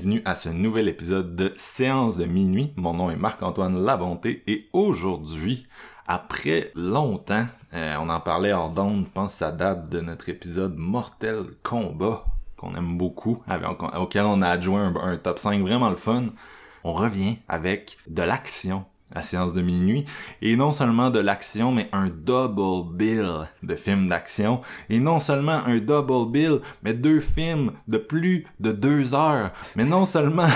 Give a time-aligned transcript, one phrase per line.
[0.00, 2.72] Bienvenue à ce nouvel épisode de Séance de minuit.
[2.76, 5.66] Mon nom est Marc-Antoine Labonté et aujourd'hui,
[6.06, 10.30] après longtemps, euh, on en parlait hors d'onde, je pense que ça date de notre
[10.30, 12.24] épisode Mortel Combat,
[12.56, 13.42] qu'on aime beaucoup,
[13.98, 16.28] auquel on a adjoint un, un top 5 vraiment le fun.
[16.82, 20.04] On revient avec de l'action à séance de minuit,
[20.42, 25.60] et non seulement de l'action, mais un double bill de films d'action, et non seulement
[25.66, 30.48] un double bill, mais deux films de plus de deux heures, mais non seulement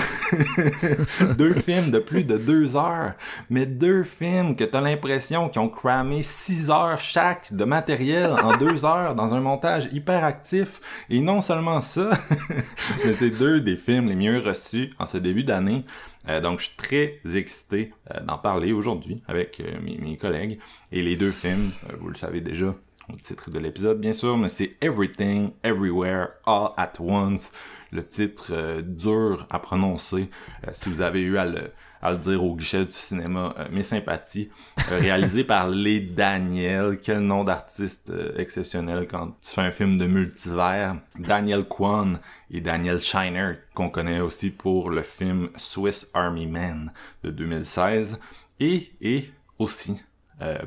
[1.37, 3.13] deux films de plus de deux heures,
[3.49, 8.55] mais deux films que t'as l'impression qu'ils ont cramé six heures chaque de matériel en
[8.57, 12.09] deux heures dans un montage hyper actif, et non seulement ça,
[13.05, 15.85] mais c'est deux des films les mieux reçus en ce début d'année,
[16.27, 20.59] euh, donc, je suis très excité euh, d'en parler aujourd'hui avec euh, mes, mes, collègues.
[20.91, 22.75] Et les deux films, vous le savez déjà,
[23.09, 27.51] le titre de l'épisode, bien sûr, mais c'est Everything, Everywhere, All at Once.
[27.91, 30.29] Le titre dur à prononcer.
[30.73, 31.71] si vous avez eu à le,
[32.05, 34.49] à le dire au guichet du cinéma, euh, mes sympathies,
[34.91, 39.97] euh, réalisé par les Daniel, quel nom d'artiste euh, exceptionnel quand tu fais un film
[39.97, 42.19] de multivers, Daniel Kwan
[42.51, 46.91] et Daniel Shiner, qu'on connaît aussi pour le film Swiss Army Man
[47.23, 48.19] de 2016,
[48.59, 50.01] et, et aussi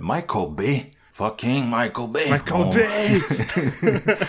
[0.00, 2.30] Michael Bay, Fucking Michael Bay.
[2.30, 3.18] Michael Bay.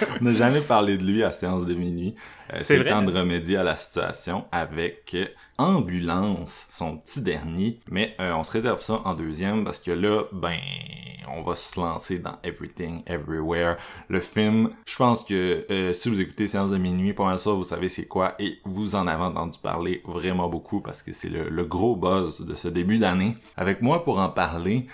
[0.21, 2.15] on n'a jamais parlé de lui à séance de minuit.
[2.51, 5.15] Euh, c'est le temps de remédier à la situation avec
[5.59, 7.81] Ambulance, son petit dernier.
[7.91, 10.57] Mais euh, on se réserve ça en deuxième parce que là, ben,
[11.35, 13.75] on va se lancer dans Everything, Everywhere.
[14.07, 17.51] Le film, je pense que euh, si vous écoutez Séance de minuit, pas mal ça,
[17.51, 21.27] vous savez c'est quoi et vous en avez entendu parler vraiment beaucoup parce que c'est
[21.27, 23.35] le, gros buzz de ce début d'année.
[23.57, 24.87] Avec moi pour en parler,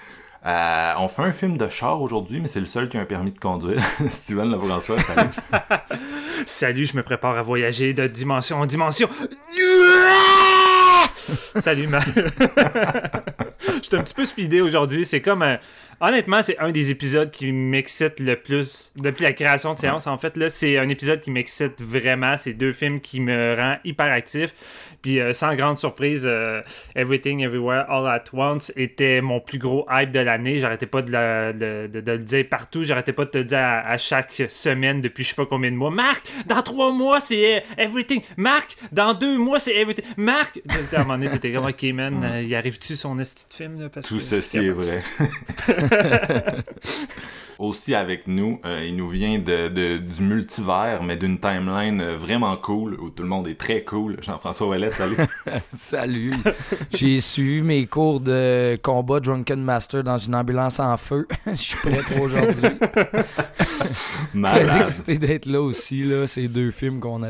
[0.47, 3.05] euh, on fait un film de char aujourd'hui, mais c'est le seul qui a un
[3.05, 3.83] permis de conduire.
[4.09, 5.29] Steven Lefrançois, salut.
[6.47, 9.07] salut, je me prépare à voyager de dimension en dimension.
[11.59, 11.99] salut, ma...
[13.59, 15.05] je suis un petit peu speedé aujourd'hui.
[15.05, 15.59] C'est comme un...
[16.01, 20.07] Honnêtement, c'est un des épisodes qui m'excite le plus depuis la création de séance.
[20.07, 22.35] En fait, là, c'est un épisode qui m'excite vraiment.
[22.37, 24.53] C'est deux films qui me rend hyper actif.
[25.05, 26.63] Puis, euh, sans grande surprise, euh,
[26.95, 30.57] Everything Everywhere All at Once était mon plus gros hype de l'année.
[30.57, 32.81] J'arrêtais pas de, de, de, le dire partout.
[32.81, 35.75] J'arrêtais pas de te le dire à, chaque semaine depuis je sais pas combien de
[35.75, 35.91] mois.
[35.91, 38.23] Marc, dans trois mois, c'est euh, Everything.
[38.35, 40.05] Marc, dans deux mois, c'est Everything.
[40.17, 40.59] Marc,
[40.91, 43.79] à un moment donné, t'étais comme, ok, man, y arrive-tu son esti de film?
[43.79, 45.03] Là, parce Tout ceci est vrai.
[47.59, 52.17] Aussi avec nous, euh, il nous vient de, de du multivers, mais d'une timeline euh,
[52.17, 54.17] vraiment cool, où tout le monde est très cool.
[54.21, 55.17] Jean-François Ouellet, salut.
[55.69, 56.33] salut.
[56.91, 61.25] J'ai suivi mes cours de combat Drunken Master dans une ambulance en feu.
[61.45, 62.69] Je suis prêt pour aujourd'hui.
[64.43, 66.03] très excité d'être là aussi.
[66.03, 66.27] Là.
[66.27, 67.21] C'est deux films qu'on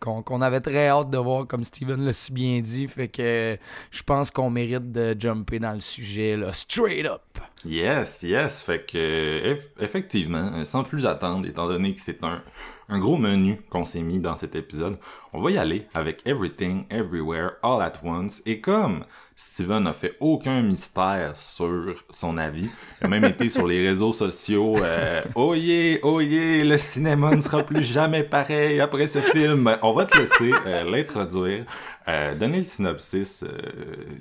[0.00, 2.86] qu'on avait très hâte de voir, comme Steven l'a si bien dit.
[2.88, 3.58] Fait que
[3.90, 7.22] je pense qu'on mérite de jumper dans le sujet, là, straight up.
[7.66, 8.62] Yes, yes.
[8.62, 12.42] Fait que, effectivement, euh, sans plus attendre, étant donné que c'est un,
[12.88, 14.98] un gros menu qu'on s'est mis dans cet épisode,
[15.32, 18.42] on va y aller avec Everything, Everywhere, All at Once.
[18.46, 19.04] Et comme
[19.34, 24.12] Steven n'a fait aucun mystère sur son avis, il a même été sur les réseaux
[24.12, 29.18] sociaux, euh, oh yeah, oh yeah, le cinéma ne sera plus jamais pareil après ce
[29.18, 29.76] film.
[29.82, 31.64] On va te laisser euh, l'introduire.
[32.08, 33.48] Euh, donner le synopsis, euh,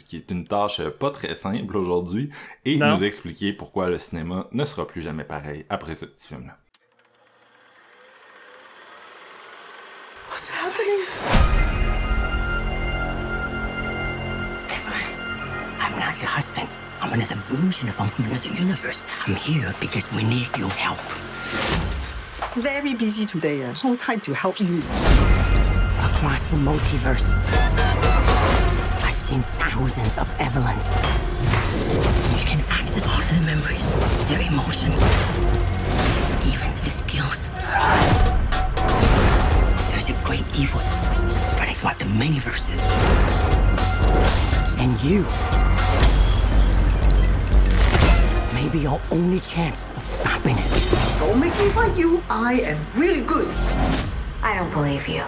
[0.07, 2.31] qui est une tâche pas très simple aujourd'hui,
[2.65, 6.57] et nous expliquer pourquoi le cinéma ne sera plus jamais pareil après ce petit film-là.
[17.15, 19.05] Another version of him from another universe.
[19.25, 20.99] I'm here because we need your help.
[22.61, 23.63] Very busy today.
[23.63, 24.79] Uh, no time to help you.
[26.11, 27.33] across the multiverse.
[29.07, 30.91] I've seen thousands of Evelyns.
[32.37, 33.89] You can access all their memories,
[34.27, 35.01] their emotions,
[36.51, 37.47] even the skills.
[39.91, 40.81] There's a great evil
[41.45, 42.81] spreading throughout the many verses.
[44.77, 45.25] And you
[48.65, 51.19] may be our only chance of stopping it.
[51.19, 52.21] Don't make me fight you.
[52.29, 53.47] I am really good.
[54.43, 55.23] I don't believe you.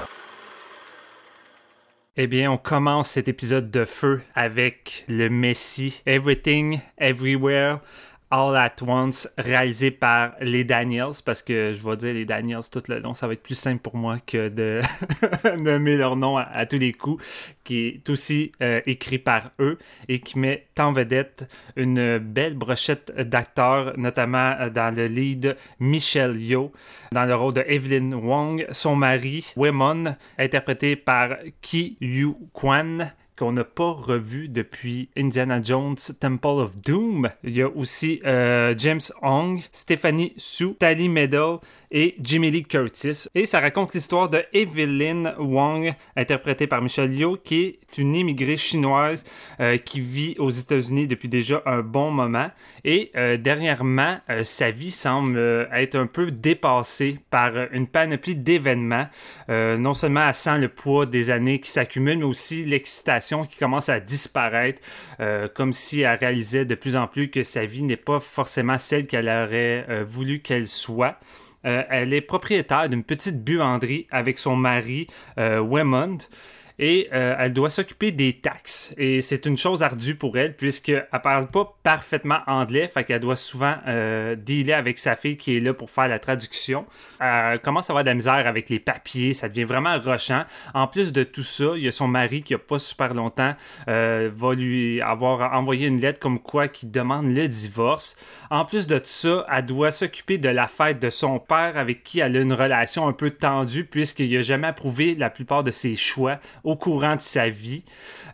[2.15, 7.79] Eh bien, on commence cet épisode de feu avec le Messi Everything, Everywhere,
[8.29, 12.83] All at Once, réalisé par les Daniels, parce que je vais dire les Daniels tout
[12.89, 14.81] le long, ça va être plus simple pour moi que de
[15.57, 17.23] nommer leur nom à, tous les coups,
[17.63, 19.77] qui est aussi euh, écrit par eux
[20.09, 26.37] et qui met en vedette une belle brochette d'acteurs, notamment euh, dans le lead Michelle
[26.37, 26.73] Yeoh,
[27.13, 33.51] dans le rôle de Evelyn Wong, son mari Wemon, interprété par Ki Yu Kwan, qu'on
[33.51, 37.29] n'a pas revu depuis Indiana Jones Temple of Doom.
[37.43, 41.59] Il y a aussi euh, James Hong, Stephanie Su, Tally Medal
[41.91, 43.27] et Jimmy Lee Curtis.
[43.33, 48.57] Et ça raconte l'histoire de Evelyn Wong, interprétée par Michelle Yeoh, qui est une immigrée
[48.57, 49.23] chinoise
[49.59, 52.49] euh, qui vit aux États-Unis depuis déjà un bon moment.
[52.83, 55.37] Et euh, dernièrement, euh, sa vie semble
[55.73, 59.07] être un peu dépassée par une panoplie d'événements.
[59.49, 63.89] non seulement elle sent le poids des années qui s'accumulent, mais aussi l'excitation qui commence
[63.89, 64.81] à disparaître,
[65.55, 69.07] comme si elle réalisait de plus en plus que sa vie n'est pas forcément celle
[69.07, 71.19] qu'elle aurait voulu qu'elle soit.
[71.67, 76.17] Euh, elle est propriétaire d'une petite buanderie avec son mari, euh, Wemond
[76.79, 78.93] et euh, elle doit s'occuper des taxes.
[78.97, 83.35] Et c'est une chose ardue pour elle, puisqu'elle parle pas parfaitement anglais, fait qu'elle doit
[83.35, 86.85] souvent euh, dealer avec sa fille qui est là pour faire la traduction.
[87.19, 90.43] Elle commence à avoir de la misère avec les papiers, ça devient vraiment rochant.
[90.73, 93.53] En plus de tout ça, il y a son mari qui a pas super longtemps
[93.87, 98.15] euh, va lui avoir envoyé une lettre comme quoi qui demande le divorce.
[98.49, 102.03] En plus de tout ça, elle doit s'occuper de la fête de son père avec
[102.03, 105.71] qui elle a une relation un peu tendue puisqu'il n'a jamais approuvé la plupart de
[105.71, 107.85] ses choix au courant de sa vie.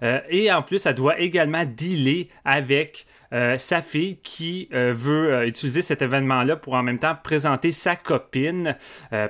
[0.01, 5.33] Euh, et en plus, elle doit également dealer avec euh, sa fille qui euh, veut
[5.33, 8.75] euh, utiliser cet événement-là pour en même temps présenter sa copine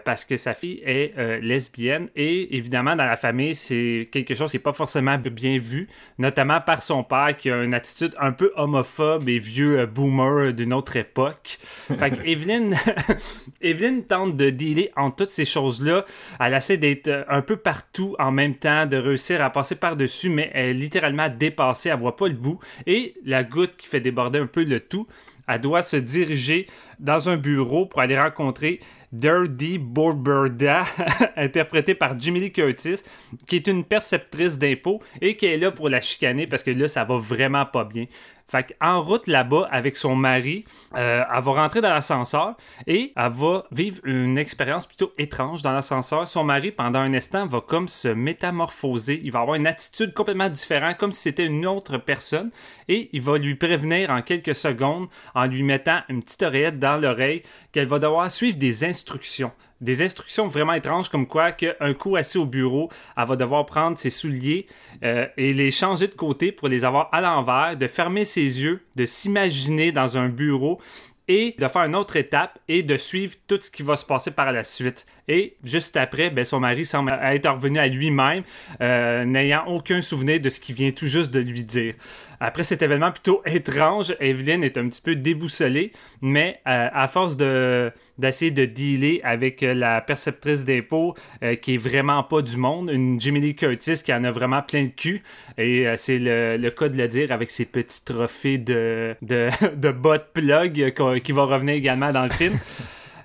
[0.06, 4.58] parce que sa fille est lesbienne et évidemment dans la famille c'est quelque chose qui
[4.58, 8.52] n'est pas forcément bien vu, notamment par son père qui a une attitude un peu
[8.56, 11.58] homophobe et vieux boomer d'une autre époque.
[12.00, 12.72] Fait que Evelyn,
[13.62, 16.06] Evelyn tente de dealer en toutes ces choses-là.
[16.40, 20.50] Elle essaie d'être un peu partout en même temps, de réussir à passer par-dessus, mais
[20.54, 22.60] elle est littéralement dépassée, elle voit pas le bout.
[22.86, 25.08] Et la goutte qui fait déborder un peu le tout.
[25.48, 26.68] Elle doit se diriger
[27.00, 28.80] dans un bureau pour aller rencontrer
[29.12, 30.86] Dirty Borberda,
[31.38, 33.04] interprétée par Jimmy Lee Curtis,
[33.48, 36.88] qui est une perceptrice d'impôts et qui est là pour la chicaner parce que là,
[36.88, 38.06] ça va vraiment pas bien.
[38.48, 42.56] Fait en route là-bas avec son mari, euh, elle va rentrer dans l'ascenseur
[42.88, 46.28] et elle va vivre une expérience plutôt étrange dans l'ascenseur.
[46.28, 49.22] Son mari, pendant un instant, va comme se métamorphoser.
[49.24, 52.52] Il va avoir une attitude complètement différente, comme si c'était une autre personne.
[52.88, 56.98] Et il va lui prévenir en quelques secondes en lui mettant une petite oreillette dans
[56.98, 57.42] l'oreille
[57.72, 59.52] qu'elle va devoir suivre des instructions
[59.84, 63.98] des instructions vraiment étranges comme quoi qu'un coup assis au bureau, elle va devoir prendre
[63.98, 64.66] ses souliers
[65.04, 68.82] euh, et les changer de côté pour les avoir à l'envers, de fermer ses yeux,
[68.96, 70.80] de s'imaginer dans un bureau
[71.28, 74.32] et de faire une autre étape et de suivre tout ce qui va se passer
[74.32, 75.06] par la suite.
[75.28, 78.44] Et juste après, ben, son mari semble être revenu à lui-même,
[78.82, 81.94] euh, n'ayant aucun souvenir de ce qu'il vient tout juste de lui dire.
[82.42, 87.38] Après cet événement plutôt étrange, Evelyn est un petit peu déboussolée, mais euh, à force
[87.38, 92.90] de, d'essayer de dealer avec la perceptrice d'impôts euh, qui est vraiment pas du monde,
[92.92, 95.24] une Jimmy Lee Curtis qui en a vraiment plein de cul,
[95.58, 100.18] et c'est le, cas de le dire avec ses petits trophées de, de, de bot
[100.34, 102.58] plug qui va revenir également dans le film.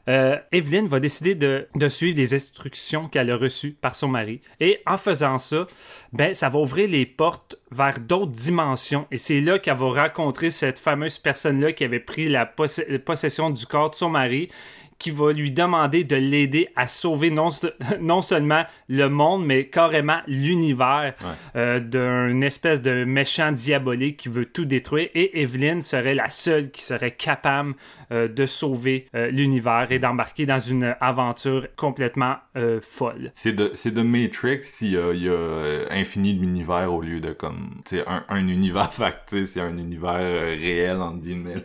[0.08, 0.38] euh,
[0.88, 4.40] va décider de, suivre les instructions qu'elle a reçues par son mari.
[4.60, 5.66] Et en faisant ça,
[6.12, 9.06] ben, ça va ouvrir les portes vers d'autres dimensions.
[9.10, 13.66] Et c'est là qu'elle va rencontrer cette fameuse personne-là qui avait pris la possession du
[13.66, 14.48] corps de son mari
[14.98, 17.50] qui va lui demander de l'aider à sauver non,
[18.00, 21.14] non, seulement le monde, mais carrément l'univers
[21.56, 25.08] euh, d'un espèce de méchant diabolique qui veut tout détruire.
[25.14, 27.74] Et Evelyn serait la seule qui serait capable
[28.10, 32.36] euh, de sauver euh, l'univers et d'embarquer dans une aventure complètement
[32.82, 33.30] folle.
[33.36, 37.32] C'est de, de Matrix s'il y a, il y a infini l'univers au lieu de
[37.32, 40.18] comme un, un univers facté, c'est un univers
[40.58, 41.62] réel en guillemets.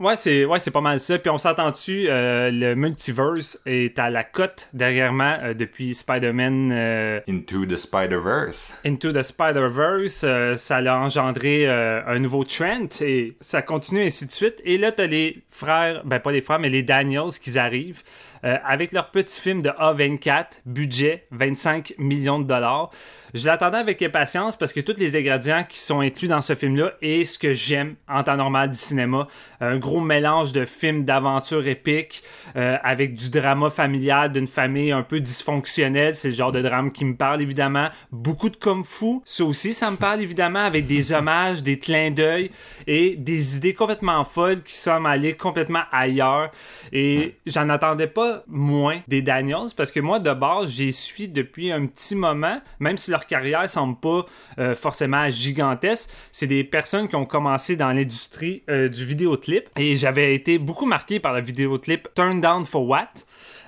[0.00, 1.18] Ouais, c'est ouais, c'est pas mal ça.
[1.18, 7.20] Puis on s'entend-tu euh, le multiverse est à la cote dernièrement euh, depuis Spider-Man euh,
[7.28, 8.72] Into the Spider-Verse.
[8.84, 10.24] Into the Spider-Verse.
[10.56, 14.60] ça a engendré un nouveau trend et ça continue ainsi de suite.
[14.64, 18.02] Et là, t'as les frères, ben pas les frères, mais les Daniels qui arrivent.
[18.42, 22.90] avec leur petit film de A24, budget 25 millions de dollars.
[23.34, 26.92] Je l'attendais avec impatience parce que tous les ingrédients qui sont inclus dans ce film-là
[27.02, 29.26] et ce que j'aime en temps normal du cinéma.
[29.60, 32.22] Un gros mélange de films d'aventure épique
[32.54, 36.14] euh, avec du drama familial d'une famille un peu dysfonctionnelle.
[36.14, 37.88] C'est le genre de drame qui me parle évidemment.
[38.12, 39.20] Beaucoup de kung fu.
[39.24, 42.52] Ça aussi, ça me parle évidemment avec des hommages, des clins d'œil
[42.86, 46.52] et des idées complètement folles qui sont allées complètement ailleurs.
[46.92, 51.72] Et j'en attendais pas moins des Daniels parce que moi, de base, j'y suis depuis
[51.72, 54.24] un petit moment, même si leur carrière semble pas
[54.58, 56.10] euh, forcément gigantesque.
[56.32, 60.86] C'est des personnes qui ont commencé dans l'industrie euh, du vidéoclip et j'avais été beaucoup
[60.86, 63.08] marqué par le vidéoclip Turn Down for What.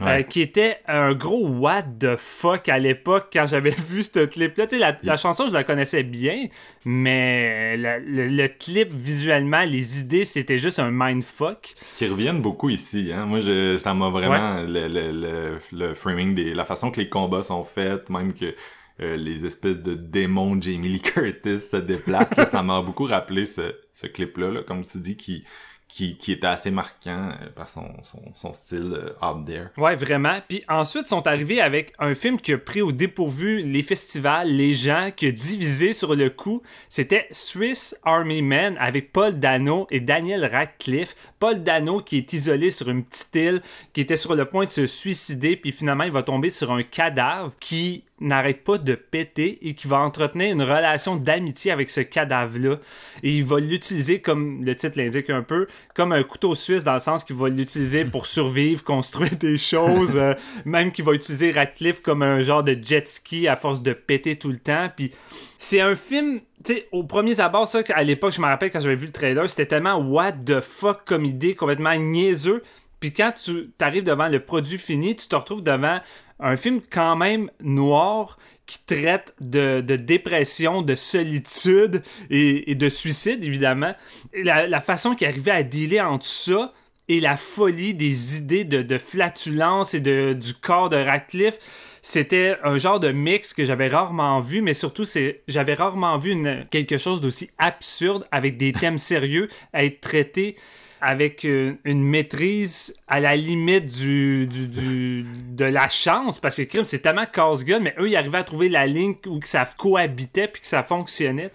[0.02, 4.66] Euh, qui était un gros what the fuck à l'époque quand j'avais vu ce clip-là.
[4.78, 6.48] La, la chanson, je la connaissais bien,
[6.84, 11.74] mais le, clip visuellement, les idées, c'était juste un mindfuck.
[11.96, 13.10] Qui reviennent beaucoup ici.
[13.12, 13.24] Hein?
[13.24, 14.62] Moi, je, ça m'a vraiment.
[14.62, 18.54] Le, le, le, framing, des, la façon que les combats sont faits, même que
[19.00, 22.48] euh, les espèces de démons Jamie Lee Curtis se déplacent.
[22.50, 25.44] ça m'a beaucoup rappelé ce, ce clip-là, là, comme tu dis, qui,
[25.88, 29.68] qui, était assez marquant euh, par son, style euh, out there.
[29.76, 30.40] Ouais, vraiment.
[30.48, 34.74] Puis ensuite, sont arrivés avec un film qui a pris au dépourvu les festivals, les
[34.74, 36.62] gens, qui a divisé sur le coup.
[36.88, 41.14] C'était Swiss Army Man avec Paul Dano et Daniel Radcliffe.
[41.38, 43.62] Paul Dano qui est isolé sur une petite île,
[43.92, 46.82] qui était sur le point de se suicider, puis finalement, il va tomber sur un
[46.82, 52.00] cadavre qui n'arrête pas de péter et qui va entretenir une relation d'amitié avec ce
[52.00, 52.76] cadavre-là.
[53.22, 56.94] Et il va l'utiliser, comme le titre l'indique un peu, comme un couteau suisse dans
[56.94, 61.50] le sens qu'il va l'utiliser pour survivre, construire des choses, euh, même qu'il va utiliser
[61.50, 64.88] Radcliffe comme un genre de jet ski à force de péter tout le temps.
[64.94, 65.12] Puis
[65.58, 68.80] c'est un film, tu sais, au premier abord, ça, à l'époque, je me rappelle quand
[68.80, 72.62] j'avais vu le trailer, c'était tellement what the fuck comme idée, complètement niaiseux.
[73.00, 76.00] Puis quand tu arrives devant le produit fini, tu te retrouves devant
[76.40, 83.94] un film quand même noir qui traite de, dépression, de solitude et, de suicide, évidemment.
[84.42, 86.72] la, façon qu'il arrivait à dealer entre ça
[87.08, 91.58] et la folie des idées de, flatulence et de, du corps de Radcliffe,
[92.02, 95.04] c'était un genre de mix que j'avais rarement vu, mais surtout,
[95.48, 96.36] j'avais rarement vu
[96.70, 100.56] quelque chose d'aussi absurde avec des thèmes sérieux à être traités
[101.00, 107.26] avec une, maîtrise à la limite du, de la chance, parce que crime, c'est tellement
[107.26, 110.68] casse-gueule, mais eux, ils arrivaient à trouver la ligne où que ça cohabitait puis que
[110.68, 111.50] ça fonctionnait.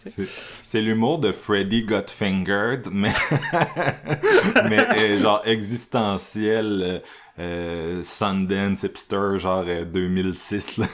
[0.62, 3.12] C'est l'humour de Freddy Got Fingered, mais,
[4.70, 7.02] mais euh, genre existentiel.
[7.40, 10.86] Euh, euh, Sundance hipster genre 2006 là.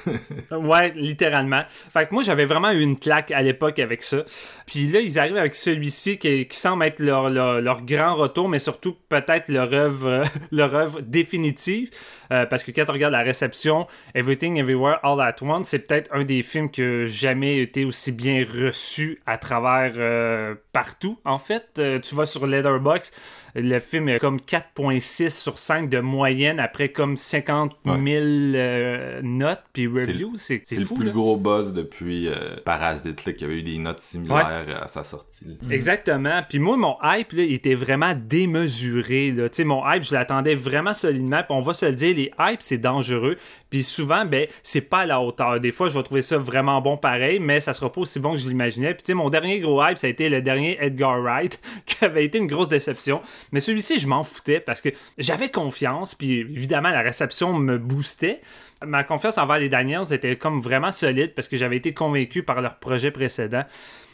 [0.57, 1.63] ouais littéralement.
[1.91, 4.23] Fait que moi j'avais vraiment eu une claque à l'époque avec ça.
[4.65, 8.95] Puis là ils arrivent avec celui-ci qui, semble être leur, leur, grand retour mais surtout
[9.09, 11.89] peut-être leur œuvre leur œuvre définitive.
[12.31, 16.13] Euh, parce que quand on regarde la réception Everything Everywhere All At Once c'est peut-être
[16.13, 21.81] un des films qui jamais été aussi bien reçu à travers euh, partout en fait.
[22.01, 23.13] Tu vas sur Letterboxd
[23.55, 29.63] le film est comme 4.6 sur 5 de moyenne après comme 50 000 euh, notes
[29.73, 30.33] puis reviews.
[30.35, 34.87] C'est le plus gros buzz depuis euh, Parasite qui avait eu des notes similaires à
[34.87, 35.57] sa sortie.
[35.61, 35.71] Mhm.
[35.71, 36.41] Exactement.
[36.47, 39.31] Puis moi, mon hype là, était vraiment démesuré.
[39.31, 39.47] Là.
[39.65, 41.43] Mon hype, je l'attendais vraiment solidement.
[41.43, 43.37] Puis on va se le dire, les hypes, c'est dangereux.
[43.69, 45.59] Puis souvent, ben, c'est pas à la hauteur.
[45.59, 48.31] Des fois, je vais trouver ça vraiment bon pareil, mais ça sera pas aussi bon
[48.31, 48.93] que je l'imaginais.
[48.93, 52.05] Puis tu sais, mon dernier gros hype, ça a été le dernier Edgar Wright, qui
[52.05, 53.21] avait été une grosse déception.
[53.51, 58.41] Mais celui-ci, je m'en foutais parce que j'avais confiance, puis évidemment, la réception me boostait.
[58.85, 62.61] Ma confiance envers les Daniels était comme vraiment solide parce que j'avais été convaincu par
[62.61, 63.63] leur projet précédent.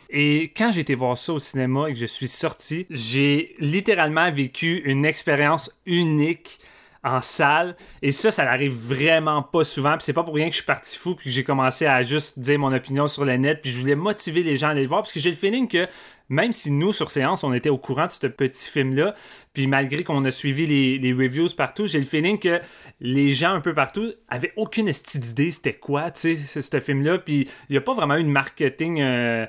[0.09, 4.31] Et quand j'ai été voir ça au cinéma et que je suis sorti, j'ai littéralement
[4.31, 6.59] vécu une expérience unique
[7.03, 7.75] en salle.
[8.01, 9.93] Et ça, ça n'arrive vraiment pas souvent.
[9.93, 12.01] Puis c'est pas pour rien que je suis parti fou puis que j'ai commencé à
[12.01, 13.61] juste dire mon opinion sur le net.
[13.61, 15.67] Puis je voulais motiver les gens à aller le voir parce que j'ai le feeling
[15.67, 15.87] que
[16.29, 19.13] même si nous, sur séance, on était au courant de ce petit film-là,
[19.51, 20.65] puis malgré qu'on a suivi
[20.97, 22.59] les, reviews partout, j'ai le feeling que
[23.01, 27.19] les gens un peu partout avaient aucune d'idée c'était quoi, tu sais, ce film-là.
[27.19, 29.45] Puis il n'y a pas vraiment eu de marketing euh,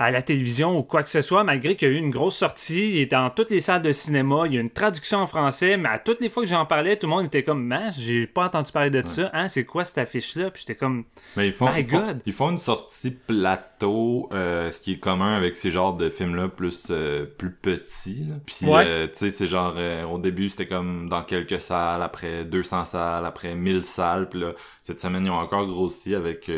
[0.00, 2.34] à la télévision ou quoi que ce soit, malgré qu'il y a eu une grosse
[2.36, 2.94] sortie.
[2.94, 4.44] Il était dans toutes les salles de cinéma.
[4.46, 6.96] Il y a une traduction en français, mais à toutes les fois que j'en parlais,
[6.96, 9.28] tout le monde était comme, man, j'ai pas entendu parler de ça.
[9.34, 10.50] Hein, c'est quoi cette affiche-là?
[10.50, 11.04] Puis j'étais comme,
[11.36, 12.22] mais ils font, My God.
[12.24, 16.48] Ils font, une sortie plateau, euh, ce qui est commun avec ces genres de film-là
[16.48, 18.24] plus euh, plus petit.
[18.26, 18.36] Là.
[18.46, 18.84] Puis, Ouais.
[18.86, 19.74] euh, tu sais, c'est genre,
[20.10, 24.30] au début, c'était comme dans quelques salles, après 200 salles, après 1000 salles.
[24.30, 26.50] Puis là, cette semaine, ils ont encore grossi avec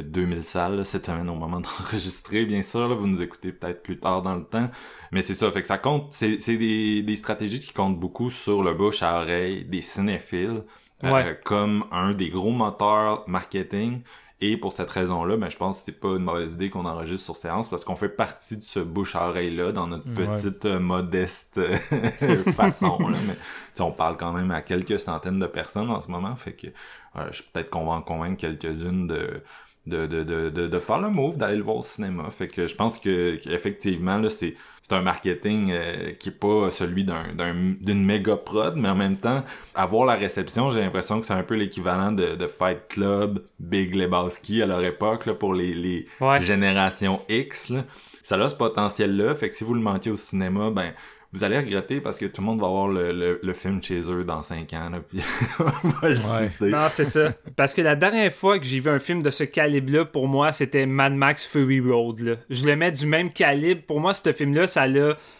[0.00, 1.60] 2000 salles, là, cette semaine, au moment
[1.92, 2.88] d'enregistrer, bien sûr.
[2.88, 4.70] Là, vous nous écoutez peut-être plus tard dans le temps.
[5.10, 6.06] Mais c'est ça, fait que ça compte.
[6.12, 10.62] C'est c'est des, des stratégies qui comptent beaucoup sur le bouche à oreille des cinéphiles.
[11.04, 11.40] euh, Ouais.
[11.44, 14.00] comme un des gros moteurs marketing.
[14.44, 17.24] Et pour cette raison-là, ben, je pense que c'est pas une mauvaise idée qu'on enregistre
[17.24, 20.26] sur séance parce qu'on fait partie de ce bouche à oreille-là dans notre Ouais.
[20.34, 21.76] petite euh, modeste euh,
[22.52, 22.98] façon.
[22.98, 23.16] Là.
[23.26, 23.36] Mais
[23.80, 26.34] on parle quand même à quelques centaines de personnes en ce moment.
[26.36, 29.42] Fait que euh, peut-être qu'on va en convaincre quelques-unes de,
[29.86, 32.30] de, de, de, de, de faire le move, d'aller le voir au cinéma.
[32.30, 36.70] Fait que je pense que qu'effectivement, là, c'est c'est un marketing euh, qui est pas
[36.70, 41.20] celui d'un d'un- d'une méga prod, mais en même temps, avoir la réception, j'ai l'impression
[41.20, 45.34] que c'est un peu l'équivalent de, de Fight Club, Big Lebowski à leur époque, là,
[45.34, 46.40] pour les, les Ouais.
[46.42, 47.70] générations X.
[47.70, 47.84] Là.
[48.24, 50.92] Ça a ce potentiel-là, fait que si vous le manquez au cinéma, ben
[51.32, 54.00] vous allez regretter parce que tout le monde va voir le, le, le film chez
[54.10, 55.20] eux dans 5 ans, là, puis
[55.58, 56.50] on va le Ouais.
[56.50, 56.68] citer.
[56.70, 57.32] Non, c'est ça.
[57.56, 60.52] Parce que la dernière fois que j'ai vu un film de ce calibre-là, pour moi,
[60.52, 62.20] c'était Mad Max Fury Road.
[62.20, 62.34] là.
[62.50, 63.82] Je le mets du même calibre.
[63.86, 64.88] Pour moi, ce film-là, ça a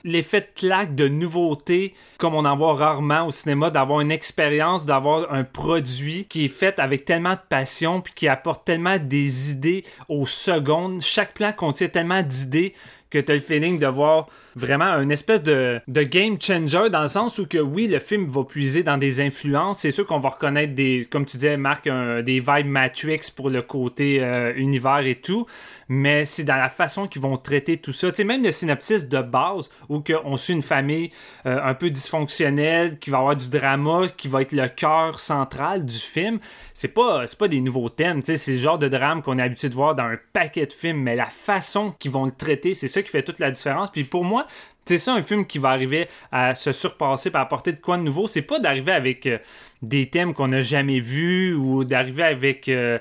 [0.04, 4.86] l'effet de claque de nouveauté, comme on en voit rarement au cinéma, d'avoir une expérience,
[4.86, 9.50] d'avoir un produit qui est fait avec tellement de passion, puis qui apporte tellement des
[9.50, 11.00] idées aux secondes.
[11.02, 12.74] Chaque plan contient tellement d'idées
[13.12, 14.26] que tu as le feeling de voir
[14.56, 18.26] vraiment une espèce de, de game changer dans le sens où que oui, le film
[18.28, 19.80] va puiser dans des influences.
[19.80, 23.50] C'est sûr qu'on va reconnaître des, comme tu disais, Marc, un- des vibes Matrix pour
[23.50, 25.46] le côté euh, univers et tout,
[25.94, 28.10] mais c'est dans la façon qu'ils vont traiter tout ça.
[28.10, 31.10] Tu sais, même le synopsis de base où on suit une famille
[31.44, 35.84] euh, un peu dysfonctionnelle, qui va avoir du drama, qui va être le cœur central
[35.84, 36.38] du film,
[36.72, 38.22] c'est pas, pas des nouveaux thèmes.
[38.22, 40.64] tu sais, C'est le genre de drame qu'on est habitué de voir dans un paquet
[40.64, 43.50] de films, mais la façon qu'ils vont le traiter, c'est ça qui fait toute la
[43.50, 43.90] différence.
[43.90, 44.46] Puis pour moi,
[44.86, 48.02] c'est ça un film qui va arriver à se surpasser, à apporter de quoi de
[48.02, 48.28] nouveau.
[48.28, 49.36] C'est pas d'arriver avec euh,
[49.82, 52.70] des thèmes qu'on n'a jamais vus ou d'arriver avec.
[52.70, 52.98] euh,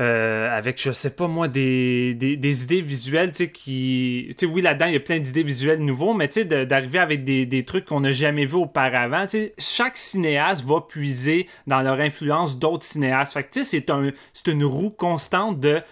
[0.00, 4.26] euh, avec, je sais pas moi, des, des, idées visuelles, tu sais, qui...
[4.38, 7.00] Tu sais, oui, là-dedans, il y a plein d'idées visuelles nouveaux, mais tu sais, d'arriver
[7.00, 11.48] avec des, des trucs qu'on n'a jamais vus auparavant, tu sais, chaque cinéaste va puiser
[11.66, 13.32] dans leur influence d'autres cinéastes.
[13.32, 14.10] Fait que, tu sais, c'est un,
[14.46, 15.82] une roue constante de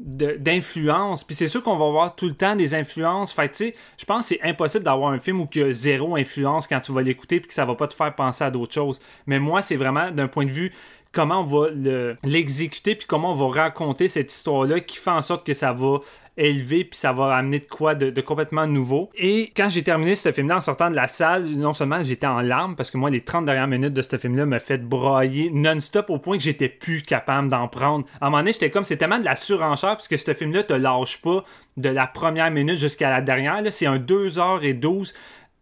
[0.00, 1.24] d'influence.
[1.24, 3.32] Puis c'est sûr qu'on va voir tout le temps des influences.
[3.32, 5.72] Fait tu sais, je pense que c'est impossible d'avoir un film où il y a
[5.72, 8.50] zéro influence quand tu vas l'écouter puis que ça va pas te faire penser à
[8.50, 9.00] d'autres choses.
[9.26, 10.72] Mais moi, c'est vraiment d'un point de vue
[11.12, 15.22] comment on va le- l'exécuter puis comment on va raconter cette histoire-là qui fait en
[15.22, 15.98] sorte que ça va
[16.40, 19.10] élever puis ça va amener de quoi de, complètement nouveau.
[19.16, 22.40] Et quand j'ai terminé ce film-là en sortant de la salle, non seulement j'étais en
[22.40, 26.10] larmes parce que moi, les 30 dernières minutes de ce film-là me fait brailler non-stop
[26.10, 28.06] au point que j'étais plus capable d'en prendre.
[28.20, 30.62] À un moment donné, j'étais comme, c'est tellement de la surenchère parce que ce film-là
[30.62, 31.42] te lâche pas
[31.76, 33.60] de la première minute jusqu'à la dernière.
[33.72, 35.14] C'est un 2h12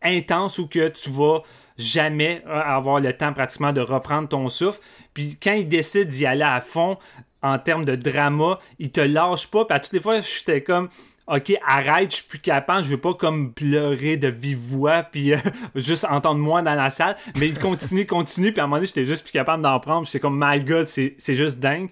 [0.02, 1.42] intense où que tu vas
[1.78, 4.80] jamais euh, avoir le temps pratiquement de reprendre ton souffle.
[5.14, 6.98] Puis quand il décide d'y aller à fond
[7.42, 9.64] en termes de drama, il te lâche pas.
[9.64, 10.88] Puis à toutes les fois, j'étais comme
[11.28, 15.32] OK, arrête, je suis plus capable, je veux pas comme pleurer de vive voix puis
[15.32, 15.38] euh,
[15.74, 18.86] juste entendre moi dans la salle, mais il continue, continue, puis à un moment donné,
[18.86, 21.88] j'étais juste plus capable d'en prendre, c'est comme my god, c'est juste dingue.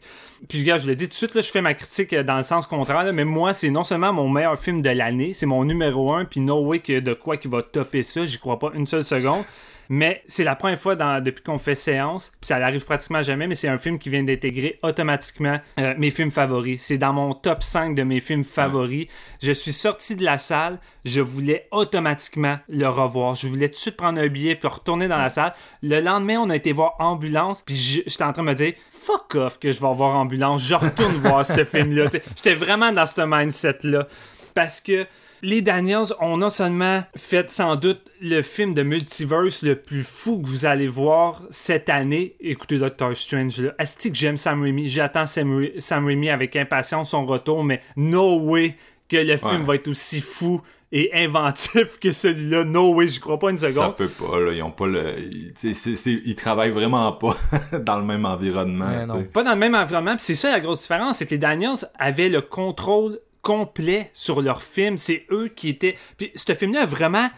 [0.49, 2.37] Puis regarde, je le dis tout de suite là, je fais ma critique euh, dans
[2.37, 5.65] le sens contraire, mais moi, c'est non seulement mon meilleur film de l'année, c'est mon
[5.65, 8.71] numéro un, puis no way que de quoi qui va topper ça, j'y crois pas
[8.75, 9.43] une seule seconde.
[9.89, 13.47] Mais c'est la première fois dans- depuis qu'on fait séance, puis ça n'arrive pratiquement jamais,
[13.47, 16.83] mais c'est un film qui vient d'intégrer automatiquement euh, mes films favoris.
[16.83, 19.07] C'est dans mon top 5 de mes films favoris.
[19.43, 23.35] Je suis sorti de la salle, je voulais automatiquement le revoir.
[23.35, 25.53] Je voulais tout de suite prendre un billet puis retourner dans la salle.
[25.83, 28.73] Le lendemain, on a été voir Ambulance, puis je- j'étais en train de me dire
[28.91, 32.09] fuck off que je vais voir Ambulance, je retourne voir ce film-là.
[32.37, 34.09] J'étais vraiment dans ce mindset-là.
[34.55, 35.05] Parce que
[35.45, 40.41] les Daniels ont non seulement fait sans doute le film de multiverse le plus fou
[40.41, 42.35] que vous allez voir cette année.
[42.41, 43.73] Écoutez Doctor Strange, là.
[43.79, 44.89] Asti que j'aime Sam Raimi.
[44.89, 48.77] J'attends Sam, Ra- Sam Raimi avec impatience son retour, mais no way
[49.09, 49.65] que le film Ouais.
[49.67, 52.65] va être aussi fou et inventif que celui-là.
[52.65, 53.97] No way, je crois pas une Ça seconde.
[53.97, 54.53] peut pas, là.
[54.53, 55.15] Ils ont pas le.
[55.31, 57.37] Ils, tu sais, c'est- c'est- ils travaillent vraiment pas
[57.85, 59.05] dans le même environnement.
[59.07, 59.23] Non.
[59.25, 60.15] Pas dans le même environnement.
[60.19, 64.61] C'est ça la grosse différence, c'est que les Daniels avaient le contrôle complet sur leur
[64.63, 64.97] film.
[64.99, 65.97] C'est eux qui étaient.
[66.17, 67.29] Puis ce film-là, vraiment.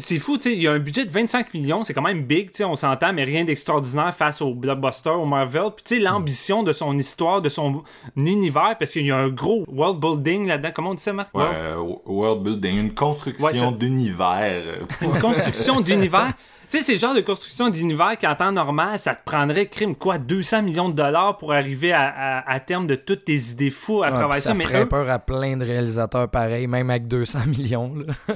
[0.00, 2.22] C'est fou, tu sais, il y a un budget de 25 millions, c'est quand même
[2.22, 5.72] big, tu sais, on s'entend, mais rien d'extraordinaire face au blockbuster, au Marvel.
[5.74, 7.82] Puis tu sais, l'ambition de son histoire, de son
[8.14, 10.68] univers, parce qu'il y a un gros world building là-dedans.
[10.72, 11.34] Comment on dit ça, Marc?
[11.34, 14.62] Ouais, euh, world building, une construction Ouais, d'univers.
[15.02, 16.32] une construction d'univers.
[16.70, 19.96] Tu sais, c'est le genre de construction d'univers qu'en temps normal, ça te prendrait, crime,
[19.96, 24.02] quoi, 200 millions de dollars pour arriver à, à, terme de toutes tes idées fous
[24.02, 24.52] à travers ça.
[24.52, 27.94] Ça ferait peur à plein de réalisateurs pareils, même avec 200 millions.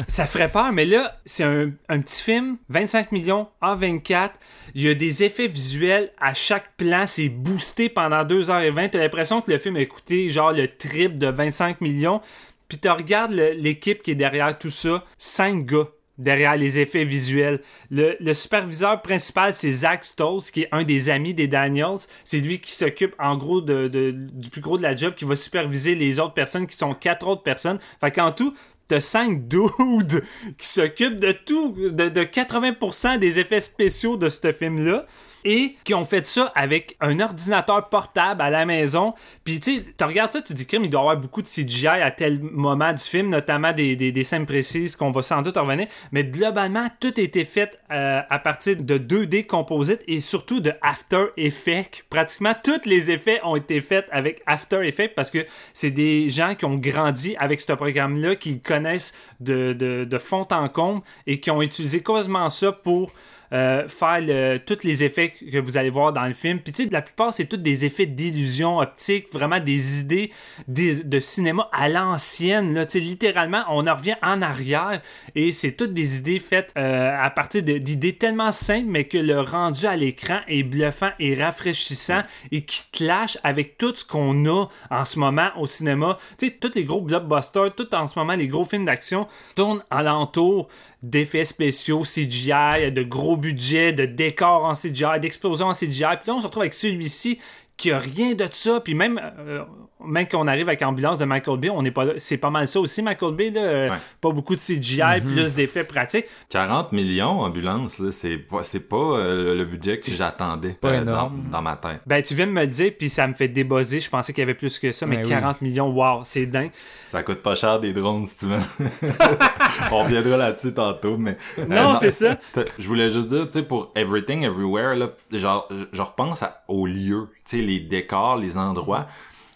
[0.09, 4.31] ça ferait peur, mais là, c'est un, un petit film, 25 millions, A24.
[4.75, 8.91] Il y a des effets visuels à chaque plan, c'est boosté pendant 2h20.
[8.91, 12.23] T'as l'impression que le film a coûté genre le trip de 25 millions.
[12.69, 17.61] Puis tu regardes l'équipe qui est derrière tout ça, 5 gars derrière les effets visuels.
[17.91, 21.99] Le, superviseur principal, c'est Zach Stolz, qui est un des amis des Daniels.
[22.25, 25.95] C'est lui qui s'occupe, en gros, du plus gros de la job, qui va superviser
[25.95, 27.79] les autres personnes, qui sont quatre autres personnes.
[28.01, 28.55] Fait qu'en tout,
[28.89, 30.23] t'as cinq dudes
[30.59, 35.07] qui s'occupent de tout, de, de 80% des effets spéciaux de ce film-là
[35.45, 39.15] et qui ont fait ça avec un ordinateur portable à la maison.
[39.45, 41.49] Puis tu sais, tu regardes ça, tu dis crime, il doit y avoir beaucoup de
[41.49, 45.57] CGI à tel moment du film, notamment des, des, scènes précises qu'on va sans doute
[45.57, 45.87] revenir.
[46.13, 50.73] Mais globalement, tout a été fait euh, à partir de 2D composite et surtout de
[50.83, 52.05] After Effects.
[52.09, 56.55] Pratiquement tous les effets ont été faits avec After Effects parce que c'est des gens
[56.55, 61.41] qui ont grandi avec ce programme-là, qui connaissent de, de, de fond en comble et
[61.41, 63.13] qui ont utilisé complètement ça pour
[63.53, 66.61] euh, faire tous les effets que vous allez voir dans le film.
[66.61, 70.31] Puis tu sais, la plupart, c'est tous des effets d'illusion optique, vraiment des idées
[70.69, 72.75] de cinéma à l'ancienne.
[72.87, 75.01] Tu sais, littéralement, on en revient en arrière
[75.35, 79.41] et c'est toutes des idées faites euh, à partir d'idées tellement simples, mais que le
[79.41, 84.69] rendu à l'écran est bluffant et rafraîchissant et qui clash avec tout ce qu'on a
[84.91, 86.19] en ce moment au cinéma.
[86.39, 89.83] Tu sais, tous les gros blockbusters, tout en ce moment, les gros films d'action tournent
[89.91, 90.69] alentour
[91.03, 96.17] d'effets spéciaux, CGI, de gros budgets, de décors en CGI, d'explosions en CGI.
[96.21, 97.39] Puis là, on se retrouve avec celui-ci
[97.77, 98.81] qui a rien de ça.
[98.81, 99.65] Puis même, euh,
[100.07, 102.81] même qu'on arrive avec Ambulance de Michael Bay, on est pas c'est pas mal ça
[102.81, 105.27] aussi, Michael Bay, là, pas beaucoup de CGI, mm-hmm.
[105.27, 106.27] plus d'effets pratiques.
[106.51, 111.77] 40 millions, Ambulance, c'est pas, c'est pas euh, le budget que j'attendais euh, dans, ma
[111.77, 112.01] tête.
[112.07, 114.01] Ben, tu viens de me le dire, puis ça me fait débosser.
[114.01, 116.71] Je pensais qu'il y avait plus que ça, mais 40 ben millions, wow, c'est dingue.
[117.09, 118.59] Ça coûte pas cher des drones, si tu veux.
[119.93, 121.37] on reviendra là-dessus tantôt, mais...
[121.69, 122.39] non, c'est ça.
[122.79, 127.29] Je voulais juste dire, tu sais, pour Everything, Everywhere, là, genre, je repense au lieu,
[127.49, 129.07] tu sais, les décors, les endroits.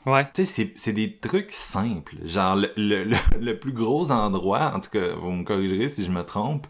[0.06, 0.26] Ouais.
[0.32, 2.14] Tu sais, c'est des trucs simples.
[2.24, 6.10] Genre, le, le, le, plus gros endroit, en tout cas, vous me corrigerez si je
[6.10, 6.66] me trompe,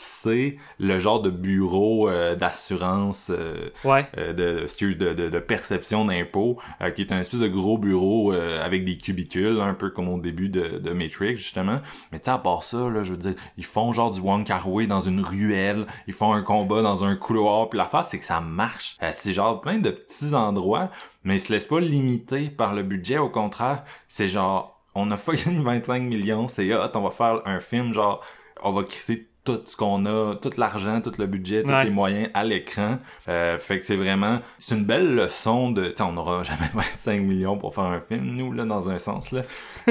[0.00, 6.58] c'est le genre de bureau euh, d'assurance euh, euh, de, de, de, perception d'impôts
[6.94, 10.48] qui est un espèce de gros bureau avec des cubicules un peu comme au début
[10.48, 11.80] de, de Matrix justement
[12.12, 14.66] mais tu sais à part ça là je veux dire ils font genre du Kar
[14.88, 18.40] dans une ruelle ils font un combat dans un couloir puis l'affaire c'est que ça
[18.40, 20.90] marche c'est genre plein de petits endroits
[21.24, 23.18] mais ils se laissent pas limiter par le budget.
[23.18, 27.60] Au contraire c'est genre on a une 25 millions c'est hot on va faire un
[27.60, 28.24] film genre
[28.62, 32.28] on va créer tout ce qu'on a, tout l'argent, tout le budget, tous les moyens
[32.34, 32.98] à l'écran.
[33.28, 37.56] Euh, fait que c'est vraiment, c'est une belle leçon de, on n'aura jamais 25 millions
[37.56, 39.42] pour faire un film, nous, là, dans un sens, là.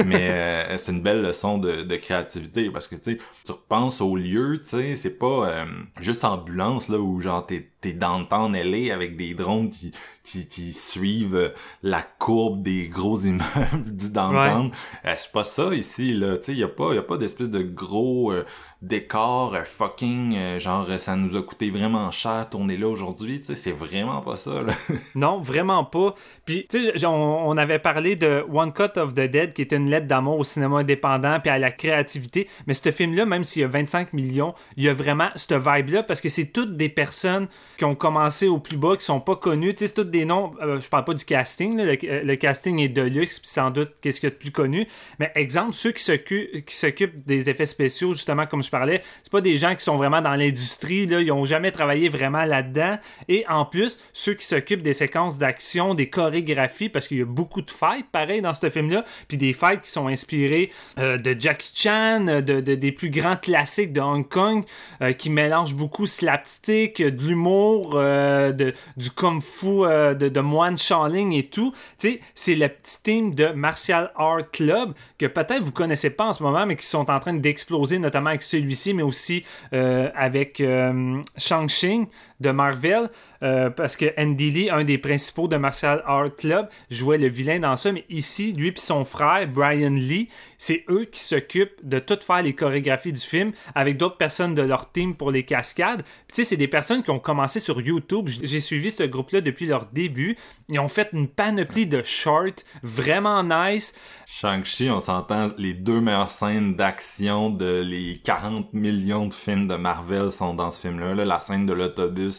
[0.06, 4.00] Mais euh, c'est une belle leçon de, de créativité parce que, tu sais, tu repenses
[4.00, 5.64] au lieu, tu sais, c'est pas euh,
[5.98, 9.90] juste ambulance, là, où genre t'es t'es dans le temps LA avec des drones qui,
[10.22, 14.70] qui, qui, suivent la courbe des gros immeubles du downtown.
[15.02, 15.14] Ouais.
[15.16, 16.36] c'est pas ça ici, là.
[16.36, 18.44] Tu sais, y a pas, y a pas d'espèce de gros décor
[18.82, 23.54] euh, fucking euh, genre ça nous a coûté vraiment cher tourner là aujourd'hui tu sais
[23.54, 24.64] c'est vraiment pas ça
[25.14, 26.14] non vraiment pas.
[26.44, 29.90] Puis tu sais on, avait parlé de One Cut of the Dead qui était une
[29.90, 32.48] lettre d'amour au cinéma indépendant puis à la créativité.
[32.66, 35.54] Mais ce film là même s'il y a 25 millions il y a vraiment cette
[35.54, 39.04] vibe là parce que c'est toutes des personnes qui ont commencé au plus bas qui
[39.04, 39.74] sont pas connues.
[39.74, 42.88] Tu sais c'est toutes des noms euh, je parle pas du casting le, casting est
[42.88, 44.86] de luxe puis sans doute qu'est-ce qu'il y a de plus connu?
[45.18, 49.32] Mais exemple ceux qui s'occupent qui s'occupent des effets spéciaux justement comme je parlais, c'est
[49.32, 52.98] pas des gens qui sont vraiment dans l'industrie, là, ils ont jamais travaillé vraiment là-dedans.
[53.28, 57.26] Et en plus, ceux qui s'occupent des séquences d'action, des chorégraphies, parce qu'il y a
[57.26, 61.36] beaucoup de fights, pareil, dans ce film-là, puis des fights qui sont inspirés euh, de
[61.38, 64.64] Jackie Chan, de, des plus grands classiques de Hong Kong,
[65.02, 70.76] euh, qui mélangent beaucoup slapstick, de l'humour, euh, de, du kung fu, de, de moine
[70.76, 71.72] Shaolin et tout.
[71.98, 76.28] Tu sais, c'est le petit team de Martial Art Club que peut-être vous connaissez pas
[76.28, 80.08] en ce moment, mais qui sont en train d'exploser, notamment avec celui-ci, mais aussi euh,
[80.14, 82.06] avec euh, Shang-Chi
[82.40, 83.08] de Marvel,
[83.42, 87.60] euh, parce que Andy Lee, un des principaux de Martial Art Club, jouait le vilain
[87.60, 91.98] dans ça, mais ici, lui et son frère, Brian Lee, c'est eux qui s'occupent de
[91.98, 96.02] tout faire les chorégraphies du film avec d'autres personnes de leur team pour les cascades.
[96.28, 98.28] Tu sais, c'est des personnes qui ont commencé sur YouTube.
[98.28, 100.36] J'ai suivi ce groupe-là depuis leur début.
[100.68, 103.94] Ils ont fait une panoplie de shorts vraiment nice.
[104.26, 109.76] Shang-Chi, on s'entend, les deux meilleures scènes d'action de les 40 millions de films de
[109.76, 111.24] Marvel sont dans ce film-là.
[111.24, 112.29] La scène de l'autobus,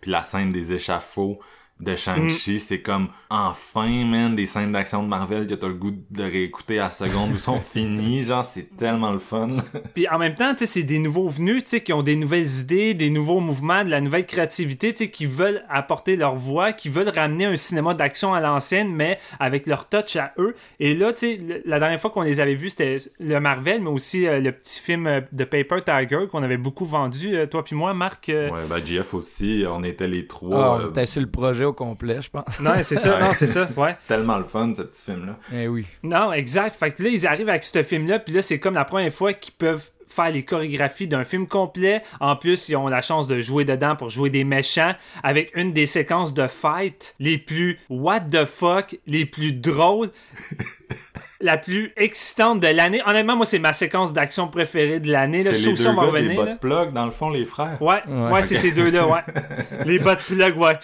[0.00, 1.40] puis la scène des échafauds
[1.78, 2.58] de Shang-Chi, mm.
[2.58, 6.78] c'est comme enfin, man, des scènes d'action de Marvel que t'as le goût de réécouter
[6.78, 9.58] à seconde où sont finies, genre c'est tellement le fun.
[9.94, 12.16] Puis en même temps, tu sais, c'est des nouveaux venus, tu sais, qui ont des
[12.16, 16.36] nouvelles idées, des nouveaux mouvements, de la nouvelle créativité, tu sais, qui veulent apporter leur
[16.36, 20.54] voix, qui veulent ramener un cinéma d'action à l'ancienne, mais avec leur touch à eux.
[20.80, 23.90] Et là, tu sais, la dernière fois qu'on les avait vus, c'était le Marvel, mais
[23.90, 27.62] aussi euh, le petit film euh, de Paper Tiger qu'on avait beaucoup vendu, euh, toi
[27.62, 28.28] puis moi, Marc.
[28.28, 30.80] Ouais, ben Jeff aussi, on était les trois.
[30.96, 32.60] Oh, sur le projet au complet, je pense.
[32.60, 33.96] Non, c'est ça, non, c'est ça, ouais.
[34.08, 35.36] Tellement le fun, ce petit film-là.
[35.52, 35.86] Eh oui.
[36.02, 36.76] Non, exact.
[36.76, 39.32] Fait que là, ils arrivent avec ce film-là, puis là, c'est comme la première fois
[39.32, 42.02] qu'ils peuvent faire les chorégraphies d'un film complet.
[42.20, 45.72] En plus, ils ont la chance de jouer dedans pour jouer des méchants avec une
[45.72, 50.10] des séquences de fight les plus what the fuck, les plus drôles.
[51.40, 53.02] la plus excitante de l'année.
[53.06, 55.44] Honnêtement, moi, c'est ma séquence d'action préférée de l'année.
[55.44, 57.80] C'est les deux gars, revenir, les bot plug, dans le fond, les frères.
[57.80, 59.20] Ouais, ouais, c'est ces deux-là, ouais.
[59.84, 60.78] les bot plug, ouais.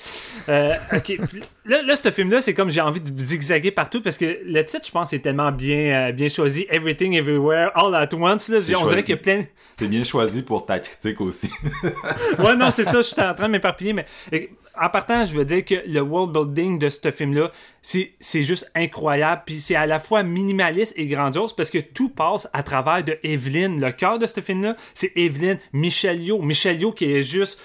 [0.48, 1.18] Euh, ok.
[1.64, 4.86] Là, là, ce film-là, c'est comme j'ai envie de zigzaguer partout parce que le titre,
[4.86, 6.66] je pense, est tellement bien, euh, bien choisi.
[6.70, 8.48] Everything, Everywhere, All at Once.
[8.48, 9.44] Là, on dirait qu'il y a plein.
[9.78, 11.50] C'est bien choisi pour ta critique aussi.
[12.38, 12.98] ouais, non, c'est ça.
[12.98, 14.06] Je suis en train de m'éparpiller, mais
[14.80, 19.42] en partant, je veux dire que le world building de ce film-là, c'est juste incroyable.
[19.44, 23.18] Puis c'est à la fois minimaliste et grandiose parce que tout passe à travers de
[23.22, 23.78] Evelyn.
[23.78, 26.40] Le cœur de ce film-là, c'est Evelyn Michelio.
[26.40, 27.60] Michelio qui est juste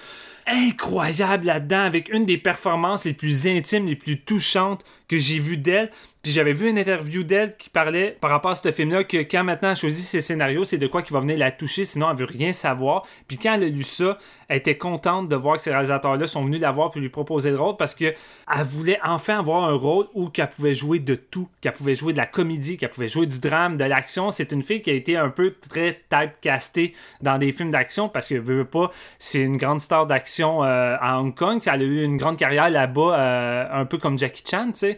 [0.46, 5.56] incroyable là-dedans avec une des performances les plus intimes, les plus touchantes que j'ai vues
[5.56, 5.90] d'elle.
[6.22, 9.44] Puis j'avais vu une interview d'elle qui parlait par rapport à ce film-là que quand
[9.44, 12.16] maintenant elle choisit ses scénarios, c'est de quoi qui va venir la toucher, sinon elle
[12.16, 13.06] veut rien savoir.
[13.28, 14.18] Puis quand elle a lu ça,
[14.48, 17.50] elle était contente de voir que ces réalisateurs-là sont venus la voir pour lui proposer
[17.50, 21.14] le rôle parce que elle voulait enfin avoir un rôle où qu'elle pouvait jouer de
[21.14, 24.32] tout, qu'elle pouvait jouer de la comédie, qu'elle pouvait jouer du drame, de l'action.
[24.32, 28.28] C'est une fille qui a été un peu très typecastée dans des films d'action parce
[28.28, 28.90] que veut, pas,
[29.20, 31.60] c'est une grande star d'action euh, à Hong Kong.
[31.64, 34.97] Elle a eu une grande carrière là-bas, euh, un peu comme Jackie Chan, tu sais.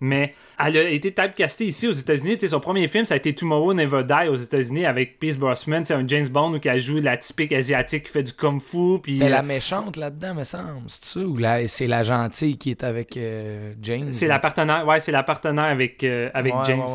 [0.00, 2.38] Mais elle a été typecastée ici aux États-Unis.
[2.48, 5.84] Son premier film, ça a été Tomorrow Never Die aux États-Unis avec Pierce Brosnan.
[5.84, 8.98] C'est un James Bond où elle joue la typique asiatique qui fait du kung fu.
[9.02, 10.82] Puis la euh, méchante là-dedans, me semble.
[10.86, 14.86] C'est ça Ou c'est la gentille qui est avec euh, James C'est la partenaire.
[14.86, 16.86] Ouais, c'est la partenaire avec, euh, avec James.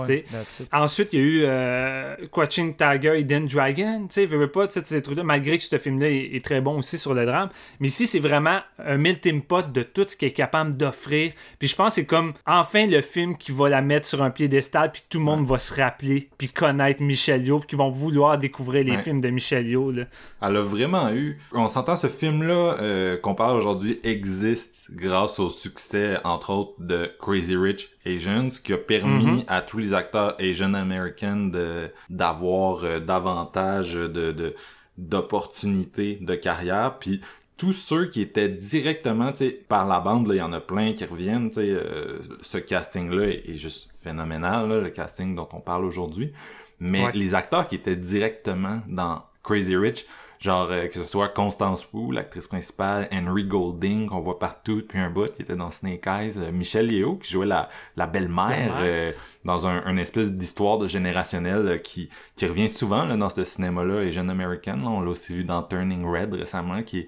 [0.72, 4.08] Ensuite, il y a eu euh, Quaching Tiger Hidden Dragon.
[4.08, 7.26] Tu sais, pas ces trucs-là, malgré que ce film-là est, très bon aussi sur le
[7.26, 7.50] drame.
[7.80, 11.32] Mais ici, c'est vraiment un melting pot de tout ce qu'il est capable d'offrir.
[11.60, 14.30] Puis je pense que c'est comme enfin le film qui va la mettre sur un
[14.30, 17.89] piédestal, puis tout le monde va se rappeler, puis connaître Michel Yeoh, puis qui vont
[17.89, 19.91] vouloir découvrir les films de Michel Yeoh.
[19.91, 20.04] Là.
[20.41, 21.39] Elle a vraiment eu.
[21.54, 27.12] On s'entend, ce film-là euh, qu'on parle aujourd'hui existe grâce au succès, entre autres, de
[27.19, 29.45] Crazy Rich Asians, qui a permis mm-hmm.
[29.47, 34.56] à tous les acteurs Asian Americans de d'avoir euh, davantage de,
[34.97, 36.97] d'opportunités de carrière.
[36.99, 37.21] Puis
[37.62, 39.32] tous ceux qui étaient directement
[39.67, 41.52] par la bande, il y en a plein qui reviennent.
[41.58, 46.34] Euh, ce casting-là est, juste phénoménal, le casting dont on parle aujourd'hui.
[46.80, 50.08] Mais les acteurs qui étaient directement dans Crazy Rich,
[50.41, 54.97] genre euh, que ce soit Constance Wu, l'actrice principale, Henry Golding qu'on voit partout depuis
[54.97, 58.74] un bout, qui était dans Snake Eyes, euh, Michelle Yeo qui jouait la, la belle-mère
[58.80, 59.12] euh,
[59.45, 64.12] dans un, espèce d'histoire de générationnelle qui, qui revient souvent là, dans ce cinéma-là, et
[64.12, 67.08] Jeune American, on l'a aussi vu dans Turning Red récemment, qui est,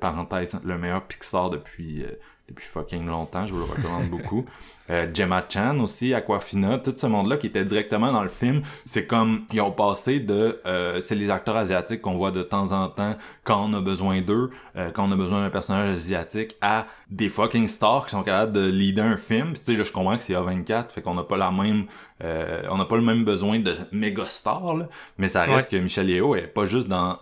[0.00, 2.04] parenthèse, le meilleur Pixar depuis
[2.48, 4.44] depuis fucking longtemps, je vous le recommande beaucoup.
[4.90, 9.06] Euh, Gemma Chan aussi, Aquafina, tout ce monde-là qui était directement dans le film, c'est
[9.06, 12.88] comme ils ont passé de euh, c'est les acteurs asiatiques qu'on voit de temps en
[12.88, 16.86] temps quand on a besoin d'eux, euh, quand on a besoin d'un personnage asiatique, à
[17.10, 19.52] des fucking stars qui sont capables de leader un film.
[19.52, 21.84] Tu sais, là, je comprends que c'est A24, fait qu'on n'a pas la même
[22.24, 25.76] euh, on n'a pas le même besoin de méga stars, là, mais ça reste que
[25.76, 27.18] Michelle Yeo est pas juste dans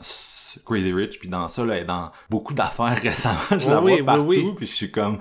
[0.65, 3.59] Crazy Rich, puis dans ça, là, elle est dans beaucoup d'affaires récemment.
[3.59, 5.19] Je la vois partout, puis je suis comme...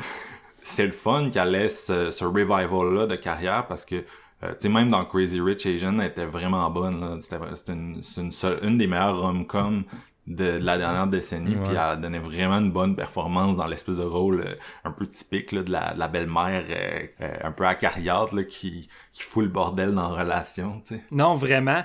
[0.62, 4.04] C'est le fun qu'elle laisse ce, revival-là de carrière, parce que
[4.44, 7.22] euh, tu sais, même dans Crazy Rich Asian, elle était vraiment bonne.
[7.22, 7.38] C'était
[7.72, 8.32] une, une,
[8.64, 9.84] une, des meilleures rom-coms
[10.28, 14.42] de, la dernière décennie, puis elle donnait vraiment une bonne performance dans l'espèce de rôle
[14.42, 17.08] euh, un peu typique là, de la, la belle-mère euh,
[17.44, 20.82] un peu acariate là, qui, qui fout le bordel dans la relation.
[21.12, 21.84] Non, vraiment.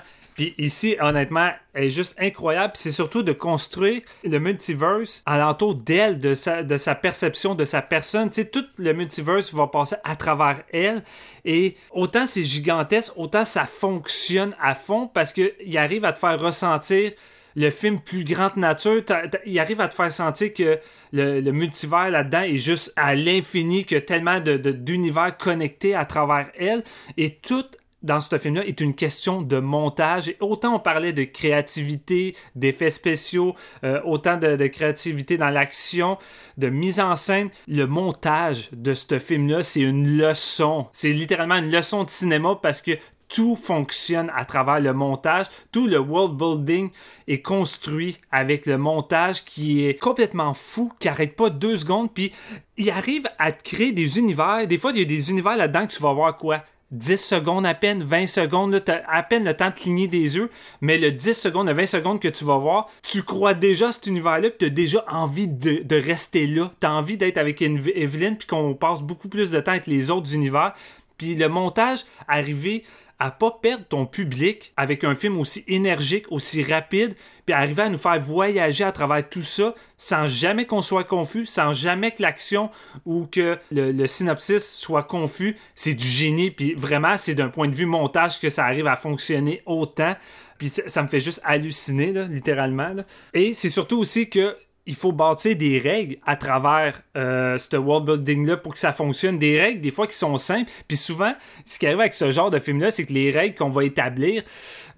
[0.57, 2.73] Ici, honnêtement, elle est juste incroyable.
[2.75, 7.81] C'est surtout de construire le multiverse alentour d'elle, de sa, de sa perception, de sa
[7.81, 8.29] personne.
[8.29, 11.03] Tu sais, tout le multiverse va passer à travers elle.
[11.45, 16.39] Et autant c'est gigantesque, autant ça fonctionne à fond parce qu'il arrive à te faire
[16.39, 17.11] ressentir
[17.55, 19.01] le film plus grande nature,
[19.45, 20.79] il arrive à te faire sentir que
[21.11, 26.83] le, multivers là-dedans est juste à l'infini, que tellement d'univers de, connectés à travers elle.
[27.17, 27.65] Et tout
[28.03, 30.29] dans ce film-là est une question de montage.
[30.29, 36.17] Et autant on parlait de créativité, d'effets spéciaux, euh, autant de, créativité dans l'action,
[36.57, 40.87] de mise en scène, le montage de ce film-là, c'est une leçon.
[40.91, 42.91] C'est littéralement une leçon de cinéma parce que
[43.31, 45.45] tout fonctionne à travers le montage.
[45.71, 46.89] Tout le world building
[47.27, 52.13] est construit avec le montage qui est complètement fou, qui arrête pas deux secondes.
[52.13, 52.33] Puis
[52.77, 54.67] il arrive à te créer des univers.
[54.67, 56.63] Des fois, il y a des univers là-dedans que tu vas voir quoi?
[56.91, 60.35] 10 secondes à peine, 20 secondes, tu as à peine le temps de cligner des
[60.35, 60.49] yeux,
[60.81, 63.91] mais le 10 secondes, le 20 secondes que tu vas voir, tu crois déjà à
[63.91, 66.71] cet univers-là, que tu as déjà envie de, de rester là.
[66.79, 70.11] Tu as envie d'être avec Evelyn, puis qu'on passe beaucoup plus de temps avec les
[70.11, 70.73] autres univers.
[71.17, 72.83] Puis le montage, arrivé
[73.21, 77.13] à pas perdre ton public avec un film aussi énergique, aussi rapide,
[77.45, 81.45] puis arriver à nous faire voyager à travers tout ça sans jamais qu'on soit confus,
[81.45, 82.71] sans jamais que l'action
[83.05, 85.55] ou que le, synopsis soit confus.
[85.75, 88.95] C'est du génie, puis vraiment, c'est d'un point de vue montage que ça arrive à
[88.95, 90.15] fonctionner autant.
[90.57, 92.95] Puis ça, me fait juste halluciner, littéralement.
[93.35, 94.57] Et c'est surtout aussi que
[94.91, 99.39] il faut bâtir des règles à travers euh, ce world building-là pour que ça fonctionne.
[99.39, 100.69] Des règles, des fois, qui sont simples.
[100.85, 101.33] Puis souvent,
[101.65, 104.43] ce qui arrive avec ce genre de film-là, c'est que les règles qu'on va établir,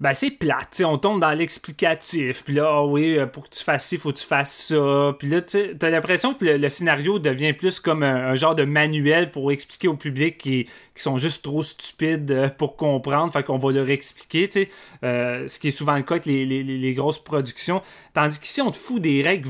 [0.00, 0.82] ben, c'est plate.
[0.84, 2.42] on tombe dans l'explicatif.
[2.44, 5.14] Puis là, ah oui, euh, pour que tu fasses ci, faut que tu fasses ça.
[5.16, 9.30] Puis là, tu as l'impression que le, scénario devient plus comme un, genre de manuel
[9.30, 10.64] pour expliquer au public qui,
[10.96, 13.32] qui sont juste trop stupides euh, pour comprendre.
[13.32, 14.68] Fait qu'on va leur expliquer, tu sais.
[15.02, 17.80] Ce qui est souvent le cas avec les, les, les grosses productions.
[18.12, 19.48] Tandis qu'ici, on te fout des règles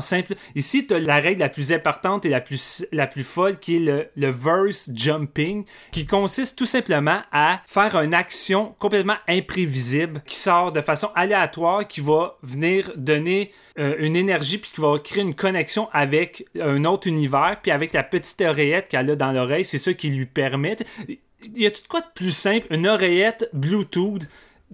[0.00, 0.34] simples.
[0.54, 3.76] Ici, tu as la règle la plus importante et la plus, la plus folle qui
[3.76, 10.22] est le, le verse jumping, qui consiste tout simplement à faire une action complètement imprévisible
[10.26, 14.98] qui sort de façon aléatoire, qui va venir donner euh, une énergie puis qui va
[14.98, 19.32] créer une connexion avec un autre univers puis avec la petite oreillette qu'elle a dans
[19.32, 20.76] l'oreille, c'est ça qui lui permet.
[21.08, 24.22] Il y a tout quoi de plus simple, une oreillette Bluetooth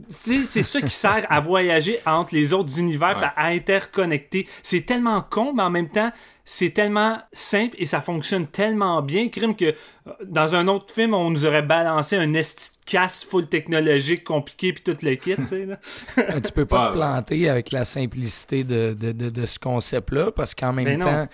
[0.09, 4.47] c'est ça qui sert à voyager entre les autres univers, à interconnecter.
[4.63, 6.11] C'est tellement con, mais en même temps,
[6.49, 11.13] c'est tellement simple et ça fonctionne tellement bien, crime que euh, dans un autre film,
[11.13, 15.35] on nous aurait balancé un esti de casse full technologique compliqué puis tout le kit,
[15.35, 15.69] tu
[16.43, 21.01] tu peux pas te planter avec la simplicité de, de, ce concept-là parce qu'en même
[21.01, 21.29] ben temps,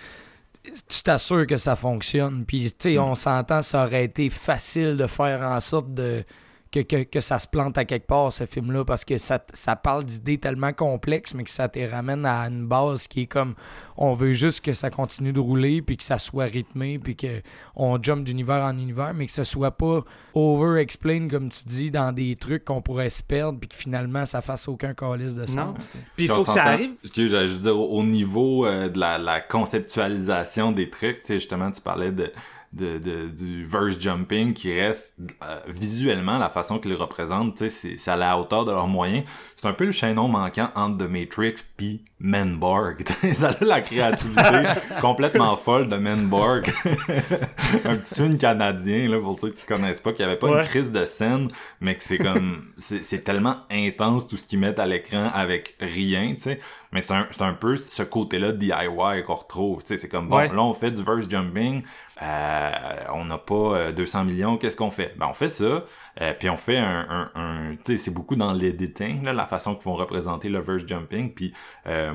[0.63, 2.43] tu t'assures que ça fonctionne.
[2.45, 6.23] Puis, tu sais, on s'entend, ça aurait été facile de faire en sorte de
[6.81, 10.37] que, ça se plante à quelque part, ce film-là, parce que ça, ça parle d'idées
[10.37, 13.55] tellement complexes, mais que ça te ramène à une base qui est comme
[13.97, 18.01] on veut juste que ça continue de rouler, puis que ça soit rythmé, puis qu'on
[18.01, 20.01] jump d'univers en univers, mais que ce soit pas
[20.33, 24.41] over-explain, comme tu dis, dans des trucs qu'on pourrait se perdre, puis que finalement ça
[24.41, 25.95] fasse aucun calice de sens.
[26.15, 26.91] Puis il faut que ça arrive.
[27.15, 32.11] Je veux dire, au niveau euh, de la, la, conceptualisation des trucs, justement, tu parlais
[32.11, 32.31] de
[32.73, 37.69] de, de, du verse jumping qui reste euh, visuellement la façon qu'ils le représentent, c'est,
[37.69, 39.25] c'est à la hauteur de leurs moyens.
[39.55, 43.03] C'est un peu le chaînon manquant entre The Matrix puis Menborg.
[43.31, 44.41] ça a la créativité
[45.01, 46.71] complètement folle de Menborg.
[47.85, 50.91] un petit film canadien, là, pour ceux qui connaissent pas, qui avait pas une crise
[50.91, 55.29] de scène, mais que c'est comme, c'est, tellement intense tout ce qu'ils mettent à l'écran
[55.33, 56.59] avec rien, tu sais.
[56.91, 59.97] Mais c'est un, c'est un peu ce côté-là DIY qu'on retrouve, tu sais.
[59.97, 61.83] C'est comme, bon, là, on fait du verse jumping,
[62.21, 62.71] euh,
[63.13, 65.15] on n'a pas 200 euh, millions, qu'est-ce qu'on fait?
[65.17, 65.85] Ben, on fait ça,
[66.21, 69.73] euh, puis on fait un, un, tu sais, c'est beaucoup dans l'editing, là, la façon
[69.75, 71.53] qu'ils vont représenter le verse jumping, puis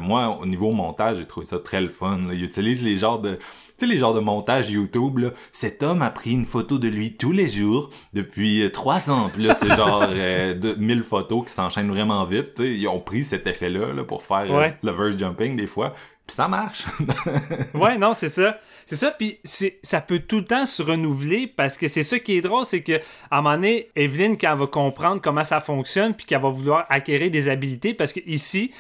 [0.00, 3.34] moi, au niveau montage, j'ai trouvé ça très le fun, Ils utilisent les genres de,
[3.34, 3.40] tu
[3.78, 7.16] sais, les genres de montage YouTube, là, cet homme a pris une photo de lui
[7.16, 9.30] tous les jours depuis trois ans.
[9.32, 12.58] Puis là, c'est genre de 1000 photos qui s'enchaînent vraiment vite.
[12.58, 14.46] Ils ont pris cet effet-là là, pour faire
[14.82, 15.94] le verse jumping des fois.
[16.30, 16.84] Ça marche.
[17.74, 18.58] ouais, non, c'est ça.
[18.86, 19.38] C'est ça, puis
[19.82, 22.82] ça peut tout le temps se renouveler parce que c'est ça qui est drôle, c'est
[22.82, 22.94] que
[23.30, 26.48] à un moment donné, Evelyn, quand elle va comprendre comment ça fonctionne, puis qu'elle va
[26.48, 28.72] vouloir acquérir des habilités, parce que ici,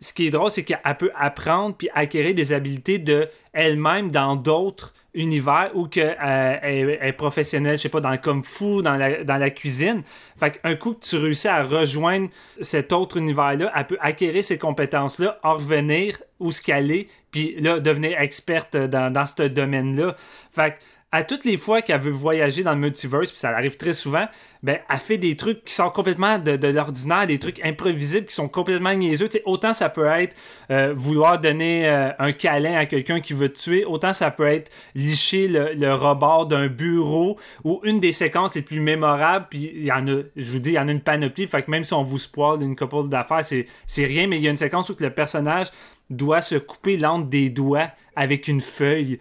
[0.00, 4.36] ce qui est drôle, c'est qu'elle peut apprendre puis acquérir des habilités de elle-même dans
[4.36, 8.96] d'autres univers ou qu'elle euh, est, professionnelle, je sais pas, dans le kung fu, dans
[8.96, 10.02] la, dans la cuisine.
[10.38, 12.28] Fait qu'un coup que tu réussis à rejoindre
[12.60, 17.56] cet autre univers-là, elle peut acquérir ces compétences-là, en revenir où ce qu'elle est, puis
[17.58, 20.14] là, devenir experte dans, dans ce domaine-là.
[20.52, 20.78] Fait
[21.12, 24.26] à toutes les fois qu'elle veut voyager dans le multiverse, puis ça arrive très souvent,
[24.62, 28.48] ben, elle fait des trucs qui sont complètement de, l'ordinaire, des trucs imprévisibles qui sont
[28.48, 29.28] complètement niaiseux.
[29.44, 30.36] autant ça peut être
[30.72, 34.46] euh, vouloir donner euh, un câlin à quelqu'un qui veut te tuer, autant ça peut
[34.46, 39.84] être licher le, rebord d'un bureau ou une des séquences les plus mémorables, puis il
[39.84, 41.84] y en a, je vous dis, il y en a une panoplie, fait que même
[41.84, 44.90] si on vous spoil une couple d'affaires, c'est rien, mais il y a une séquence
[44.90, 45.68] où le personnage
[46.10, 49.20] doit se couper l'entre des doigts avec une feuille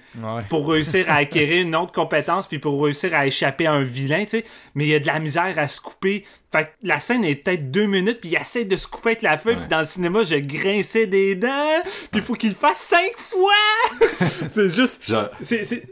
[0.50, 4.24] pour réussir à acquérir une autre compétence puis pour réussir à échapper à un vilain,
[4.24, 4.46] tu sais.
[4.74, 6.26] Mais il y a de la misère à se couper.
[6.50, 9.38] Fait la scène est peut-être deux minutes puis il essaie de se couper avec la
[9.38, 12.80] feuille puis dans le cinéma, je grinçais des dents puis il faut qu'il le fasse
[12.80, 14.08] cinq fois!
[14.50, 15.12] c'est juste...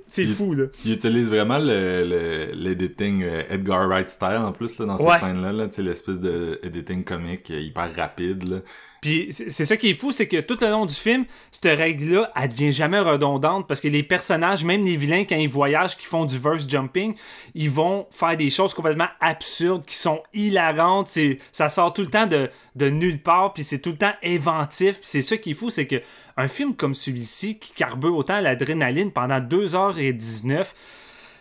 [0.07, 0.65] C'est fou, là.
[0.85, 5.51] Il utilise vraiment l'editing le, euh, Edgar Wright style en plus là, dans cette scène-là,
[5.51, 8.57] là, l'espèce de editing comique hyper rapide, là.
[9.03, 12.31] Puis c'est ça qui est fou, c'est que tout le long du film, cette règle-là,
[12.41, 16.05] elle devient jamais redondante parce que les personnages, même les vilains, quand ils voyagent, qui
[16.05, 17.13] font du verse jumping,
[17.53, 21.09] ils vont faire des choses complètement absurdes, qui sont hilarantes.
[21.51, 24.99] Ça sort tout le temps de, nulle part, puis c'est tout le temps inventif.
[25.01, 26.01] c'est ça qui est fou, c'est que
[26.37, 30.67] un film comme celui-ci, qui carbure autant l'adrénaline pendant 2h19,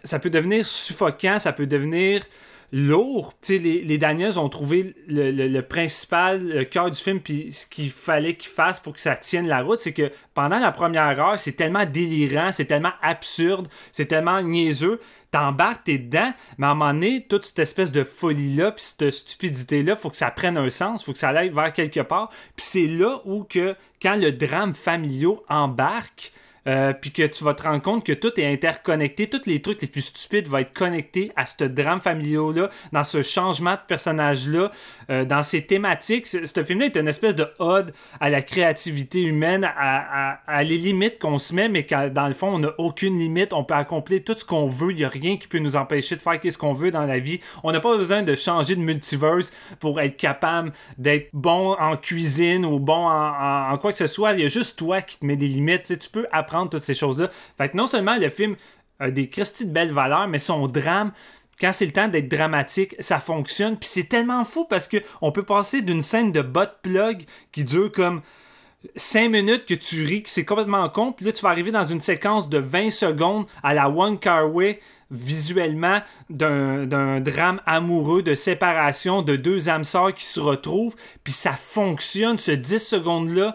[0.02, 2.24] ça peut devenir suffocant, ça peut devenir
[2.72, 3.34] lourd.
[3.48, 8.34] les, les Daniels ont trouvé le, principal, le cœur du film, puis ce qu'il fallait
[8.34, 11.52] qu'ils fassent pour que ça tienne la route, c'est que pendant la première heure, c'est
[11.52, 15.00] tellement délirant, c'est tellement absurde, c'est tellement niaiseux.
[15.30, 19.10] T'embarques, t'es dedans, mais à un moment donné, toute cette espèce de folie-là, puis cette
[19.10, 22.28] stupidité-là, faut que ça prenne un sens, faut que ça aille vers quelque part.
[22.56, 26.32] Puis c'est là où que, quand le drame familial embarque,
[26.68, 29.82] euh, puis que tu vas te rendre compte que tout est interconnecté, tous les trucs
[29.82, 34.70] les plus stupides vont être connectés à ce drame familial-là, dans ce changement de personnage-là,
[35.10, 36.26] euh, dans ces thématiques.
[36.26, 41.38] Ce film-là est une espèce de ode à la créativité humaine, à, les limites qu'on
[41.38, 44.44] se met, mais dans le fond, on n'a aucune limite, on peut accomplir tout ce
[44.44, 46.90] qu'on veut, il n'y a rien qui peut nous empêcher de faire ce qu'on veut
[46.90, 47.40] dans la vie.
[47.64, 52.64] On n'a pas besoin de changer de multiverse pour être capable d'être bon en cuisine
[52.64, 54.32] ou bon en, quoi que ce soit.
[54.34, 55.98] Il y a juste toi qui te mets des limites.
[55.98, 57.30] tu peux apprendre toutes ces choses-là.
[57.58, 58.56] Fait que non seulement le film
[58.98, 61.12] a des Christy de belles valeurs, mais son drame,
[61.60, 63.76] quand c'est le temps d'être dramatique, ça fonctionne.
[63.76, 67.64] Puis c'est tellement fou parce que on peut passer d'une scène de bot plug qui
[67.64, 68.22] dure comme
[68.96, 71.86] 5 minutes que tu ris, que c'est complètement con, puis là tu vas arriver dans
[71.86, 74.80] une séquence de 20 secondes à la One Car Way
[75.12, 76.00] visuellement
[76.30, 82.38] d'un drame amoureux, de séparation, de deux âmes sœurs qui se retrouvent, puis ça fonctionne,
[82.38, 83.54] ce 10 secondes-là,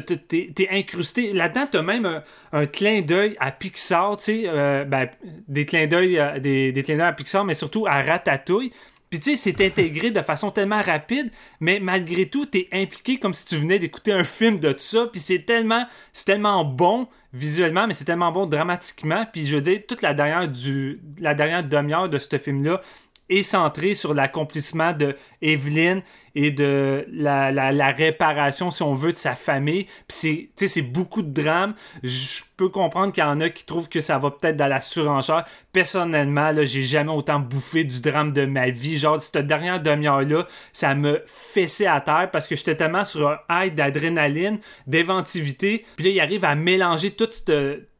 [0.00, 1.32] t'es incrusté.
[1.32, 2.22] Là-dedans, t'as même
[2.52, 5.08] un, clin d'œil à Pixar, tu sais, euh, ben,
[5.48, 8.72] des clins d'œil des, des à Pixar, mais surtout à Ratatouille.
[9.12, 11.30] Puis tu sais, c'est intégré de façon tellement rapide,
[11.60, 15.06] mais malgré tout, t'es impliqué comme si tu venais d'écouter un film de tout ça.
[15.12, 19.26] Puis c'est tellement, c'est tellement bon visuellement, mais c'est tellement bon dramatiquement.
[19.30, 22.80] Puis je veux dire, toute la dernière, du, la dernière demi-heure de ce film-là
[23.28, 26.00] est centrée sur l'accomplissement de Evelyn
[26.34, 29.84] et de la, réparation, si on veut, de sa famille.
[30.08, 31.74] Puis c'est, c'est beaucoup de drame.
[32.02, 34.80] Je peux comprendre qu'il y en a qui trouvent que ça va peut-être dans la
[34.80, 35.44] surenchère.
[35.72, 38.98] Personnellement, là, j'ai jamais autant bouffé du drame de ma vie.
[38.98, 43.38] Genre, cette dernière demi-heure-là, ça me fessait à terre parce que j'étais tellement sur un
[43.50, 45.84] high d'adrénaline, d'inventivité.
[45.96, 47.52] Puis là, il arrive à mélanger toute cette,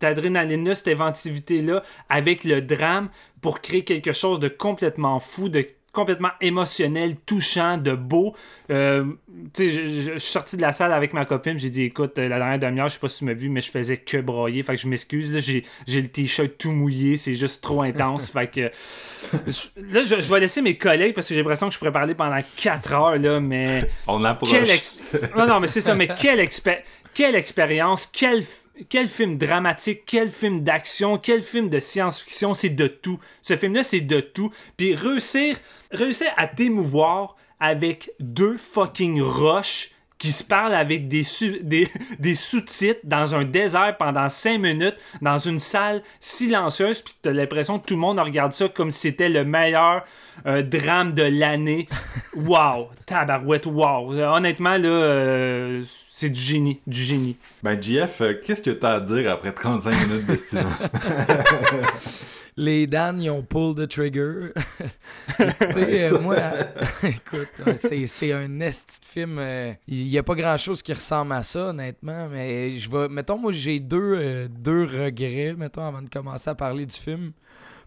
[0.03, 3.09] adrénaline-là, cette inventivité-là, avec le drame
[3.41, 8.35] pour créer quelque chose de complètement fou, de complètement émotionnel, touchant, de beau.
[8.71, 9.05] Euh,
[9.59, 12.89] je, suis sorti de la salle avec ma copine, j'ai dit écoute, la dernière demi-heure,
[12.89, 14.89] je sais pas si tu m'as vu, mais je faisais que broyer, fait que je
[14.89, 15.31] m'excuse.
[15.31, 18.31] Là, j'ai, le t-shirt tout mouillé, c'est juste trop intense.
[18.33, 21.93] fait que là, je, vais laisser mes collègues parce que j'ai l'impression que je pourrais
[21.93, 23.87] parler pendant 4 heures, là, mais.
[24.07, 24.53] On approche.
[25.37, 26.79] Non, non, mais c'est ça, mais quelle, expé...
[27.15, 28.43] quelle expérience, quelle
[28.89, 33.19] quel film dramatique, quel film d'action, quel film de science-fiction, c'est de tout.
[33.43, 34.51] Ce film-là, c'est de tout.
[34.77, 35.57] Puis réussir,
[35.93, 39.91] réussir à t'émouvoir avec deux fucking roches
[40.23, 41.25] qui se parlent avec des,
[42.19, 47.81] des, sous-titres dans un désert pendant cinq minutes, dans une salle silencieuse, puis t'as l'impression
[47.81, 50.05] que tout le monde regarde ça comme si c'était le meilleur
[50.47, 51.89] euh, drame de l'année.
[52.37, 52.89] wow!
[53.05, 54.13] Tabarouette, wow!
[54.13, 55.83] Honnêtement, là, euh,
[56.13, 57.37] c'est du génie, du génie.
[57.65, 60.71] Ben, JF, euh, qu'est-ce que t'as à dire après 35 minutes d'estimation?
[62.57, 64.53] les Dan, ils ont pull the trigger.
[65.37, 66.37] tu sais, euh, moi,
[67.03, 69.39] écoute, c'est un nest de film.
[69.39, 72.29] Euh, il n'y a pas grand chose qui ressemble à ça, honnêtement.
[72.29, 73.09] Mais je vais.
[73.09, 77.33] Mettons, moi, j'ai deux, deux regrets, mettons, avant de commencer à parler du film.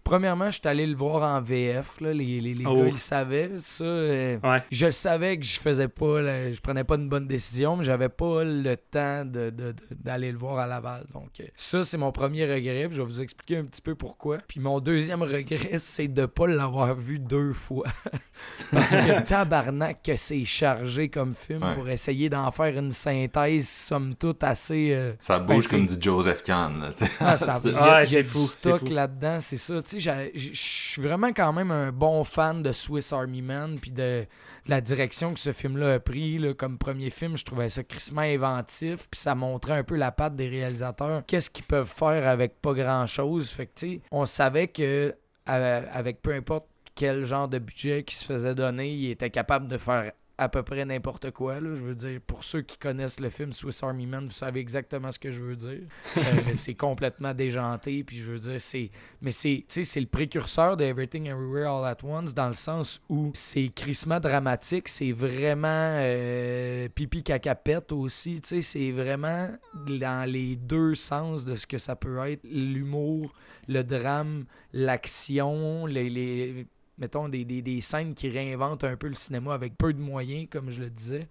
[0.06, 2.00] Premièrement, je suis allé le voir en VF.
[2.00, 2.12] Là.
[2.12, 2.76] Les, les, les Oh.
[2.76, 3.50] gars, ils savaient.
[3.58, 4.62] Ça, euh, Ouais.
[4.70, 8.08] je le savais que je faisais pas, je prenais pas une bonne décision, mais j'avais
[8.08, 11.06] pas le temps de- de- de- d'aller le voir à Laval.
[11.12, 12.86] Donc, euh, ça, c'est mon premier regret.
[12.86, 14.38] puis Je vais vous expliquer un petit peu pourquoi.
[14.46, 17.86] Puis mon deuxième regret, c'est de pas l'avoir vu deux fois.
[18.72, 21.74] Parce que tabarnak que c'est chargé comme film Ouais.
[21.74, 24.90] pour essayer d'en faire une synthèse, somme toute, assez.
[24.92, 26.80] euh, Ça bouge comme du Joseph Kahn.
[26.80, 26.90] là,
[27.20, 28.78] ah, ça, C'est- il y a- Ouais, il y a c'est du fou, c'est stock
[28.86, 28.94] fou.
[28.94, 29.74] là-dedans, c'est ça.
[29.90, 33.90] J'ai- j'ai- je suis vraiment quand même un bon fan de Swiss Army Man, puis
[33.90, 34.26] de,
[34.68, 36.40] la direction que ce film-là a pris.
[36.56, 40.36] comme premier film, je trouvais ça crissement inventif, puis ça montrait un peu la patte
[40.36, 41.22] des réalisateurs.
[41.26, 43.50] Qu'est-ce qu'ils peuvent faire avec pas grand-chose?
[43.50, 45.14] Fait que, on savait que
[45.48, 49.68] euh, avec peu importe quel genre de budget qui se faisait donner, il était capable
[49.68, 51.60] de faire à peu près n'importe quoi.
[51.60, 51.74] Là.
[51.74, 55.10] Je veux dire, pour ceux qui connaissent le film Swiss Army Man, vous savez exactement
[55.10, 55.80] ce que je veux dire.
[56.26, 58.90] Euh, c'est complètement déjanté, puis je veux dire, c'est...
[59.20, 63.30] Mais c'est, c'est le précurseur de Everything Everywhere All At Once, dans le sens où
[63.34, 69.50] c'est crissement dramatique, c'est vraiment euh, pipi cacapette aussi, tu sais, c'est vraiment
[69.86, 73.32] dans les deux sens de ce que ça peut être, l'humour,
[73.68, 76.08] le drame, l'action, les...
[76.08, 76.66] les
[76.98, 80.70] mettons, des, des, scènes qui réinventent un peu le cinéma avec peu de moyens, comme
[80.70, 81.28] je le disais.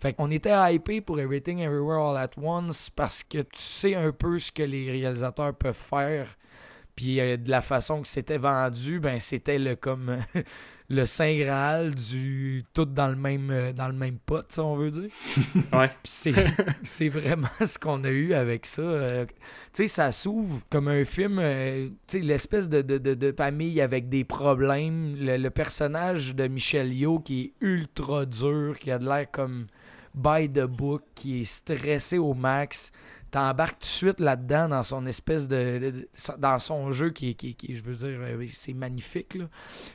[0.00, 4.12] Fait qu'on était hypé pour Everything Everywhere All At Once parce que tu sais un
[4.12, 6.36] peu ce que les réalisateurs peuvent faire.
[6.96, 10.18] Puis euh, de la façon que c'était vendu, ben c'était le comme
[10.90, 14.76] le saint graal du tout dans le même euh, dans le même pot, si on
[14.76, 15.10] veut dire.
[15.72, 15.88] Ouais.
[16.02, 16.34] Puis c'est,
[16.82, 18.82] c'est vraiment ce qu'on a eu avec ça.
[18.82, 19.32] Euh, tu
[19.72, 23.80] sais, ça s'ouvre comme un film, euh, tu sais, l'espèce de, de, de, de famille
[23.80, 25.16] avec des problèmes.
[25.18, 29.66] Le, le personnage de Michel Yeoh qui est ultra dur, qui a de l'air comme
[30.14, 32.92] by the book, qui est stressé au max.
[33.34, 36.08] T'embarques tout de suite là-dedans dans son espèce de,
[36.38, 39.46] dans son jeu qui qui, je veux dire, euh, c'est magnifique là.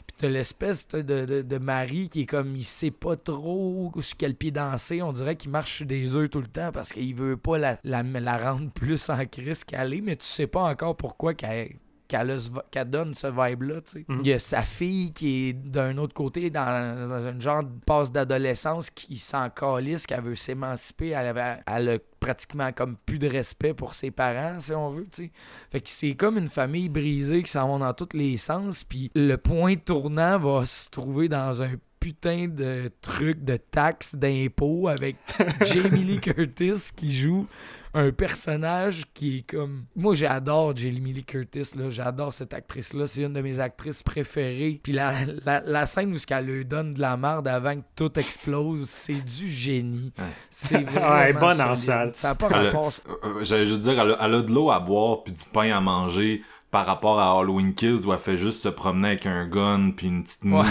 [0.07, 3.93] Puis t'as l'espèce de, de, de, de mari qui est comme, il sait pas trop
[4.01, 5.01] sur quel pied danser.
[5.01, 8.03] On dirait qu'il marche des œufs tout le temps parce qu'il veut pas la, la,
[8.03, 11.77] la rendre plus en crise qu'elle est, mais tu sais pas encore pourquoi qu'elle
[12.10, 13.82] qu'elle donne ce vibe-là.
[13.82, 14.05] tu sais.
[14.10, 14.20] Mhm.
[14.24, 17.70] Il y a sa fille qui est d'un autre côté dans, dans une genre de
[17.86, 21.10] passe d'adolescence qui s'en calisse, qu'elle veut s'émanciper.
[21.10, 25.07] Elle, avait- elle a pratiquement comme plus de respect pour ses parents, si on veut.
[25.12, 25.32] tu sais.
[25.72, 28.84] Fait que c'est comme une famille brisée qui s'en va dans tous les sens.
[28.84, 34.88] Puis le point tournant va se trouver dans un putain de truc de taxes d'impôts
[34.88, 35.18] avec
[35.66, 37.45] Jamie Lee Curtis qui joue
[37.93, 41.89] un personnage qui est comme moi j'adore Jamie Lee Curtis là.
[41.89, 44.79] J'adore cette actrice là c'est une de mes actrices préférées.
[44.83, 45.13] Puis la,
[45.45, 48.87] la, la scène où ce qu'elle lui donne de la merde avant que tout explose
[48.87, 50.13] c'est du génie.
[50.17, 50.25] Ouais.
[50.49, 52.11] c'est vraiment Ouais, bonne en salle.
[52.13, 52.91] ça a pas rapport.
[53.09, 55.43] euh, euh, J'allais juste dire, elle a, elle a de l'eau à boire puis du
[55.51, 59.26] pain à manger par rapport à Halloween Kills où elle fait juste se promener avec
[59.26, 60.67] un gun puis une petite mouille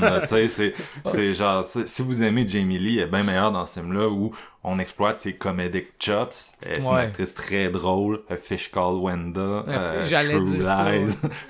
[0.00, 0.74] là, tu sais, c'est,
[1.04, 4.30] c'est genre, si vous aimez Jamie Lee, elle est bien meilleure dans ce film-là où
[4.64, 6.52] on exploite ses comedic chops.
[6.62, 8.22] Elle est une actrice très drôle.
[8.30, 9.40] A Fish Called Wenda.
[9.66, 10.84] Ouais, euh, j'allais True dire ça,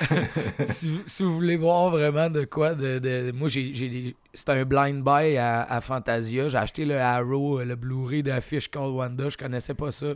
[0.64, 4.64] si, vous- si vous voulez voir vraiment de quoi, de, de- moi j'ai, c'était un
[4.64, 6.48] blind buy à, à Fantasia.
[6.48, 9.28] J'ai acheté le Arrow, le Blu-ray de Fish Called Wanda.
[9.28, 10.06] Je connaissais pas ça.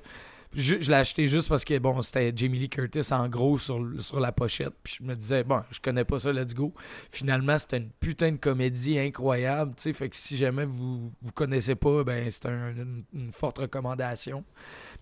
[0.55, 3.81] Je, je l'ai acheté juste parce que bon, c'était Jamie Lee Curtis en gros sur,
[4.01, 4.75] sur la pochette.
[4.83, 6.75] Puis je me disais, bon, je connais pas ça, let's go.
[7.11, 9.73] Finalement, c'était une putain de comédie incroyable.
[9.77, 9.93] tu sais.
[9.95, 14.45] Fait que si jamais vous vous connaissez pas, ben c'est un- une, une forte recommandation.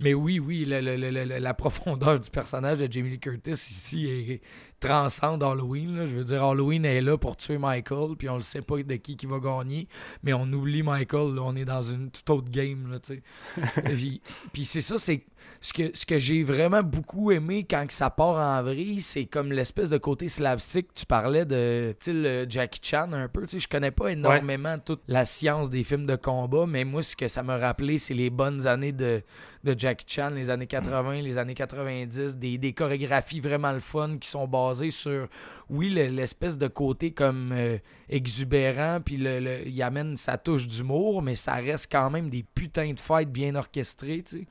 [0.01, 3.51] Mais oui, oui, le- le- le- le- la profondeur du personnage de Jamie Lee Curtis
[3.53, 4.41] ici est
[4.79, 5.97] transcende Halloween.
[5.97, 6.07] là.
[6.07, 8.95] Je veux dire, Halloween est là pour tuer Michael, puis on le sait pas de
[8.97, 9.89] qui qui va gagner,
[10.23, 11.35] mais on oublie Michael.
[11.35, 11.43] là.
[11.43, 12.91] on est dans une toute autre game.
[12.91, 13.15] Là, tu
[13.57, 13.83] sais.
[13.85, 14.23] puis
[14.53, 15.25] puis c'est ça, c'est
[15.63, 19.27] ce que, ce que j'ai vraiment beaucoup aimé quand que ça part en vrille, c'est
[19.27, 20.95] comme l'espèce de côté slapstick.
[20.95, 23.43] Tu parlais de le Jackie Chan un peu.
[23.43, 27.03] Tu sais, je connais pas énormément toute la science des films de combat, mais moi,
[27.03, 29.23] ce que ça m'a rappelé, c'est les bonnes années de,
[29.65, 34.17] de Jackie Chan, les années 80, les années 90, des, des chorégraphies vraiment le fun
[34.19, 35.29] qui sont basées sur,
[35.69, 37.77] oui, le- l'espèce de côté comme euh,
[38.09, 42.43] exubérant, puis le, le- il amène sa touche d'humour, mais ça reste quand même des
[42.55, 44.47] putains de fights bien orchestrés, tu sais.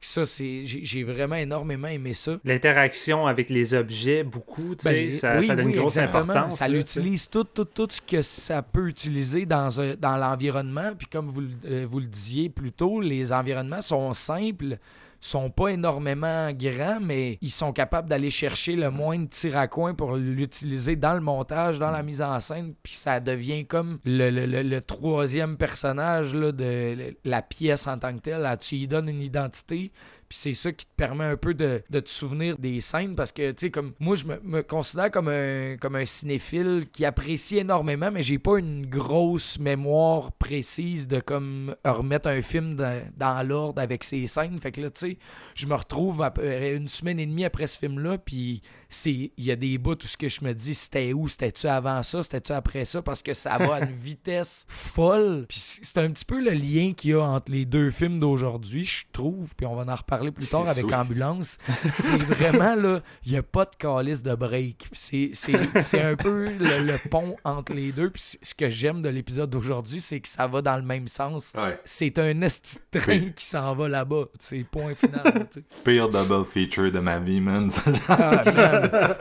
[0.00, 2.38] Ça, c'est, j'ai vraiment énormément aimé ça.
[2.44, 5.96] L'interaction avec les objets, beaucoup, tu sais, Ben, ça, oui, ça donne oui, une grosse
[5.96, 6.32] exactement.
[6.32, 6.58] importance.
[6.58, 10.92] Ça l'utilise tout, tout, tout ce que ça peut utiliser dans, un- dans l'environnement.
[10.96, 14.78] Puis comme vous, euh, vous le disiez plus tôt, les environnements sont simples,
[15.20, 19.94] sont pas énormément grands, mais ils sont capables d'aller chercher le moindre tir à coin
[19.94, 22.74] pour l'utiliser dans le montage, dans la mise en scène.
[22.82, 28.20] Puis ça devient comme le, le- troisième personnage là, de la pièce en tant que
[28.20, 28.56] telle.
[28.60, 29.92] Tu y donnes une identité.
[30.28, 33.32] Puis c'est ça qui te permet un peu de, de te souvenir des scènes parce
[33.32, 37.04] que, tu sais, comme moi, je me, me considère comme un, comme un cinéphile qui
[37.04, 43.02] apprécie énormément, mais j'ai pas une grosse mémoire précise de comme remettre un film dans,
[43.16, 44.58] dans l'ordre avec ses scènes.
[44.60, 45.18] Fait que là, tu sais,
[45.54, 49.50] je me retrouve à une semaine et demie après ce film-là, puis c'est il y
[49.50, 51.28] a des bouts tout ce que je me dis c'était où?
[51.28, 52.22] C'était-tu avant ça?
[52.22, 53.02] C'était-tu après ça?
[53.02, 55.46] Parce que ça va à une vitesse folle.
[55.48, 58.84] Puis c'est un petit peu le lien qu'il y a entre les deux films d'aujourd'hui
[58.84, 61.58] je trouve puis on va en reparler plus tard avec Ambulance.
[61.90, 64.88] C'est vraiment là il y a pas de calice de break.
[64.92, 68.10] C'est un peu le, pont entre les deux.
[68.10, 71.52] Puis ce que j'aime de l'épisode d'aujourd'hui c'est que ça va dans le même sens.
[71.84, 75.46] C'est un esti train qui s'en va là-bas c'est point final
[75.84, 77.70] pire double feature de ma vie man.
[78.08, 78.42] Ah,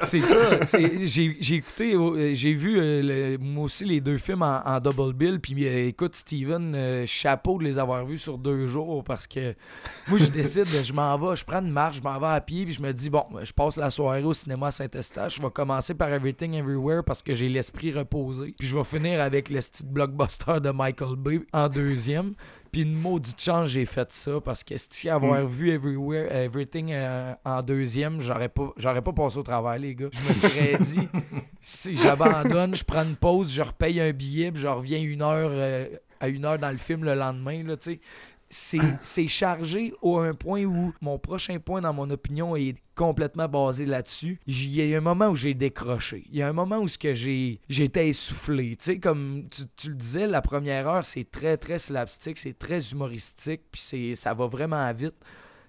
[0.04, 0.38] c'est ça.
[1.06, 5.40] J'ai écouté, euh, j'ai vu euh, moi aussi les deux films en, double bill.
[5.40, 9.56] Puis euh, écoute, Steven, chapeau de les avoir vus sur deux jours parce que
[10.08, 12.66] moi, je décide, je m'en vais, je prends une marche, je m'en vais à pied.
[12.66, 15.36] Puis je me dis, bon, je passe la soirée au cinéma Saint-Eustache.
[15.36, 18.56] Je vais commencer par Everything Everywhere parce que j'ai l'esprit reposé.
[18.58, 22.34] Puis je vais finir avec le style blockbuster de Michael Bay en deuxième.
[22.72, 25.48] Puis une maudite chance, j'ai fait ça parce que si avoir mm.
[25.48, 30.10] vu Everywhere, Everything euh, en deuxième, j'aurais pas, j'aurais pas passé au travail, les gars.
[30.12, 31.08] Je me serais dit,
[31.62, 35.52] si j'abandonne, je prends une pause, je repaye un billet, puis je reviens une heure,
[35.54, 35.88] euh,
[36.20, 38.00] à une heure dans le film le lendemain, là, tu sais
[38.50, 43.86] c'est chargé au un point où mon prochain point, dans mon opinion, est complètement basé
[43.86, 44.40] là-dessus.
[44.48, 46.24] Il y a un moment où j'ai décroché.
[46.30, 46.88] Il y a un moment où
[47.84, 48.76] été essoufflé.
[48.76, 52.58] Tu sais, comme tu, tu, le disais, la première heure, c'est très, très slapstick, c'est
[52.58, 55.16] très humoristique, puis ça va vraiment vite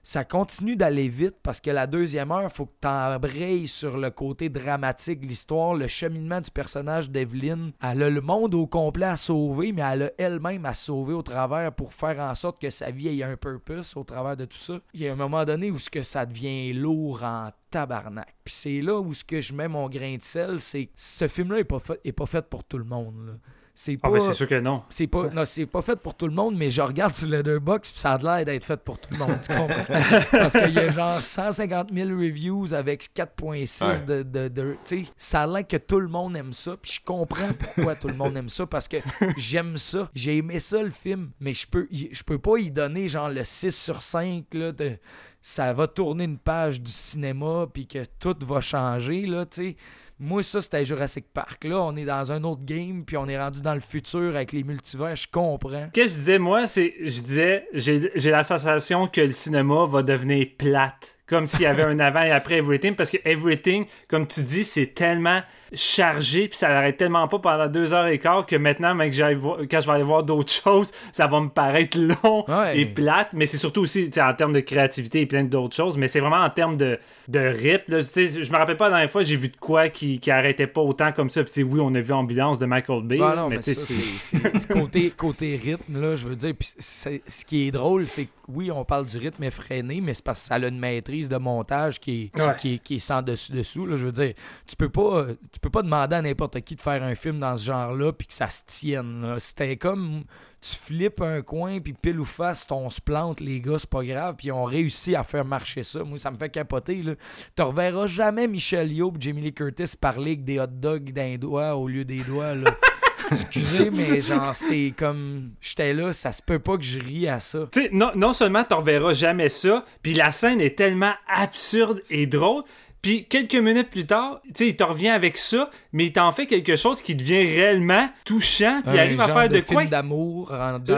[0.06, 4.10] ça continue d'aller vite parce que la deuxième heure, il faut que tu sur le
[4.10, 7.72] côté dramatique de l'histoire, le cheminement du personnage d'Evelyn.
[7.82, 11.22] Elle a le monde au complet à sauver, mais elle a elle-même à sauver au
[11.22, 14.56] travers pour faire en sorte que sa vie ait un purpose au travers de tout
[14.56, 14.78] ça.
[14.94, 18.32] Il y a un moment donné où ce que ça devient lourd en tabarnak.
[18.44, 22.26] Puis c'est là où je mets mon grain de sel, c'est ce film-là est pas
[22.26, 23.40] fait pour tout le monde.
[23.78, 24.20] C'est ah, ben, pas.
[24.20, 24.78] c'est sûr que non.
[24.88, 27.92] C'est pas, non, c'est pas fait pour tout le monde, mais je regarde sur Letterboxd
[27.92, 29.36] puis ça a l'air d'être fait pour tout le monde.
[30.30, 34.22] Parce qu'il y a genre 150 000 reviews avec 4.6 de.
[34.22, 36.74] de, de tu sais, ça a l'air que tout le monde aime ça.
[36.80, 38.64] Puis je comprends pourquoi tout le monde aime ça.
[38.64, 38.96] Parce que
[39.36, 40.08] j'aime ça.
[40.14, 41.32] J'ai aimé ça le film.
[41.38, 44.96] Mais je peux, je peux pas y donner genre le 6 sur 5 là, de
[45.42, 49.76] ça va tourner une page du cinéma puis que tout va changer là, tu sais
[50.18, 51.64] moi, ça, c'était Jurassic Park.
[51.64, 54.52] Là, on est dans un autre game, puis on est rendu dans le futur avec
[54.52, 55.14] les multivers.
[55.14, 55.88] Je comprends.
[55.92, 56.94] Qu'est-ce que je disais, moi, c'est.
[57.00, 61.15] Je disais, j'ai la sensation que le cinéma va devenir plate.
[61.28, 62.94] Comme s'il y avait un avant et après Everything.
[62.94, 65.40] Parce que Everything, comme tu dis, c'est tellement
[65.72, 69.86] chargé, puis ça n'arrête tellement pas pendant deux heures et quart que maintenant, quand je
[69.86, 73.82] vais aller voir d'autres choses, ça va me paraître long et plate, mais c'est surtout
[73.82, 76.98] aussi en termes de créativité et plein d'autres choses, mais c'est vraiment en termes de,
[77.28, 77.88] de rip.
[77.88, 80.66] Là, je me rappelle pas la dernière fois, j'ai vu de quoi qui, qui arrêtait
[80.66, 81.42] pas autant comme ça.
[81.44, 83.18] Puis oui, on a vu Ambulance de Michael Bay.
[83.50, 88.30] mais, c'est côté, côté rythme, là, je veux dire, ce qui est drôle, c'est que
[88.48, 91.36] oui, on parle du rythme effréné, mais c'est parce que ça a une maîtrise de
[91.36, 93.86] montage qui est, qui, qui, est sans dessus-dessous.
[93.96, 94.34] Je veux dire,
[94.66, 97.56] tu peux pas tu peux pas demander à n'importe qui de faire un film dans
[97.56, 99.36] ce genre-là puis que ça se tienne.
[99.38, 100.24] C'était comme
[100.60, 104.04] tu flippes un coin puis pile ou face, on se plante, les gars, c'est pas
[104.04, 106.02] grave, puis on réussit à faire marcher ça.
[106.02, 107.02] Moi, ça me fait capoter.
[107.02, 107.14] Là.
[107.56, 111.36] Tu reverras jamais Michel Yeoh et Jamie Lee Curtis parler avec des hot dogs d'un
[111.36, 112.54] doigt au lieu des doigts.
[112.54, 112.70] Là.
[113.30, 115.50] Excusez, mais genre, c'est comme.
[115.60, 117.68] J'étais là, ça se peut pas que je rie à ça.
[117.72, 122.00] Tu sais, non, non seulement tu reverras jamais ça, puis la scène est tellement absurde
[122.10, 122.62] et drôle
[123.06, 126.32] puis quelques minutes plus tard, tu sais, il te revient avec ça, mais il t'en
[126.32, 129.82] fait quelque chose qui devient réellement touchant, puis il arrive à faire de, quoi?
[129.82, 130.52] Film d'amour.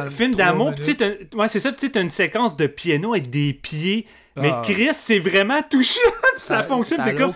[0.08, 0.72] Film d'amour,
[1.34, 4.06] ouais, c'est ça, tu sais, une séquence de piano avec des pieds
[4.40, 4.62] mais ah.
[4.64, 6.00] Chris, c'est vraiment touchant.
[6.38, 7.04] ça, fonctionne.
[7.04, 7.32] Ça comme,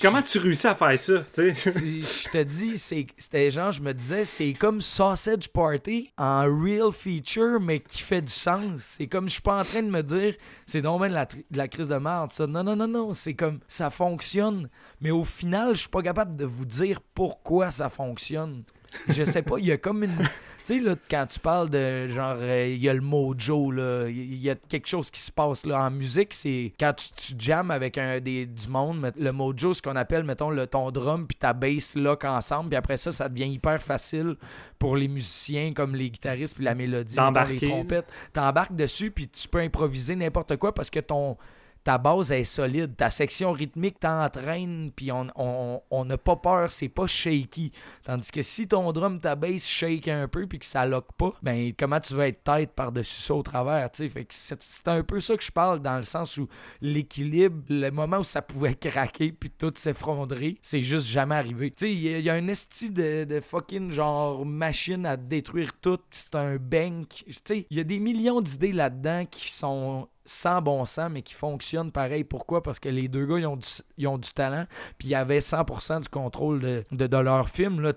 [0.00, 1.12] Comment tu réussis à faire ça?
[1.36, 7.60] je te dis, c'était genre, je me disais, c'est comme Sausage Party en real feature,
[7.60, 8.62] mais qui fait du sens.
[8.78, 10.34] C'est comme, je suis pas en train de me dire,
[10.66, 12.46] c'est non de la, de la crise de merde, ça.
[12.46, 13.12] Non, non, non, non.
[13.12, 14.68] C'est comme, ça fonctionne.
[15.00, 18.64] Mais au final, je suis pas capable de vous dire pourquoi ça fonctionne.
[19.08, 20.16] Je sais pas, il y a comme une.
[20.64, 24.06] Tu sais, là, quand tu parles de genre, euh, il y a le mojo, là,
[24.08, 25.86] il y a quelque chose qui se passe là.
[25.86, 29.82] En musique, c'est quand tu, tu jammes avec un, des, du monde, le mojo, ce
[29.82, 33.28] qu'on appelle, mettons, le, ton drum puis ta bass lock ensemble, puis après ça, ça
[33.28, 34.36] devient hyper facile
[34.78, 37.16] pour les musiciens comme les guitaristes puis la mélodie,
[37.50, 38.06] les trompettes.
[38.32, 41.36] T'embarques dessus puis tu peux improviser n'importe quoi parce que ton
[41.84, 42.96] ta base est solide.
[42.96, 47.72] Ta section rythmique t'entraîne, puis on n'a pas peur, c'est pas shaky.
[48.04, 51.32] Tandis que si ton drum, ta bass shake un peu, puis que ça lock pas,
[51.42, 54.26] ben comment tu vas être tête par-dessus ça au travers, tu sais?
[54.28, 56.48] c'est un peu ça que je parle dans le sens où
[56.80, 61.70] l'équilibre, le moment où ça pouvait craquer, puis tout s'effondrer, c'est juste jamais arrivé.
[61.70, 65.98] Tu sais, il y, a un esti de, de, fucking genre machine à détruire tout,
[66.10, 67.24] c'est un bank.
[67.44, 71.34] Tu il y a des millions d'idées là-dedans qui sont sans bon sens, mais qui
[71.34, 72.24] fonctionnent pareil.
[72.24, 72.62] Pourquoi?
[72.62, 74.66] Parce que les deux gars, ils ont du, ont du talent,
[74.98, 77.80] puis ils avaient 100% du contrôle de, de, leur film.
[77.80, 77.92] Là.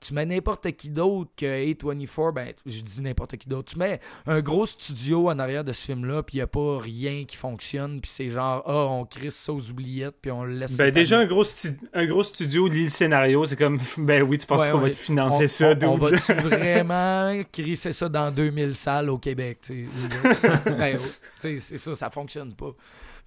[0.00, 3.72] Tu mets n'importe qui d'autre que A24, ben, je dis n'importe qui d'autre.
[3.72, 6.78] Tu mets un gros studio en arrière de ce film-là, puis il n'y a pas
[6.78, 10.54] rien qui fonctionne, puis c'est genre, ah, on crisse ça aux oubliettes, puis on le
[10.54, 10.76] laisse.
[10.76, 11.44] Ben, déjà, un gros,
[11.92, 14.96] un gros studio lit le scénario, c'est comme, ben oui, tu penses qu'on va te
[14.96, 16.10] financer ça, On, on va
[16.42, 19.88] vraiment crisser ça dans 2000 salles au Québec, tu
[20.66, 20.98] ben,
[21.38, 22.74] c'est ça, ça fonctionne pas.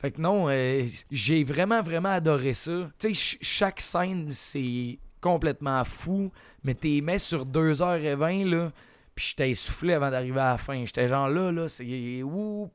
[0.02, 2.90] Fait que non, euh, j'ai vraiment, vraiment adoré ça.
[2.98, 6.32] Tu sais, chaque scène, c'est complètement fou,
[6.64, 8.72] mais t'es mets sur 2h20, là,
[9.16, 10.84] puis j'étais essoufflé avant d'arriver à la fin.
[10.86, 12.70] J'étais genre là, là, c'est ouh,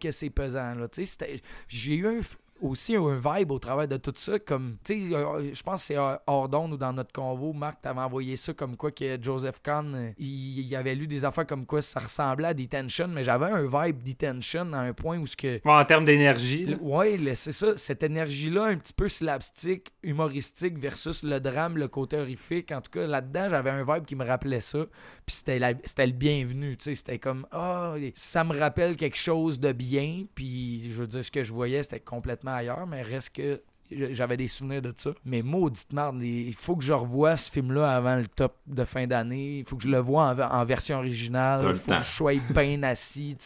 [0.00, 0.88] que c'est pesant, là.
[0.88, 2.20] Tu sais, j'ai eu un,
[2.60, 4.38] aussi un vibe au travers de tout ça.
[4.38, 5.96] Comme, tu sais, euh, je pense que c'est
[6.26, 9.94] hors d'onde ou dans notre convo, Marc, t'avais envoyé ça comme quoi que Joseph Kahn,
[9.94, 13.62] euh, il, avait lu des affaires comme quoi ça ressemblait à Detention, mais j'avais un
[13.62, 15.60] vibe Detention à un point où ce que.
[15.64, 16.76] en termes d'énergie.
[16.80, 17.76] Ouais, c'est ça.
[17.76, 22.72] Cette énergie-là, un petit peu slapstick, humoristique versus le drame, le côté horrifique.
[22.72, 24.86] En tout cas, là-dedans, j'avais un vibe qui me rappelait ça.
[25.30, 25.36] Puis
[25.84, 26.94] c'était, le bienvenu, tu sais.
[26.96, 30.24] C'était comme, ah, ça me rappelle quelque chose de bien.
[30.34, 34.36] Puis, je veux dire, ce que je voyais, c'était complètement ailleurs, mais reste que j'avais
[34.36, 35.10] des souvenirs de ça.
[35.24, 39.06] Mais maudite merde, il faut que je revoie ce film-là avant le top de fin
[39.06, 39.58] d'année.
[39.58, 41.62] Il faut que je le voie en, version originale.
[41.68, 43.36] Il faut que je sois bien assis.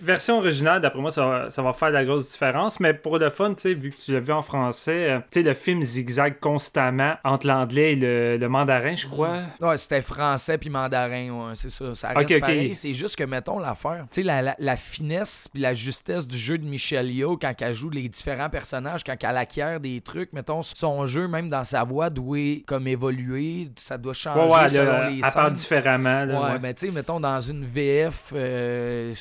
[0.00, 2.80] version originale, d'après moi, ça va, faire de la grosse différence.
[2.80, 6.38] Mais pour le fun, vu que tu l'as vu en français, euh, le film zigzag
[6.40, 9.38] constamment entre l'anglais et le, mandarin, je crois.
[9.60, 11.94] Ouais, c'était français puis mandarin, c'est ça.
[11.94, 12.74] Ça reste pareil.
[12.74, 14.06] C'est juste que, mettons, l'affaire.
[14.10, 17.74] Tu sais, la, la, finesse puis la justesse du jeu de Michel Yo quand elle
[17.74, 20.32] joue les différents personnages, quand elle acquiert des trucs.
[20.32, 23.70] Mettons, son jeu, même dans sa voix, doit comme évoluer.
[23.76, 26.24] Ça doit changer selon les différemment.
[26.24, 28.32] ouais, mais tu sais, mettons, dans une VF...
[28.34, 29.12] Euh,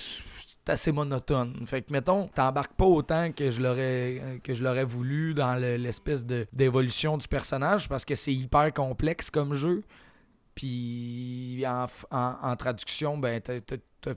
[0.64, 1.66] c'est assez monotone.
[1.66, 6.24] Fait que, mettons, t'embarques pas autant que je l'aurais que je l'aurais voulu dans l'espèce
[6.24, 9.84] de d'évolution du personnage parce que c'est hyper complexe comme jeu.
[10.54, 13.60] Puis en, en, traduction, ben, t'as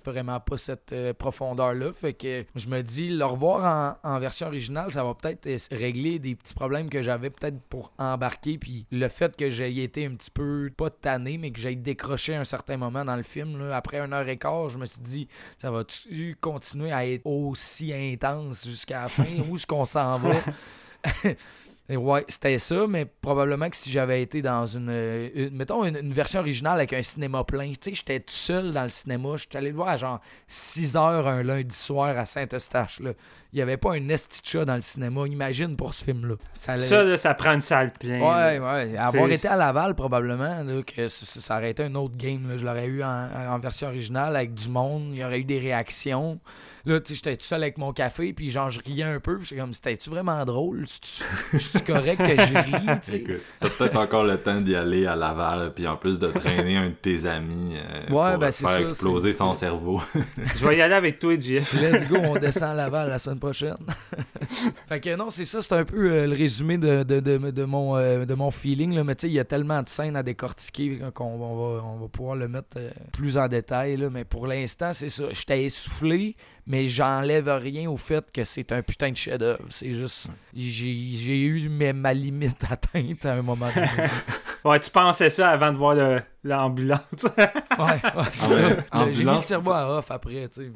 [0.05, 1.93] vraiment pas cette euh, profondeur-là.
[1.93, 6.35] Fait que je me dis, le revoir en, version originale, ça va peut-être régler des
[6.35, 8.59] petits problèmes que j'avais peut-être pour embarquer.
[8.59, 12.35] Puis le fait que j'ai été un petit peu, pas tanné, mais que j'ai décroché
[12.35, 14.87] à un certain moment dans le film, là, après une heure et quart, je me
[14.87, 15.29] suis dit,
[15.59, 19.25] ça va-tu continuer à être aussi intense jusqu'à la fin?
[19.49, 20.31] Où est-ce qu'on s'en va?
[21.91, 26.79] ouais, c'était ça, mais probablement que si j'avais été dans une, mettons, une, version originale
[26.79, 29.77] avec un cinéma plein, tu sais, j'étais tout seul dans le cinéma, j'étais allé le
[29.77, 33.13] voir à genre 6 heures un lundi soir à Saint-Eustache, là
[33.55, 35.29] il n'y avait pas un esti dans le cinéma.
[35.29, 36.35] Imagine pour ce film-là.
[36.53, 38.21] Ça, ça, ça prend une salle pleine.
[38.21, 38.97] Ouais, ouais.
[38.99, 42.55] Avoir été à Laval, probablement, que ça, aurait été un autre game.
[42.57, 45.11] Je l'aurais eu en, version originale avec du monde.
[45.13, 46.41] Il y aurait eu des réactions.
[46.85, 49.39] Là, tu sais, j'étais tout seul avec mon café, puis genre, je riais un peu.
[49.39, 50.85] Puis comme, c'était-tu vraiment drôle?
[51.53, 53.25] Je suis correct que je ris, tu sais?
[53.61, 56.89] T'as peut-être encore le temps d'y aller à Laval, puis en plus de traîner un
[56.89, 60.03] de tes amis euh, ouais, pour ben, faire exploser son cerveau.
[60.57, 61.73] je vais y aller avec toi, Jeff.
[61.81, 63.44] Let's go, on descend à Laval la semaine prochaine.
[64.89, 67.97] fait que non, c'est ça, c'est un peu euh, le résumé de, de, de, mon,
[67.97, 68.95] euh, de mon feeling.
[68.95, 69.05] Là.
[69.05, 72.09] Mais tu sais, il y a tellement de scènes à décortiquer qu'on va, on va
[72.09, 73.97] pouvoir le mettre euh, plus en détail.
[73.97, 74.11] Là.
[74.11, 75.25] Mais pour l'instant, c'est ça.
[75.33, 76.35] J'étais essoufflé,
[76.67, 79.65] mais j'enlève rien au fait que c'est un putain de chef-d'œuvre.
[79.69, 80.29] C'est juste.
[80.55, 83.89] J'ai eu ma limite atteinte à un moment donné.
[84.65, 85.97] ouais, tu pensais ça avant de voir
[86.43, 87.01] l'ambulance.
[87.39, 87.87] ouais,
[88.17, 89.13] ouais c'est ça.
[89.13, 90.73] J'ai mis le cerveau à off après, tu sais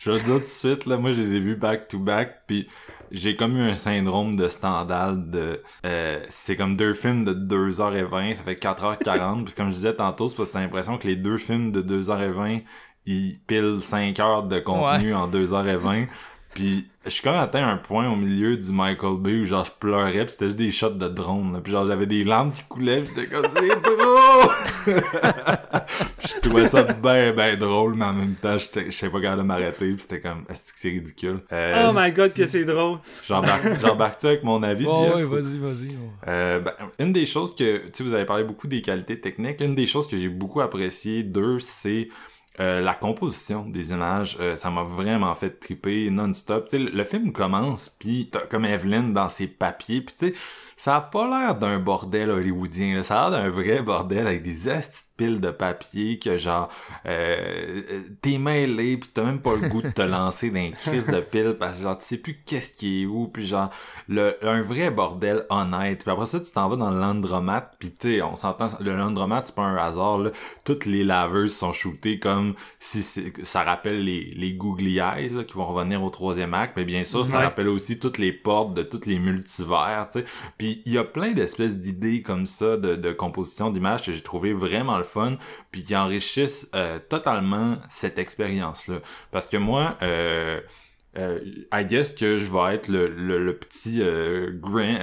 [0.00, 2.66] je vais le dire tout de suite, là, moi, je les ai vus back-to-back, puis
[3.10, 5.62] j'ai comme eu un syndrome de Stendhal de...
[5.84, 10.28] Euh, c'est comme deux films de 2h20, ça fait 4h40, puis comme je disais tantôt,
[10.28, 12.62] c'est parce que t'as l'impression que les deux films de 2h20,
[13.04, 16.08] ils pilent 5 heures de contenu en 2h20,
[16.54, 19.70] puis je suis comme atteint un point au milieu du Michael Bay où genre je
[19.70, 21.60] pleurais pis c'était juste des shots de drone là.
[21.60, 24.50] puis genre j'avais des larmes qui coulaient pis j'étais comme c'est trop
[26.20, 29.46] je trouvais ça ben ben drôle mais en même temps je sais pas capable de
[29.46, 31.40] m'arrêter pis c'était comme est-ce que c'est ridicule?
[31.52, 32.98] Euh, oh my god que c'est drôle.
[33.26, 35.14] J'embarque-tu avec mon avis oh, Jeff?
[35.16, 35.96] oui vas-y vas-y
[36.28, 39.60] euh, ben, une des choses que tu sais vous avez parlé beaucoup des qualités techniques.
[39.60, 42.08] Une des choses que j'ai beaucoup apprécié d'eux c'est
[42.58, 46.68] euh, la composition des images, euh, ça m'a vraiment fait triper non-stop.
[46.68, 50.34] Sais, le, film commence, puis comme Evelyn dans ses papiers, puis tu sais,
[50.80, 54.54] ça a pas l'air d'un bordel hollywoodien, ça a l'air d'un vrai bordel avec des
[54.70, 56.70] petites piles de papier que genre
[57.04, 57.82] euh,
[58.22, 61.20] t'es mêlé pis t'as même pas le goût de te lancer dans une crise de
[61.20, 63.68] piles parce que genre tu sais plus qu'est-ce qui est où puis genre
[64.08, 66.02] le, un vrai bordel honnête.
[66.02, 68.96] Puis après ça tu t'en vas dans le landromat puis tu sais on s'entend le
[68.96, 70.30] landromat c'est pas un hasard là.
[70.64, 75.52] Toutes les laveuses sont shootées comme si ça rappelle les les googly eyes là, qui
[75.52, 76.72] vont revenir au troisième acte.
[76.78, 80.24] Mais bien sûr ça rappelle aussi toutes les portes de tous les multivers tu sais.
[80.56, 84.52] Puis il y a plein d'espèces d'idées comme ça de, composition d'images que j'ai trouvé
[84.52, 85.36] vraiment le fun,
[85.70, 89.00] puis qui enrichissent euh, totalement cette expérience-là.
[89.30, 90.60] Parce que moi, euh,
[91.18, 91.40] euh,
[91.72, 95.00] I guess que je vais être le, le, petit euh, Grinch.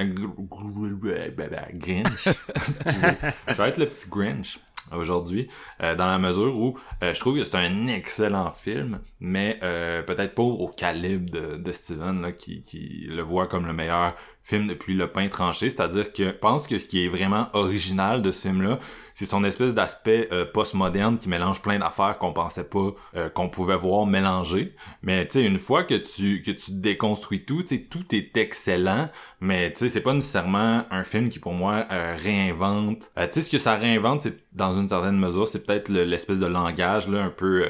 [3.48, 4.60] je vais être le petit Grinch
[4.96, 5.48] aujourd'hui,
[5.84, 10.02] euh, dans la mesure où euh, je trouve que c'est un excellent film, mais euh,
[10.04, 14.16] peut-être pas au calibre de, de Steven, là, qui, qui le voit comme le meilleur
[14.44, 18.32] film depuis Le Pain Tranché, c'est-à-dire que pense que ce qui est vraiment original de
[18.32, 18.80] ce film-là,
[19.18, 23.50] c'est son espèce d'aspect euh, post-moderne qui mélange plein d'affaires qu'on pensait pas euh, qu'on
[23.50, 24.76] pouvait voir mélanger.
[25.02, 29.10] Mais tu sais, une fois que tu que tu déconstruis tout, tu tout est excellent,
[29.42, 33.12] mais tu sais, c'est pas nécessairement un film qui pour moi euh, réinvente.
[33.16, 36.46] tu sais, ce que ça réinvente, c'est dans une certaine mesure, c'est peut-être l'espèce de
[36.46, 37.66] langage là, un peu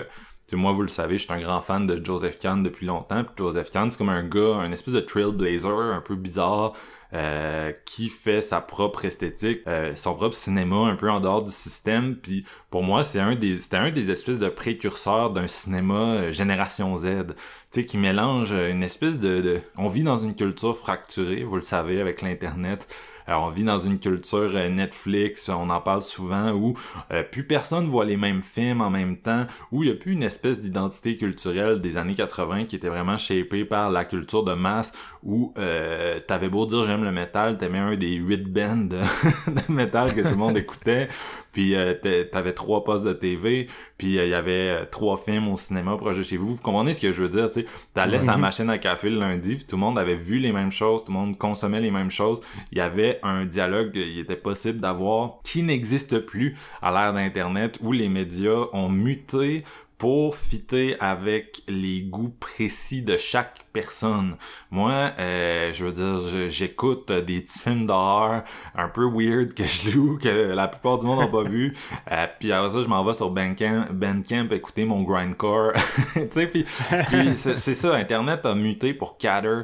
[0.55, 3.23] moi, vous le savez, je suis un grand fan de Joseph Kahn depuis longtemps.
[3.23, 6.73] Puis Joseph Kahn, c'est comme un gars, un espèce de trailblazer un peu bizarre,
[7.13, 11.51] euh, qui fait sa propre esthétique, euh, son propre cinéma un peu en dehors du
[11.51, 12.15] système.
[12.15, 16.33] Puis pour moi, c'est un des, c'était un des espèces de précurseurs d'un cinéma euh,
[16.33, 17.27] génération Z,
[17.71, 21.55] tu sais, qui mélange une espèce de, de, on vit dans une culture fracturée, vous
[21.55, 22.87] le savez, avec l'internet.
[23.27, 26.75] Alors, on vit dans une culture euh, Netflix, on en parle souvent, où
[27.11, 30.13] euh, plus personne voit les mêmes films en même temps, où il y a plus
[30.13, 34.53] une espèce d'identité culturelle des années 80 qui était vraiment shapée par la culture de
[34.53, 38.97] masse, où euh, t'avais beau dire j'aime le métal, t'aimais un des huit bands de,
[39.47, 41.09] de métal que tout le monde écoutait,
[41.57, 41.95] puis euh,
[42.31, 43.65] t'avais trois postes de TV,
[43.97, 46.53] puis il y avait trois films au cinéma proche de chez vous.
[46.53, 47.67] Vous comprenez ce que je veux dire, tu sais?
[47.95, 50.71] T'allais sa machine à café le lundi, puis tout le monde avait vu les mêmes
[50.71, 52.41] choses, tout le monde consommait les mêmes choses.
[52.71, 57.79] Il y avait un dialogue il était possible d'avoir qui n'existe plus à l'ère d'Internet
[57.81, 59.63] où les médias ont muté
[59.97, 64.35] pour fitter avec les goûts précis de chaque personne.
[64.69, 68.43] Moi, euh, je veux dire, j'écoute des petits films d'horreur
[68.75, 71.73] un peu weird que je loue, que la plupart du monde n'a pas vu.
[72.11, 75.73] Euh, puis après ça, je m'en vais sur Bandcamp, Bandcamp écouter mon grindcore.
[76.13, 76.65] tu sais, puis,
[77.35, 79.61] c'est ça, Internet a muté pour Catter.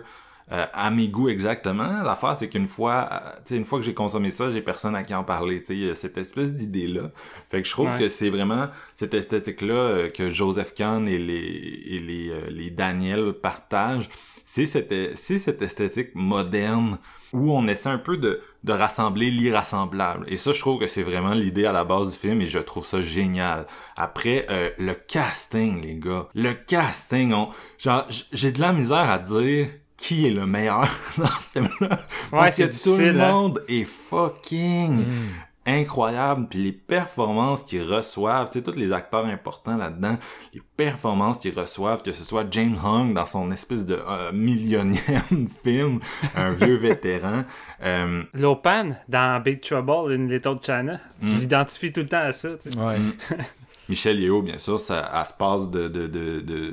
[0.53, 2.03] Euh, à mes goûts exactement.
[2.03, 5.15] L'affaire, c'est qu'une fois, euh, une fois que j'ai consommé ça, j'ai personne à qui
[5.15, 5.63] en parler.
[5.67, 7.09] Y a cette espèce d'idée-là.
[7.49, 11.83] Fait que je trouve que c'est vraiment cette esthétique-là euh, que Joseph Kahn et les,
[11.87, 14.09] et les, les Daniel partagent.
[14.45, 16.99] C'est cette, cette esthétique moderne
[17.31, 20.25] où on essaie un peu de, de rassembler l'irrassemblable.
[20.27, 22.59] Et ça, je trouve que c'est vraiment l'idée à la base du film et je
[22.59, 23.65] trouve ça génial.
[23.95, 24.45] Après,
[24.77, 26.27] le casting, les gars.
[26.35, 27.49] Le casting, on,
[27.79, 29.69] genre, j'ai de la misère à dire
[30.03, 31.97] qui est le meilleur dans ce film-là.
[32.33, 33.31] Ouais, c'est Tout le hein.
[33.31, 35.29] monde est fucking hmm.
[35.65, 36.47] incroyable.
[36.49, 40.17] Puis les performances qu'ils reçoivent, tu sais, tous les acteurs importants là-dedans,
[40.53, 45.47] les performances qu'ils reçoivent, que ce soit James Hong dans son espèce de euh, millionième
[45.63, 46.01] film,
[46.35, 47.45] un vieux vétéran.
[47.81, 48.23] Euh...
[48.33, 50.99] Lopan dans Big Trouble in Little China.
[51.21, 51.39] Tu hmm.
[51.39, 52.49] l'identifies tout le temps à ça.
[52.61, 52.77] Tu sais.
[52.77, 52.97] Ouais.
[53.89, 56.69] Michel Yeo, bien sûr, ça, elle se passe de, de, de, de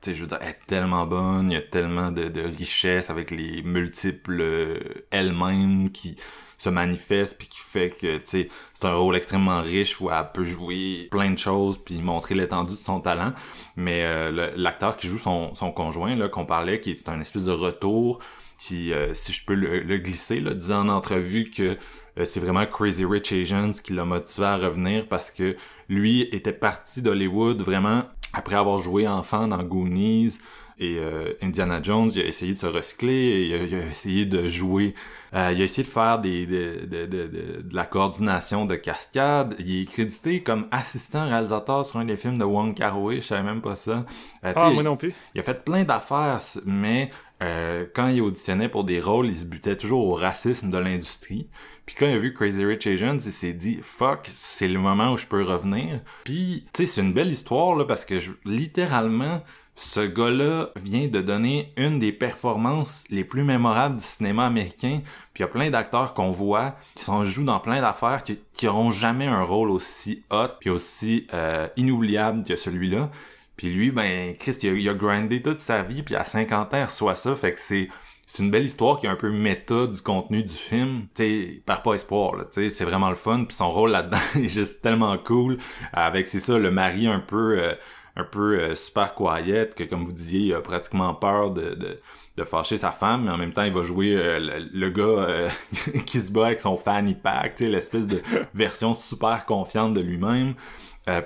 [0.00, 3.10] tu sais, je veux dire, elle est tellement bonne, il y a tellement de, richesse
[3.10, 4.78] avec les multiples euh,
[5.10, 6.16] elle-même qui
[6.56, 10.30] se manifestent puis qui fait que, tu sais, c'est un rôle extrêmement riche où elle
[10.32, 13.32] peut jouer plein de choses puis montrer l'étendue de son talent.
[13.76, 17.44] Mais euh, l'acteur qui joue son, son conjoint, là, qu'on parlait, qui est un espèce
[17.44, 18.20] de retour,
[18.58, 21.76] qui, euh, si je peux le, le glisser, là, disant en entrevue que
[22.18, 25.56] euh, c'est vraiment Crazy Rich Asians qui l'a motivé à revenir parce que
[25.88, 30.38] lui était parti d'Hollywood vraiment après avoir joué enfant dans Goonies
[30.78, 34.26] et euh, Indiana Jones, il a essayé de se recycler, il a, il a essayé
[34.26, 34.94] de jouer,
[35.32, 39.54] euh, il a essayé de faire des, de, de, de, de, la coordination de cascade.
[39.60, 43.44] Il est crédité comme assistant réalisateur sur un des films de Wong Kar-wai, je savais
[43.44, 44.04] même pas ça.
[44.42, 45.14] ah, moi non plus.
[45.36, 47.10] Il a fait plein d'affaires, mais
[47.40, 51.46] euh, quand il auditionnait pour des rôles, il se butait toujours au racisme de l'industrie.
[51.86, 55.12] Puis quand il a vu Crazy Rich Asians, il s'est dit fuck, c'est le moment
[55.12, 56.00] où je peux revenir.
[56.24, 59.42] Puis tu sais, c'est une belle histoire là parce que je, littéralement
[59.76, 65.00] ce gars-là vient de donner une des performances les plus mémorables du cinéma américain.
[65.32, 68.38] Puis il y a plein d'acteurs qu'on voit qui sont jouent dans plein d'affaires qui,
[68.52, 73.10] qui auront jamais un rôle aussi hot puis aussi euh, inoubliable que celui-là.
[73.56, 76.74] Puis lui, ben, Chris, il a, il a, grindé toute sa vie, puis à 50
[76.74, 77.88] ans, il reçoit ça, fait que c'est
[78.34, 81.06] c'est une belle histoire qui est un peu méta du contenu du film.
[81.14, 82.44] Tu par pas espoir, là.
[82.52, 85.58] Tu c'est vraiment le fun, puis son rôle là-dedans est juste tellement cool.
[85.92, 87.58] Avec, c'est ça, le mari un peu...
[87.58, 87.74] Euh,
[88.16, 92.00] un peu euh, super quiet, que comme vous disiez, il a pratiquement peur de, de,
[92.36, 95.48] de fâcher sa femme, mais en même temps, il va jouer euh, le, gars euh,
[96.06, 98.22] qui se bat avec son fanny pack, l'espèce de
[98.54, 100.54] version super confiante de lui-même.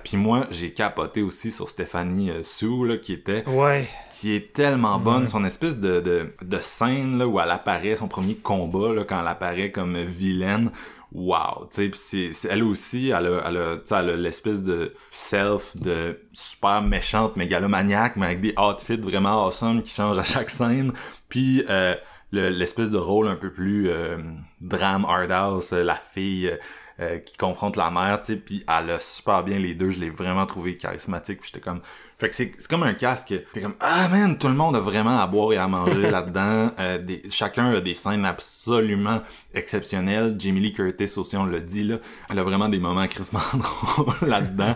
[0.03, 3.49] Puis moi, j'ai capoté aussi sur Stéphanie Sue, là, qui était...
[3.49, 3.89] Ouais.
[4.11, 5.29] Qui est tellement bonne.
[5.29, 9.21] Son espèce de, de, de scène, là, où elle apparaît, son premier combat, là, quand
[9.21, 10.71] elle apparaît comme vilaine
[11.13, 15.77] wow, tu sais, c'est elle aussi, elle a, elle a, elle a l'espèce de self
[15.77, 20.93] de super méchante mégalomaniaque, mais avec des outfits vraiment awesome qui changent à chaque scène,
[21.29, 21.95] puis euh,
[22.33, 24.19] l'espèce de rôle un peu plus euh,
[24.61, 26.53] drame hard house, la fille
[27.01, 30.01] euh, qui confronte la mère, tu sais, puis elle a super bien les deux, je
[30.01, 31.81] l'ai vraiment trouvé charismatique, puis j'étais comme
[32.19, 33.33] fait que c'est comme un casque.
[33.53, 36.73] T'es comme ah man, tout le monde a vraiment à boire et à manger là-dedans.
[36.81, 36.99] Euh,
[37.31, 39.23] chacun a des scènes absolument
[39.55, 40.35] exceptionnelles.
[40.37, 44.29] Jamie Lee Curtis aussi, on l'a dit là, elle a vraiment des moments crissement drôles
[44.29, 44.75] là-dedans.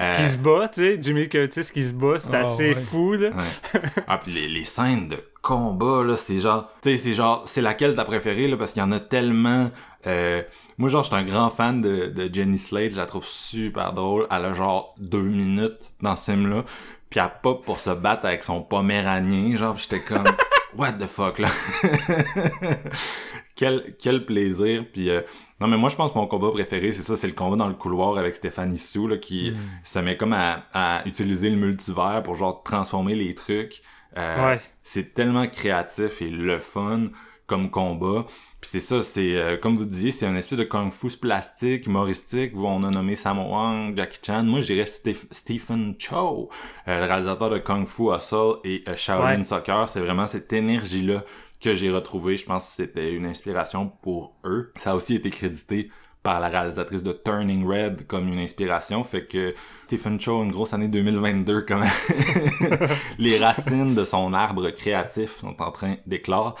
[0.00, 0.16] Euh...
[0.22, 3.12] Qui se bat, tu sais, Jamie Lee Curtis qui se bat, c'est ah, assez fou
[3.12, 3.28] là.
[3.28, 3.80] Ouais.
[4.06, 7.60] ah puis les, les scènes de combat là, c'est genre, tu sais, c'est genre, c'est
[7.60, 9.70] laquelle t'as préféré là parce qu'il y en a tellement.
[10.06, 10.42] Euh,
[10.78, 12.92] moi, genre, je suis un grand fan de, de Jenny Slade.
[12.92, 14.28] Je la trouve super drôle.
[14.30, 16.64] Elle a genre deux minutes dans ce film-là.
[17.10, 19.56] Puis elle pop pour se battre avec son poméranien.
[19.56, 20.24] Genre, j'étais comme...
[20.76, 21.48] What the fuck, là?
[23.56, 24.84] quel, quel plaisir.
[24.92, 25.10] Puis...
[25.10, 25.22] Euh,
[25.60, 27.16] non, mais moi, je pense que mon combat préféré, c'est ça.
[27.16, 29.56] C'est le combat dans le couloir avec Stéphanie Sou, là, qui mm.
[29.82, 33.82] se met comme à, à utiliser le multivers pour, genre, transformer les trucs.
[34.16, 34.60] Euh, ouais.
[34.84, 37.08] C'est tellement créatif et le fun
[37.48, 38.26] comme combat.
[38.60, 41.86] Puis c'est ça, c'est euh, comme vous disiez, c'est un espèce de kung fu plastique,
[41.86, 42.52] humoristique.
[42.56, 44.42] On a nommé Sammo Wang, Jackie Chan.
[44.42, 44.86] Moi, je dirais
[45.30, 46.48] Stephen Chow,
[46.88, 49.88] euh, le réalisateur de Kung Fu Hustle et euh, Shaolin Soccer.
[49.88, 51.24] C'est vraiment cette énergie-là
[51.60, 52.36] que j'ai retrouvée.
[52.36, 54.72] Je pense que c'était une inspiration pour eux.
[54.76, 55.90] Ça a aussi été crédité
[56.24, 59.04] par la réalisatrice de Turning Red comme une inspiration.
[59.04, 59.54] Fait que
[59.86, 62.90] Stephen Chow, une grosse année 2022 quand même.
[63.18, 66.58] Les racines de son arbre créatif sont en train d'éclore.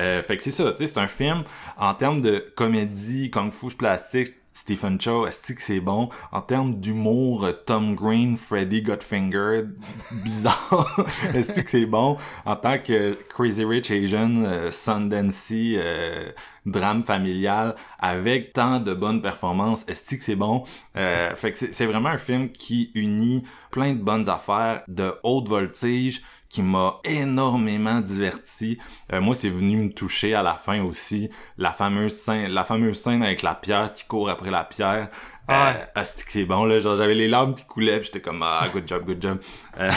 [0.00, 1.44] Euh, fait que c'est ça, tu sais, c'est un film
[1.76, 6.08] en termes de comédie, kung fu plastique, Stephen Chow, est-ce que c'est bon?
[6.32, 9.62] En termes d'humour, Tom Green, Freddy Gotfinger,
[10.24, 12.16] bizarre, est-ce que c'est bon?
[12.44, 16.32] En tant que Crazy Rich Asian, euh, Sundance, euh,
[16.66, 20.64] drame familial, avec tant de bonnes performances, est-ce que c'est bon?
[20.96, 25.48] Euh, fait que c'est vraiment un film qui unit plein de bonnes affaires, de haute
[25.48, 26.22] voltige,
[26.58, 28.78] qui m'a énormément diverti.
[29.12, 31.30] Euh, moi, c'est venu me toucher à la fin aussi.
[31.56, 35.08] La fameuse scène, la fameuse scène avec la pierre qui court après la pierre.
[35.46, 38.88] Ah, euh, c'est bon là, genre j'avais les larmes qui coulaient, j'étais comme ah good
[38.88, 39.38] job, good job.
[39.78, 39.90] Euh,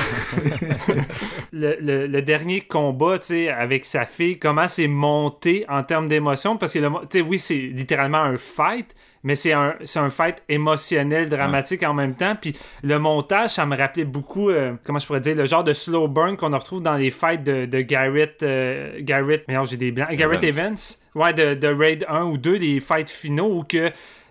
[1.51, 6.07] le, le, le, dernier combat, tu sais, avec sa fille, comment c'est monté en termes
[6.07, 6.57] d'émotion?
[6.57, 11.29] Parce que tu sais, oui, c'est littéralement un fight, mais c'est un, un fight émotionnel,
[11.29, 12.35] dramatique en même temps.
[12.39, 15.73] Puis le montage, ça me rappelait beaucoup, euh, comment je pourrais dire, le genre de
[15.73, 19.91] slow burn qu'on retrouve dans les fights de, de Garrett, euh, Garrett, mais j'ai des
[19.91, 20.75] blancs, Garrett Evans.
[21.13, 23.89] Ouais, de, de, Raid 1 ou 2, les fights finaux où que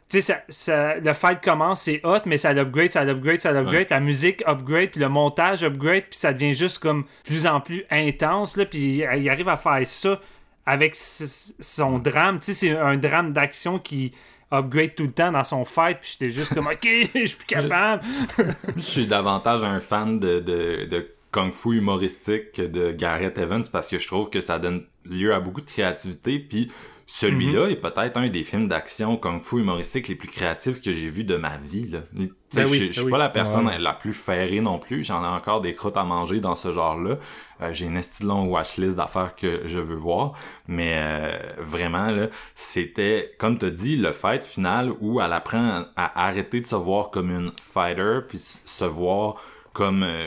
[0.09, 3.87] tu sais, ça, le fight commence, c'est hot, mais ça l'upgrade, ça l'upgrade, ça l'upgrade.
[3.91, 7.85] La musique upgrade, puis le montage upgrade, puis ça devient juste comme plus en plus
[7.91, 10.21] intense, là, puis il arrive à faire ça
[10.67, 12.41] avec son drame.
[12.41, 14.13] Tu sais, c'est un drame d'action qui,
[14.53, 16.79] upgrade tout le temps dans son fight, puis j'étais juste comme, ok,
[17.15, 18.03] je suis plus capable.
[18.77, 23.87] je suis davantage un fan de, de, de kung fu humoristique de Gareth Evans parce
[23.89, 26.71] que je trouve que ça donne lieu à beaucoup de créativité, puis
[27.13, 27.73] celui-là mhm.
[27.73, 31.25] est peut-être un des films d'action kung fu humoristique les plus créatifs que j'ai vu
[31.25, 31.89] de ma vie.
[31.89, 32.03] Là.
[32.13, 35.03] Ben je, ben suis pas la personne la plus ferrée non plus.
[35.03, 37.19] J'en ai encore des crottes à manger dans ce genre-là.
[37.63, 40.35] Euh, j'ai une esti longue watchlist d'affaires que je veux voir.
[40.69, 46.27] Mais euh, vraiment, là, c'était, comme tu dit, le fight final où elle apprend à
[46.27, 49.35] arrêter de se voir comme une fighter, puis se voir
[49.73, 50.27] comme euh,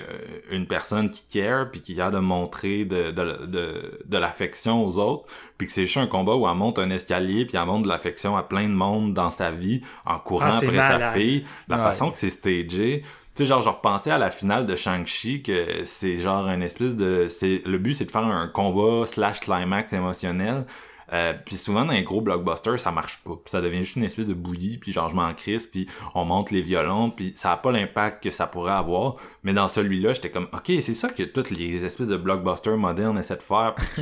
[0.52, 4.98] une personne qui care puis qui a de montrer de, de, de, de l'affection aux
[4.98, 5.26] autres
[5.58, 7.90] puis que c'est juste un combat où elle monte un escalier puis elle montre de
[7.90, 11.78] l'affection à plein de monde dans sa vie en courant ah, après sa fille la
[11.78, 13.04] façon que c'est stagé
[13.36, 17.28] sais, genre, je repensais à la finale de Shang-Chi, que c'est genre un espèce de...
[17.30, 20.66] c'est Le but, c'est de faire un combat slash climax émotionnel.
[21.14, 23.32] Euh, puis souvent dans les gros blockbusters ça marche pas.
[23.32, 26.26] Puis ça devient juste une espèce de bouillie puis genre je m'en crisse puis on
[26.26, 29.18] monte les violons puis ça a pas l'impact que ça pourrait avoir.
[29.44, 33.18] Mais dans celui-là j'étais comme ok c'est ça que toutes les espèces de blockbusters modernes
[33.18, 33.76] essaient de faire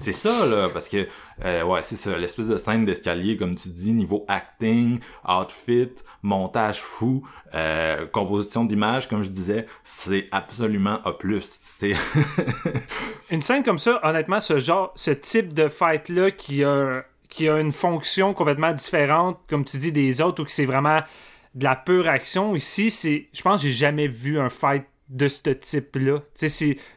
[0.00, 1.08] c'est ça là parce que
[1.44, 6.80] euh, ouais c'est ça l'espèce de scène d'escalier comme tu dis niveau acting outfit montage
[6.80, 7.26] fou
[7.56, 11.16] euh, composition d'image comme je disais c'est absolument A+.
[11.40, 11.94] c'est
[13.30, 17.04] une scène comme ça honnêtement ce genre ce type de fight là qui a,
[17.40, 21.00] une fonction complètement différente, comme tu dis, des autres, ou que c'est vraiment
[21.54, 22.54] de la pure action.
[22.54, 26.20] Ici, c'est, je pense que j'ai jamais vu un fight de ce type-là.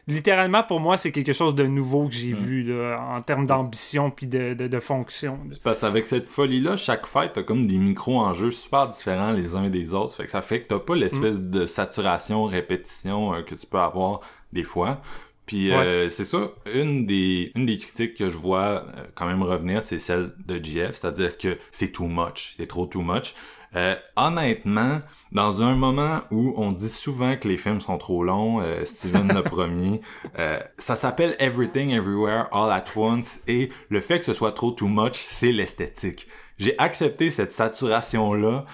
[0.08, 2.36] Littéralement pour moi, c'est quelque chose de nouveau que j'ai mm.
[2.36, 5.38] vu là, en termes d'ambition puis de, de, fonction.
[5.62, 9.94] parce qu'avec cette folie-là, chaque fight a comme des micro-enjeux super différents les uns des
[9.94, 10.14] autres.
[10.14, 11.50] Fait que ça fait que t'as pas l'espèce mm.
[11.50, 14.20] de saturation, répétition euh, que tu peux avoir
[14.52, 15.00] des fois.
[15.50, 19.42] Puis euh, c'est ça, une des, une des critiques que je vois euh, quand même
[19.42, 23.34] revenir, c'est celle de GF, c'est-à-dire que c'est too much, c'est trop too much.
[23.76, 25.00] Euh, honnêtement,
[25.32, 29.42] dans un moment où on dit souvent que les films sont trop longs, Steven le
[29.44, 30.00] premier,
[30.76, 34.88] ça s'appelle Everything Everywhere All at Once et le fait que ce soit trop too
[34.88, 36.26] much, c'est l'esthétique.
[36.58, 38.66] J'ai accepté cette saturation-là,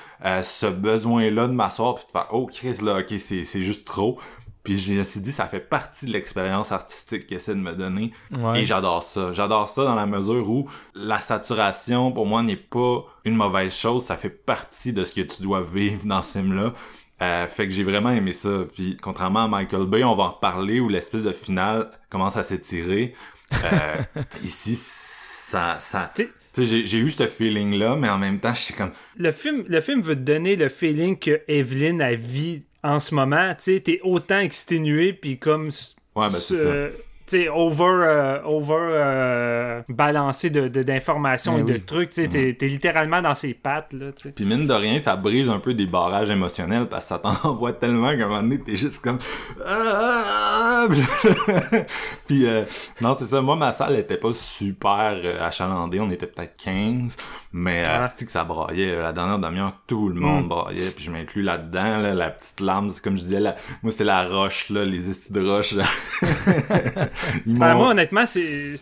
[0.42, 4.18] ce besoin-là de m'asseoir puis de faire «Oh Chris, là, ok, c'est juste trop».
[4.66, 8.10] Puis j'ai aussi dit, ça fait partie de l'expérience artistique qu'il essaie de me donner.
[8.56, 9.30] Et j'adore ça.
[9.30, 14.04] J'adore ça dans la mesure où la saturation, pour moi, n'est pas une mauvaise chose.
[14.04, 16.74] Ça fait partie de ce que tu dois vivre dans ce film-là.
[17.22, 18.64] Euh, fait que j'ai vraiment aimé ça.
[18.74, 22.42] Puis contrairement à Michael Bay, on va en reparler où l'espèce de finale commence à
[22.42, 23.14] s'étirer.
[23.52, 24.02] Euh,
[24.42, 25.76] ici, ça...
[25.78, 26.12] ça
[26.58, 28.90] j'ai eu ce feeling-là, mais en même temps, je suis comme...
[29.16, 33.14] Le film, le film veut te donner le feeling que Evelyn a vu en ce
[33.14, 35.66] moment, tu sais, t'es autant exténué, puis comme...
[35.66, 36.88] Ouais, ben c'est ça
[37.26, 42.10] sais, over, euh, over euh, balancé de, d'informations et de trucs.
[42.10, 43.92] Tu sais, t'es, littéralement dans ses pattes.
[43.92, 47.18] Là, Puis mine de rien, ça brise un peu des barrages émotionnels parce que ça
[47.18, 49.18] t'envoie tellement qu'à un moment donné, t'es juste comme.
[49.66, 50.86] Ah!
[52.26, 52.64] Puis euh,
[53.00, 53.40] non, c'est ça.
[53.40, 56.00] Moi, ma salle était pas super achalandée.
[56.00, 57.16] On était peut-être 15.
[57.52, 57.82] Mais
[58.16, 58.96] c'est que ça braillait.
[58.96, 60.48] La dernière demi-heure, tout le monde mm.
[60.48, 60.90] braillait.
[60.90, 62.02] Puis je m'inclus là-dedans.
[62.02, 63.40] Là, la petite lame, c'est comme je disais,
[63.82, 65.74] moi, c'est la roche, là, les estis de roche.
[67.46, 68.76] ben, moi, honnêtement, c'est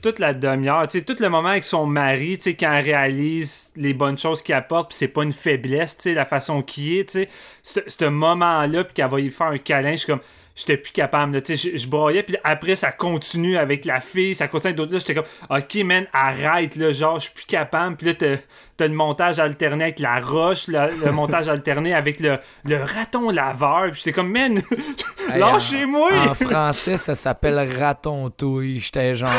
[0.00, 0.86] toute la demi-heure.
[0.88, 4.96] Tout le moment avec son mari, quand elle réalise les bonnes choses qu'il apporte, puis
[4.98, 7.28] c'est pas une faiblesse, la façon qu'il est.
[7.62, 10.20] Ce moment-là, puis qu'elle va y faire un câlin, je suis comme
[10.58, 11.34] j'étais plus capable.
[11.34, 14.92] Là, je, je broyais, puis après, ça continue avec la fille, ça continue avec d'autres.
[14.92, 17.96] Là, j'étais comme, OK, man, arrête, là, genre, je suis plus capable.
[17.96, 22.76] Puis là, t'as le montage alterné avec la roche, le, montage alterné avec le, le
[22.76, 23.90] raton laveur.
[23.92, 24.60] Puis j'étais comme, man,
[25.34, 26.10] lâchez-moi!
[26.28, 28.80] En, français, ça s'appelle raton touille.
[28.80, 29.30] J'étais genre,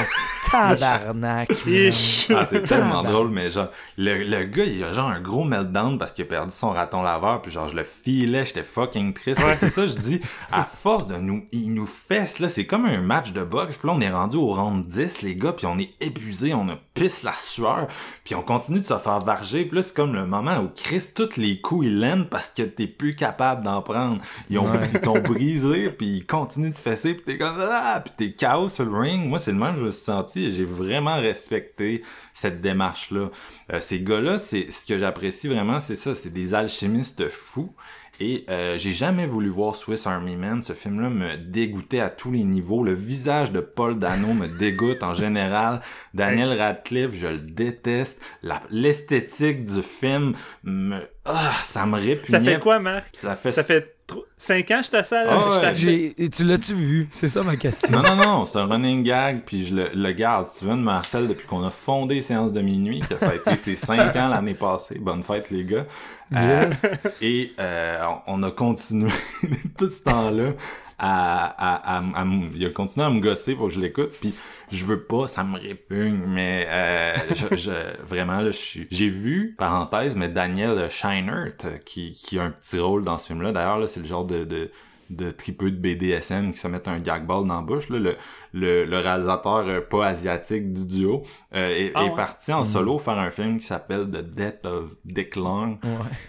[0.50, 1.52] tabarnak.
[1.52, 5.98] ah, c'est tellement drôle, mais genre, le, le, gars, il a genre un gros meltdown
[5.98, 7.42] parce qu'il a perdu son raton laveur.
[7.42, 9.42] Puis genre, je le filais, j'étais fucking triste.
[9.60, 10.22] C'est ça, je dis,
[10.52, 13.78] à force de nous, il nous fesse, là, c'est comme un match de boxe.
[13.78, 16.70] Puis là, on est rendu au round 10, les gars, puis on est épuisé, on
[16.70, 17.88] a pisse la sueur.
[18.24, 19.20] Puis on continue de se faire
[19.50, 22.64] puis là, c'est comme le moment où Chris, tous les coups, ils l'aiment parce que
[22.64, 24.20] t'es plus capable d'en prendre.
[24.50, 24.70] Ils ont
[25.04, 28.86] t'ont brisé, puis ils continuent de fesser, puis t'es comme ah, puis t'es chaos sur
[28.86, 29.28] le ring.
[29.28, 32.04] Moi, c'est le même que je me suis senti et j'ai vraiment respecté
[32.34, 33.30] cette démarche-là.
[33.74, 37.74] Euh, ces gars-là, c'est ce que j'apprécie vraiment, c'est ça, c'est des alchimistes fous.
[38.22, 40.62] Et euh, j'ai jamais voulu voir Swiss Army Man.
[40.62, 42.84] Ce film-là me dégoûtait à tous les niveaux.
[42.84, 45.82] Le visage de Paul Dano me dégoûte en général.
[46.14, 48.20] Daniel Radcliffe, je le déteste.
[48.70, 51.00] L'esthétique du film me...
[51.24, 52.28] Ah, ça me répugnait.
[52.28, 53.10] Ça fait quoi, Marc?
[53.14, 53.54] Ça fait...
[53.54, 53.99] Ça fait
[54.38, 55.28] 5 ans je t'assale.
[55.30, 57.08] Ah, tu l'as-tu vu?
[57.12, 57.92] C'est ça ma question.
[57.92, 60.48] Non, non, non, c'est un running gag, puis je le, le garde.
[60.48, 64.30] Steven Marcel, depuis qu'on a fondé Séance de minuit, qui a fêté ses 5 ans
[64.30, 64.98] l'année passée.
[65.00, 65.86] Bonne fête, les gars.
[66.36, 66.72] Euh,
[67.22, 69.10] et euh, on a continué
[69.78, 70.52] tout ce temps-là
[71.00, 74.36] à, à, à, il a continué à me gosser pour que je l'écoute puis
[74.72, 77.72] je veux pas ça me répugne mais euh, je, je,
[78.06, 81.56] vraiment là je j'ai vu parenthèse mais Daniel Scheinert
[81.86, 84.26] qui, qui a un petit rôle dans ce film là d'ailleurs là c'est le genre
[84.26, 84.72] de, de
[85.10, 87.90] de tripeux de BDSM qui se mettent un gag ball dans la bouche.
[87.90, 87.98] Là.
[87.98, 88.16] Le,
[88.54, 91.24] le, le réalisateur euh, pas asiatique du duo
[91.56, 92.66] euh, est, ah est, parti en mm.
[92.66, 95.80] solo faire un film qui s'appelle The Death of Dick Long,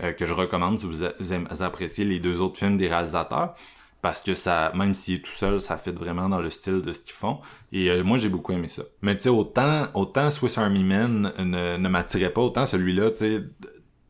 [0.02, 3.54] euh, que je recommande si vous, vous, appréciez les deux autres films des réalisateurs
[4.02, 6.92] parce que ça, même s'il est tout seul, ça fait vraiment dans le style de
[6.92, 7.40] ce qu'ils font.
[7.72, 8.82] Et euh, moi, j'ai beaucoup aimé ça.
[9.02, 13.18] Mais tu sais, autant, autant Swiss Army Men ne, ne m'attirait pas, autant celui-là, tu
[13.18, 13.42] sais,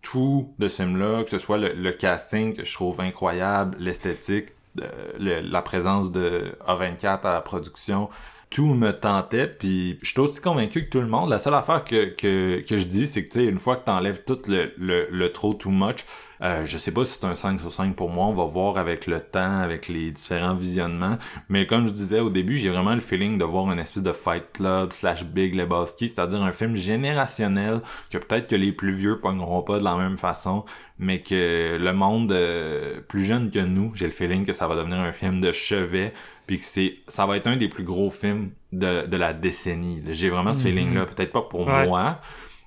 [0.03, 5.43] tout de ce film-là, que ce soit le, casting que je trouve incroyable, l'esthétique, euh,
[5.43, 8.09] la présence de A24 à la production,
[8.49, 11.85] tout me tentait, puis je suis aussi convaincu que tout le monde, la seule affaire
[11.85, 14.73] que, que, que je dis, c'est que, tu sais, une fois que t'enlèves tout le,
[14.77, 16.05] le, le trop too much,
[16.43, 18.79] euh, je sais pas si c'est un 5 sur 5 pour moi, on va voir
[18.79, 21.19] avec le temps, avec les différents visionnements.
[21.49, 24.13] Mais comme je disais au début, j'ai vraiment le feeling de voir une espèce de
[24.13, 27.81] Fight Club slash Big Lebowski, c'est-à-dire un film générationnel
[28.11, 30.65] que peut-être que les plus vieux pogneront pas de la même façon,
[30.99, 34.77] mais que le monde euh, plus jeune que nous, j'ai le feeling que ça va
[34.77, 36.15] devenir un film de chevet,
[36.47, 40.01] puis que c'est ça va être un des plus gros films de, de la décennie.
[40.11, 40.65] J'ai vraiment ce mhm.
[40.65, 42.21] feeling-là, peut-être pas pour moi.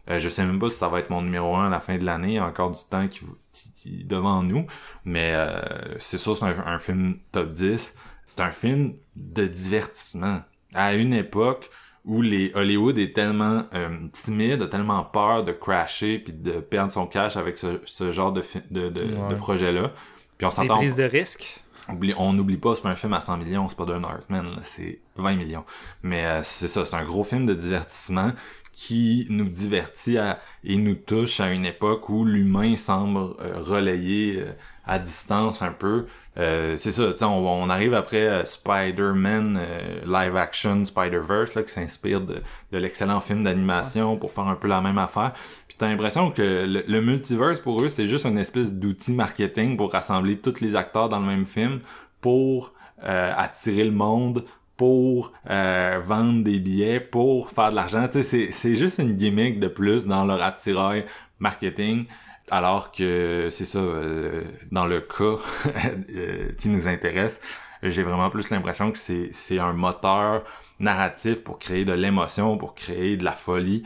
[0.10, 1.98] Euh, je sais même pas si ça va être mon numéro 1 à la fin
[1.98, 4.66] de l'année, il y a encore du temps qui, devant nous.
[5.06, 5.60] Mais euh,
[5.98, 7.96] c'est sûr, c'est un, film top 10.
[8.28, 10.42] C'est un film de divertissement.
[10.74, 11.70] À une époque
[12.06, 16.92] où les Hollywood est tellement euh, timide, a tellement peur de crasher puis de perdre
[16.92, 19.92] son cash avec ce, genre de, de, de, projet-là.
[20.38, 20.78] Puis on s'entend.
[20.78, 21.64] prises de risque.
[22.18, 25.00] on n'oublie pas, c'est pas un film à 100 millions, c'est pas d'un Northman, c'est
[25.16, 25.64] 20 millions.
[26.02, 28.32] Mais euh, c'est ça, c'est un gros film de divertissement
[28.74, 30.18] qui nous divertit
[30.64, 34.52] et nous touche à une époque où l'humain semble euh, relayé euh,
[34.86, 36.08] à distance un peu.
[36.40, 39.60] Euh, c'est ça, on, on arrive après Spider-Man
[40.06, 42.42] live action Spider-Verse qui s'inspire de,
[42.72, 45.34] de l'excellent film d'animation pour faire un peu la même affaire.
[45.68, 49.78] Puis t'as l'impression que le, le, multiverse pour eux c'est juste une espèce d'outil marketing
[49.78, 51.80] pour rassembler tous les acteurs dans le même film
[52.20, 52.74] pour
[53.06, 54.46] attirer le monde
[54.84, 58.06] pour euh, vendre des billets, pour faire de l'argent.
[58.12, 61.06] C'est, juste une gimmick de plus dans leur attirail
[61.40, 62.04] marketing.
[62.52, 64.44] Alors que c'est ça, euh,
[64.74, 65.38] dans le cas
[66.10, 67.40] euh, qui nous intéresse,
[67.82, 70.44] j'ai vraiment plus l'impression que c'est, c'est un moteur
[70.82, 73.84] narratif pour créer de l'émotion, pour créer de la folie.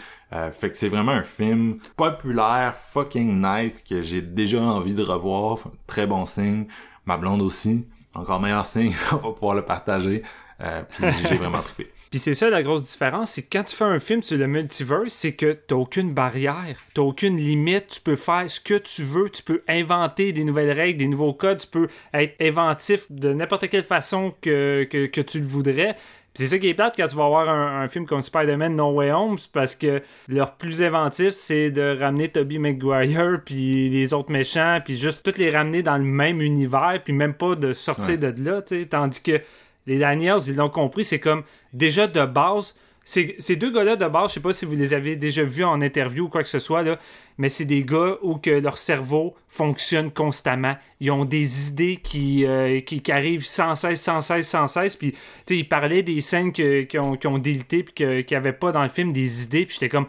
[0.52, 5.60] fait que c'est vraiment un film populaire, fucking nice, que j'ai déjà envie de revoir.
[5.86, 6.66] Très bon signe.
[7.06, 7.88] Ma blonde aussi.
[8.16, 10.24] Encore meilleur signe, on va pouvoir le partager.
[10.62, 11.92] Euh, j'ai vraiment trippé.
[12.10, 14.48] Puis c'est ça la grosse différence, c'est que quand tu fais un film sur le
[14.48, 19.04] multiverse, c'est que t'as aucune barrière, t'as aucune limite, tu peux faire ce que tu
[19.04, 23.34] veux, tu peux inventer des nouvelles règles, des nouveaux codes, tu peux être inventif de
[23.34, 25.98] n'importe quelle façon que, que, tu le voudrais.
[26.34, 29.12] C'est ça qui est plate quand tu vas voir un, film comme Spider-Man No Way
[29.12, 34.80] Home, parce que leur plus inventif, c'est de ramener Tobey Maguire, puis les autres méchants,
[34.86, 38.34] puis juste tous les ramener dans le même univers, puis même pas de sortir de
[38.38, 39.42] là, sais tandis que
[39.88, 41.44] les Daniels, ils l'ont compris, c'est comme
[41.74, 42.76] déjà de base.
[43.06, 45.80] Ces deux gars-là de base, je sais pas si vous les avez déjà vus en
[45.80, 47.00] interview ou quoi que ce soit, là,
[47.38, 50.76] mais c'est des gars où que leur cerveau fonctionne constamment.
[51.00, 54.98] Ils ont des idées qui, euh, arrivent sans cesse, sans cesse, sans cesse.
[54.98, 55.16] Puis,
[55.50, 59.14] ils parlaient des scènes qui ont, ont délité puis qu'il avait pas dans le film
[59.14, 59.66] des idées.
[59.66, 60.08] Puis j'étais comme,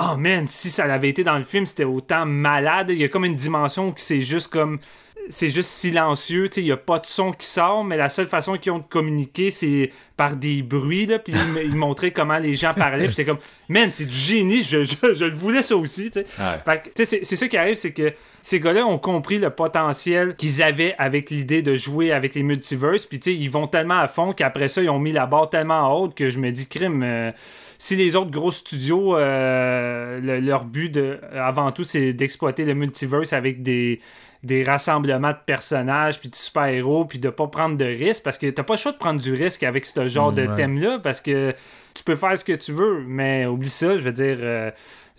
[0.00, 2.88] oh man, si ça avait été dans le film, c'était autant malade.
[2.90, 4.80] Il y a comme une dimension qui c'est juste comme
[5.28, 8.56] c'est juste silencieux, il n'y a pas de son qui sort, mais la seule façon
[8.56, 11.32] qu'ils ont de communiquer, c'est par des bruits, là, puis
[11.64, 13.38] ils, montraient comment les gens parlaient, j'étais comme,
[13.68, 16.20] man, c'est du génie, je, je, le voulais ça aussi, tu
[16.94, 17.06] sais.
[17.06, 21.30] c'est ça qui arrive, c'est que ces gars-là ont compris le potentiel qu'ils avaient avec
[21.30, 24.68] l'idée de jouer avec les multiverses, puis tu sais, ils vont tellement à fond qu'après
[24.68, 27.02] ça, ils ont mis la barre tellement haute que je me dis, crime...
[27.02, 27.32] Euh,
[27.82, 31.00] si les autres gros studios, euh, leur but
[31.32, 34.00] avant tout, c'est d'exploiter le multiverse avec des,
[34.42, 38.48] des rassemblements de personnages, puis de super-héros, puis de pas prendre de risques, parce que
[38.48, 41.54] t'as pas le choix de prendre du risque avec ce genre de thème-là, parce que
[41.94, 44.70] tu peux faire ce que tu veux, mais oublie ça, je veux dire, euh,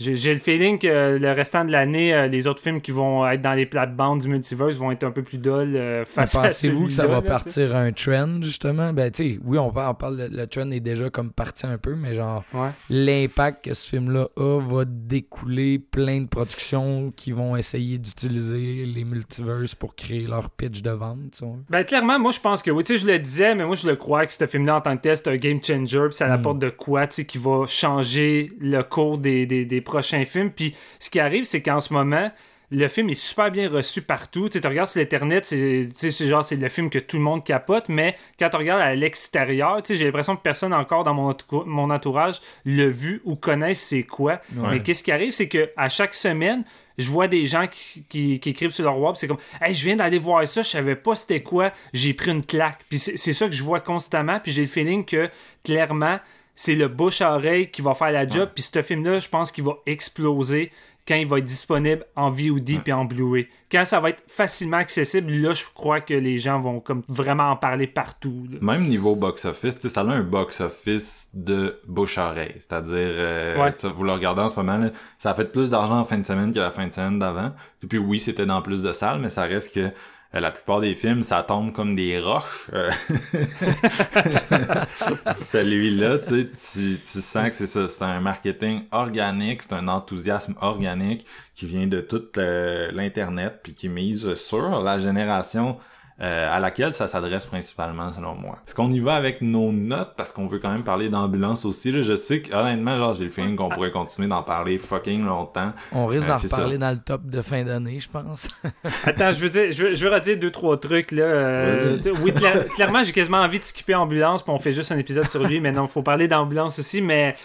[0.02, 3.42] j'ai le feeling que le restant de l'année, euh, les autres films qui vont être
[3.42, 6.86] dans les plates-bandes du multiverse vont être un peu plus dol euh, face à Pensez-vous
[6.86, 8.94] que ça va partir un trend, justement?
[8.94, 11.78] Ben, tu sais, oui, on parle, on parle le, trend est déjà comme parti un
[11.78, 12.44] peu, mais genre,
[12.90, 19.04] l'impact que ce film-là a va découler plein de productions qui vont essayer d'utiliser les
[19.04, 22.84] multiverses pour créer leur pitch de vente, Ben, clairement, moi, je pense que oui.
[22.84, 24.98] Tu sais, je le disais, mais moi, je le crois que ce film-là, en tant
[24.98, 26.32] que tel, c'est un game changer, puis ça hmm.
[26.32, 30.52] apporte de quoi, tu sais, qui va changer le cours des, des, des prochain film.
[30.52, 32.32] Puis ce qui arrive, c'est qu'en ce moment,
[32.72, 34.48] le film est super bien reçu partout.
[34.48, 38.16] Tu, regardes sur l'internet, c'est, genre c'est le film que tout le monde capote, mais
[38.40, 41.36] quand tu regardes à l'extérieur, j'ai l'impression que personne encore dans mon,
[41.66, 44.40] mon entourage l'a vu ou connaît c'est quoi.
[44.56, 46.64] Mais qu'est-ce qui arrive, c'est que à chaque semaine,
[46.98, 47.66] je vois des gens
[48.10, 50.96] qui, écrivent sur leur web, c'est comme Hey, je viens d'aller voir ça, je savais
[50.96, 52.80] pas c'était quoi, j'ai pris une claque.
[52.90, 55.30] Puis c'est, c'est ça que je vois constamment, puis j'ai le feeling que
[55.64, 56.20] clairement
[56.62, 58.52] c'est le bouche à oreille qui va faire la job.
[58.54, 60.72] Puis ce film-là, je pense qu'il va exploser
[61.08, 63.48] quand il va être disponible en VOD puis en Blu-ray.
[63.72, 67.50] Quand ça va être facilement accessible, là, je crois que les gens vont comme vraiment
[67.50, 68.46] en parler partout.
[68.62, 72.54] Même niveau box-office, ça a un box-office de bouche-oreille.
[72.60, 76.20] C'est-à-dire, euh, vous le regardez en ce moment, ça a fait plus d'argent en fin
[76.20, 77.54] de semaine que la fin de semaine d'avant.
[77.90, 79.92] Puis oui, c'était dans plus de salles, mais ça reste que
[80.40, 82.70] la plupart des films, ça tombe comme des roches.
[82.74, 82.90] Euh,
[85.36, 87.90] celui-là, tu, tu sens que c'est ça.
[87.90, 93.90] C'est un marketing organique, c'est un enthousiasme organique qui vient de toute l'Internet, puis qui
[93.90, 95.78] mise sur la génération
[96.22, 98.58] euh, à laquelle ça s'adresse principalement selon moi.
[98.68, 100.14] Est-ce qu'on y va avec nos notes?
[100.16, 103.24] Parce qu'on veut quand même parler d'ambulance aussi là, je sais que honnêtement genre j'ai
[103.24, 105.74] le feeling qu'on pourrait continuer d'en parler fucking longtemps.
[105.92, 108.50] On risque euh, d'en reparler dans le top de fin d'année, je pense.
[109.06, 111.24] Attends, je veux dire je veux, je veux redire deux trois trucs là.
[111.24, 112.32] Euh, oui,
[112.76, 115.60] clairement, j'ai quasiment envie de skipper ambulance, puis on fait juste un épisode sur lui,
[115.60, 117.36] mais non, faut parler d'ambulance aussi, mais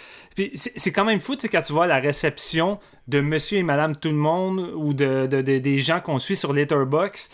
[0.55, 2.79] c'est quand même fou, tu sais, quand tu vois la réception
[3.09, 6.53] de monsieur et madame tout le monde ou de, de des gens qu'on suit sur
[6.53, 7.33] Letterboxd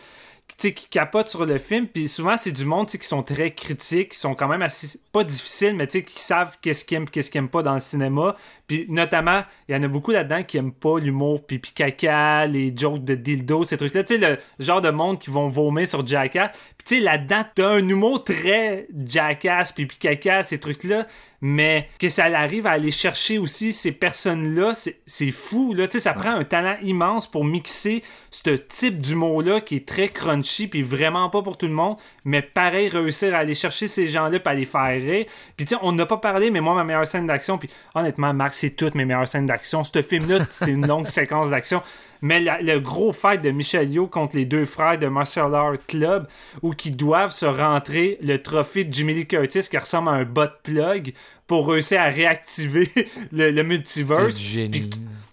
[0.70, 1.86] qui capotent sur le film.
[1.86, 4.98] Puis souvent, c'est du monde qui sont très critiques, qui sont quand même assez.
[5.12, 8.36] pas difficiles, mais qui savent qu'est-ce qu'ils aiment qu'est-ce qu'ils aiment pas dans le cinéma.
[8.66, 12.72] Puis notamment, il y en a beaucoup là-dedans qui aiment pas l'humour pipi caca, les
[12.76, 14.04] jokes de dildo, ces trucs-là.
[14.04, 16.50] Tu sais, le genre de monde qui vont vomir sur Jackass.
[16.52, 21.06] Puis tu sais, là-dedans, t'as un humour très Jackass, pipi caca, ces trucs-là
[21.44, 24.74] mais que ça arrive à aller chercher aussi ces personnes-là,
[25.06, 25.74] c'est fou.
[25.74, 25.86] Là.
[25.90, 30.82] ça prend un talent immense pour mixer ce type d'humour-là qui est très crunchy, puis
[30.82, 34.52] vraiment pas pour tout le monde, mais pareil, réussir à aller chercher ces gens-là, puis
[34.52, 35.26] à les faire rire.
[35.56, 38.70] Puis on n'a pas parlé, mais moi, ma meilleure scène d'action, puis honnêtement, Marc, c'est
[38.70, 39.82] toutes mes meilleures scènes d'action.
[39.82, 41.82] Ce film-là, c'est une longue séquence d'action
[42.22, 46.26] mais le gros fight de Michel Yo contre les deux frères de Martial Art Club,
[46.62, 50.24] où qui doivent se rentrer le trophée de Jimmy Lee Curtis qui ressemble à un
[50.24, 51.12] bot plug
[51.48, 52.88] pour réussir à réactiver
[53.32, 54.36] le, multiverse.
[54.36, 54.88] C'est génie.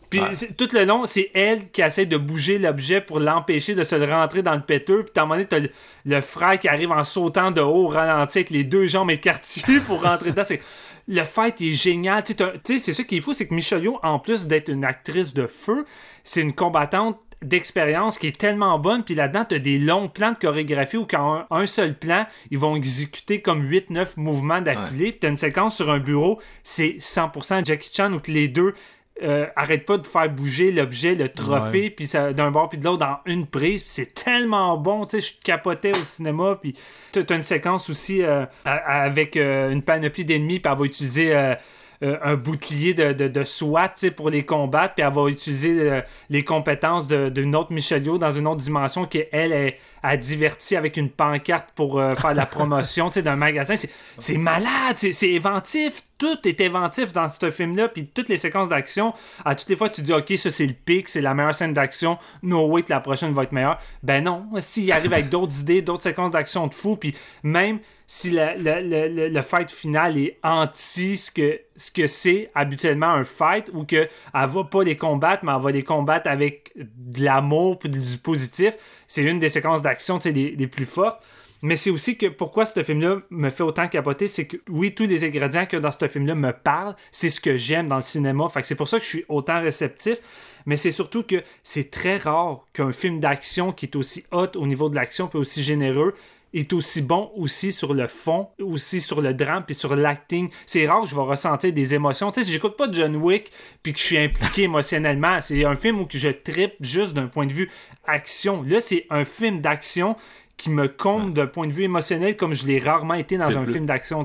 [0.10, 0.22] Puis,
[0.58, 4.42] tout le long, c'est elle qui essaie de bouger l'objet pour l'empêcher de se rentrer
[4.42, 5.04] dans le péteux.
[5.04, 5.60] Puis, à un moment donné, t'as
[6.06, 10.02] le, frère qui arrive en sautant de haut ralenti avec les deux jambes écartillées pour
[10.02, 10.44] rentrer dedans.
[10.44, 10.62] C'est
[11.10, 12.24] le fight est génial.
[12.24, 12.34] Tu
[12.64, 15.34] sais, c'est ça qui est fou, c'est que Michelle Yeoh, en plus d'être une actrice
[15.34, 15.86] de feu,
[16.24, 19.04] c'est une combattante d'expérience qui est tellement bonne.
[19.04, 22.60] Puis là-dedans, tu as des longs plans de chorégraphie où, quand un, seul plan, ils
[22.60, 25.12] vont exécuter comme 8-9 mouvements d'affilée.
[25.12, 28.76] Puis tu as une séquence sur un bureau, c'est 100% Jackie Chan où les deux
[29.22, 33.00] euh, arrête pas de faire bouger l'objet, le trophée, puis d'un bord puis de l'autre
[33.00, 33.84] dans une prise.
[33.86, 36.58] c'est tellement bon, tu sais, je capotais au cinéma.
[36.62, 36.76] Puis
[37.16, 41.56] as une séquence aussi euh, avec euh, une panoplie d'ennemis, puis elle va utiliser
[42.02, 47.08] un bouclier de, de, de SWAT pour les combattre, puis elle va utiliser les compétences
[47.08, 51.72] d'une autre Michelio dans une autre dimension qui, elle, est a diverti avec une pancarte
[51.76, 53.76] pour faire la promotion d'un magasin.
[54.18, 59.14] C'est malade, c'est éventif, tout est inventif dans ce film-là, puis toutes les séquences d'action,
[59.46, 61.74] à toutes les fois, tu dis, OK, ça c'est le pic, c'est la meilleure scène
[61.74, 63.80] d'action, no way que la prochaine va être meilleure.
[64.04, 68.32] Ben non, s'il arrive avec d'autres idées, d'autres séquences d'action de fou, puis même si
[68.32, 74.10] le, fight final est anti ce que ce que c'est habituellement un fight, ou qu'elle
[74.34, 78.76] va pas les combattre, mais elle va les combattre avec de l'amour, puis du positif,
[79.08, 81.24] c'est une des séquences d'action les, les plus fortes.
[81.62, 85.06] Mais c'est aussi que pourquoi ce film-là me fait autant capoter, c'est que oui, tous
[85.06, 88.48] les ingrédients que dans ce film-là me parlent, c'est ce que j'aime dans le cinéma.
[88.50, 90.20] Fait que c'est pour ça que je suis autant réceptif.
[90.66, 94.68] Mais c'est surtout que c'est très rare qu'un film d'action qui est aussi hot au
[94.68, 96.14] niveau de l'action, puis aussi généreux,
[96.54, 100.50] est aussi bon aussi sur le fond, aussi sur le drame, puis sur l'acting.
[100.66, 102.32] C'est rare que je vais ressentir des émotions.
[102.32, 103.52] Tu sais, si j'écoute pas John Wick,
[103.84, 107.46] puis que je suis impliqué émotionnellement, c'est un film où je tripe juste d'un point
[107.46, 107.70] de vue
[108.06, 108.64] action.
[108.64, 110.16] Là, c'est un film d'action
[110.60, 113.66] qui me compte d'un point de vue émotionnel comme je l'ai rarement été dans un
[113.66, 114.24] film d'action.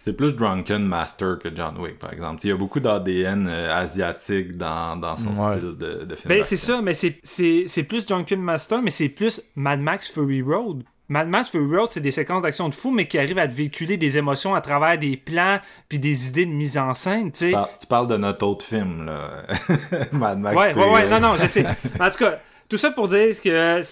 [0.00, 2.40] C'est plus Drunken Master que John Wick, par exemple.
[2.44, 6.28] Il y a beaucoup d'ADN euh, asiatique dans, son style de, de film.
[6.28, 10.82] Ben, c'est ça, mais c'est plus Drunken Master, mais c'est plus Mad Max Fury Road.
[11.10, 13.52] Mad Max Fury Road, c'est des séquences d'action de fou, mais qui arrivent à te
[13.52, 15.58] véhiculer des émotions à travers des plans
[15.90, 17.30] puis des idées de mise en scène.
[17.30, 19.44] Tu, tu parles de notre autre film, là.
[20.12, 21.66] Mad Max ouais, Fury Ouais, ouais, non, non, je sais.
[22.00, 22.40] En tout cas,
[22.70, 23.82] tout ça pour dire que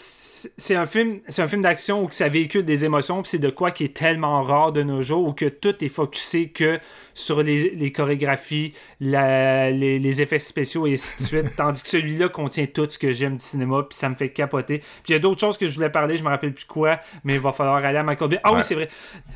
[0.56, 3.50] c'est un film c'est un film d'action où ça véhicule des émotions puis c'est de
[3.50, 6.78] quoi qui est tellement rare de nos jours où que tout est focusé que
[7.14, 12.86] sur les, chorégraphies les, effets spéciaux et ainsi de suite tandis que celui-là contient tout
[12.88, 14.78] ce que j'aime du cinéma puis ça me fait capoter.
[14.78, 16.98] Puis il y a d'autres choses que je voulais parler je me rappelle plus quoi
[17.24, 18.88] mais il va falloir aller à Michael Bay ah oui c'est vrai.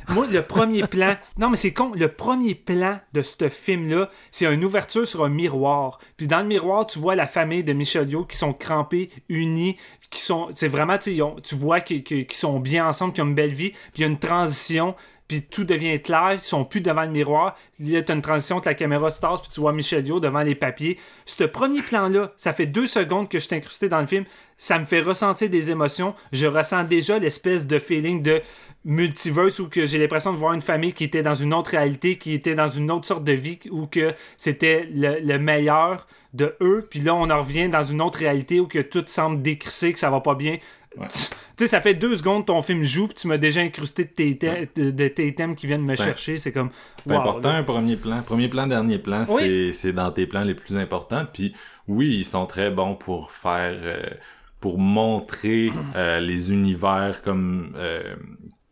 [0.09, 4.09] Moi le premier plan non mais c'est con le premier plan de ce film là
[4.31, 5.99] c'est une ouverture sur un miroir.
[6.17, 9.77] Puis dans le miroir tu vois la famille de Michel Yo qui sont crampés unis
[10.09, 13.71] qui sont c'est vraiment tu vois qu'ils sont bien ensemble, qu'ils ont une belle vie,
[13.71, 14.95] puis il y a une transition
[15.27, 17.55] puis tout devient clair, ils sont plus devant le miroir.
[17.79, 20.41] Là, t'as une transition que la caméra se tasse, puis tu vois Michel Yo devant
[20.41, 20.97] les papiers.
[21.25, 24.23] Ce premier plan-là, ça fait deux secondes que je suis incrusté dans le film.
[24.57, 26.15] Ça me fait ressentir des émotions.
[26.31, 28.41] Je ressens déjà l'espèce de feeling de
[28.85, 32.17] multiverse où que j'ai l'impression de voir une famille qui était dans une autre réalité,
[32.17, 36.07] qui était dans une autre sorte de vie, où que c'était le, meilleur
[36.37, 36.87] de eux.
[36.89, 39.99] Puis là, on en revient dans une autre réalité où que tout semble décrissé, que
[39.99, 40.57] ça va pas bien.
[40.97, 41.05] Tu
[41.57, 44.69] sais, ça fait deux secondes ton film joue, puis tu m'as déjà incrusté de tes,
[44.75, 46.37] de, tes thèmes qui viennent me chercher.
[46.37, 46.69] C'est comme.
[47.03, 48.21] C'est important, un premier plan.
[48.23, 49.25] Premier plan, dernier plan,
[49.73, 51.25] c'est dans tes plans les plus importants.
[51.31, 51.53] Puis
[51.87, 53.75] oui, ils sont très bons pour faire.
[53.83, 54.01] Euh,
[54.59, 58.15] pour montrer euh, les univers comme euh,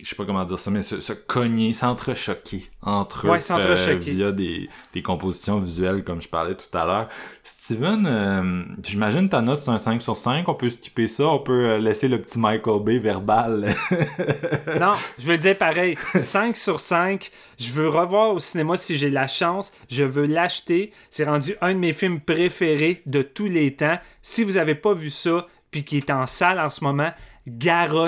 [0.02, 4.70] je sais pas comment dire ça, mais se, cogner, s'entrechoquer entre eux euh, via des,
[4.94, 7.10] des, compositions visuelles comme je parlais tout à l'heure.
[7.44, 11.40] Steven, euh, j'imagine ta note c'est un 5 sur 5, on peut skipper ça, on
[11.40, 13.74] peut euh, laisser le petit Michael Bay verbal.
[14.80, 18.98] non, je veux le dire pareil, 5 sur 5, je veux revoir au cinéma si
[18.98, 23.48] j'ai la chance, je veux l'acheter, c'est rendu un de mes films préférés de tous
[23.48, 23.98] les temps.
[24.22, 27.12] Si vous avez pas vu ça, puis qui est en salle en ce moment,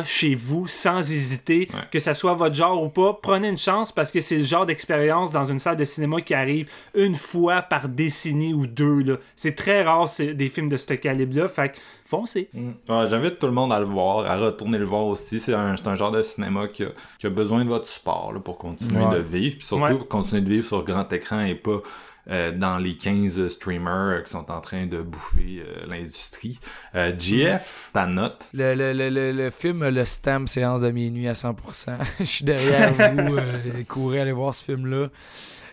[0.06, 3.18] chez vous sans hésiter, que ça soit votre genre ou pas.
[3.22, 6.34] Prenez une chance parce que c'est le genre d'expérience dans une salle de cinéma qui
[6.34, 9.20] arrive une fois par décennie ou deux.
[9.36, 11.48] C'est très rare des films de ce calibre-là.
[11.48, 12.50] Fait que foncez.
[12.54, 12.72] Mm.
[13.10, 15.40] J'invite tout le monde à le voir, à retourner le voir aussi.
[15.40, 19.58] C'est un, genre de cinéma qui a, besoin de votre support pour continuer de vivre.
[19.58, 21.82] Puis surtout, continuer de vivre sur grand écran et pas
[22.28, 26.60] dans les 15 streamers qui sont en train de bouffer euh, l'industrie.
[26.96, 28.50] Euh, GF, ta note?
[28.54, 31.98] Le, le, le, le, film Le Stamp, séance de minuit à 100%.
[32.20, 35.08] Je suis derrière vous, courez aller voir ce film-là.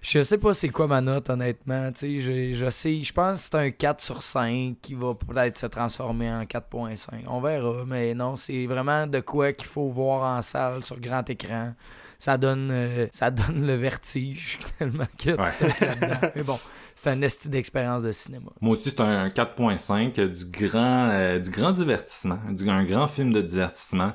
[0.03, 1.91] Je sais pas c'est quoi ma note, honnêtement.
[2.01, 5.67] Je, je sais, je pense que c'est un 4 sur 5 qui va peut-être se
[5.67, 7.25] transformer en 4.5.
[7.27, 11.29] On verra, mais non, c'est vraiment de quoi qu'il faut voir en salle sur grand
[11.31, 11.73] écran
[12.19, 16.31] ça donne, euh, ça donne le vertige tellement que là-dedans.
[16.35, 16.59] Mais bon,
[16.95, 18.51] c'est un esti d'expérience de cinéma.
[18.61, 23.09] Moi aussi, c'est un 4.5 euh, du grand, euh, du grand divertissement, du, un grand
[23.09, 24.13] film de divertissement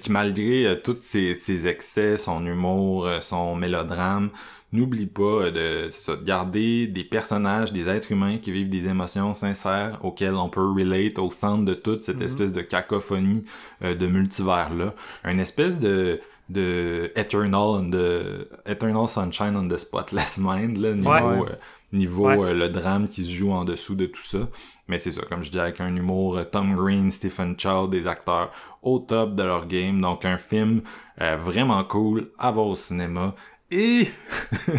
[0.00, 4.30] qui, malgré tous ses, excès, son humour, son mélodrame,
[4.72, 9.98] n'oublie pas de, de garder des personnages, des êtres humains qui vivent des émotions sincères
[10.02, 12.24] auxquelles on peut relate au centre de toute cette mm-hmm.
[12.24, 13.44] espèce de cacophonie
[13.82, 14.94] de multivers-là.
[15.24, 21.56] Un espèce de de Eternal, de Eternal Sunshine on the Spotless Mind, là, niveau, euh,
[21.92, 24.48] niveau euh, le drame qui se joue en dessous de tout ça.
[24.88, 28.06] Mais c'est ça, comme je dis, avec un humour euh, Tom Green, Stephen Chow, des
[28.06, 28.50] acteurs
[28.82, 30.00] au top de leur game.
[30.00, 30.82] Donc un film
[31.18, 33.34] vraiment cool à voir au cinéma.
[33.70, 34.08] Et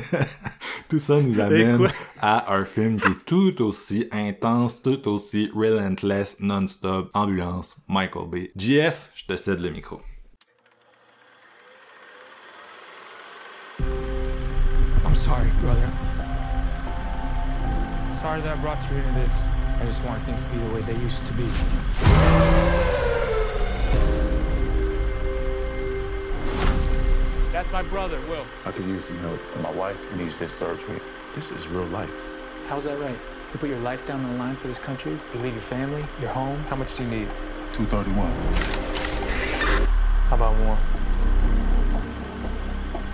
[0.90, 1.88] tout ça nous amène
[2.22, 8.52] à un film qui est tout aussi intense, tout aussi relentless, non-stop, ambulance, Michael Bay.
[8.56, 9.99] GF, je te cède le micro.
[15.23, 15.89] Sorry, brother.
[18.11, 19.47] Sorry that I brought you into this.
[19.79, 21.43] I just want things to be the way they used to be.
[27.51, 28.45] That's my brother, Will.
[28.65, 29.39] I could use some help.
[29.61, 30.99] My wife needs this surgery.
[31.35, 32.11] This is real life.
[32.67, 33.17] How's that right?
[33.53, 35.17] You put your life down on the line for this country?
[35.33, 36.59] You leave your family, your home?
[36.69, 37.29] How much do you need?
[37.73, 38.29] 231.
[40.27, 41.02] How about more?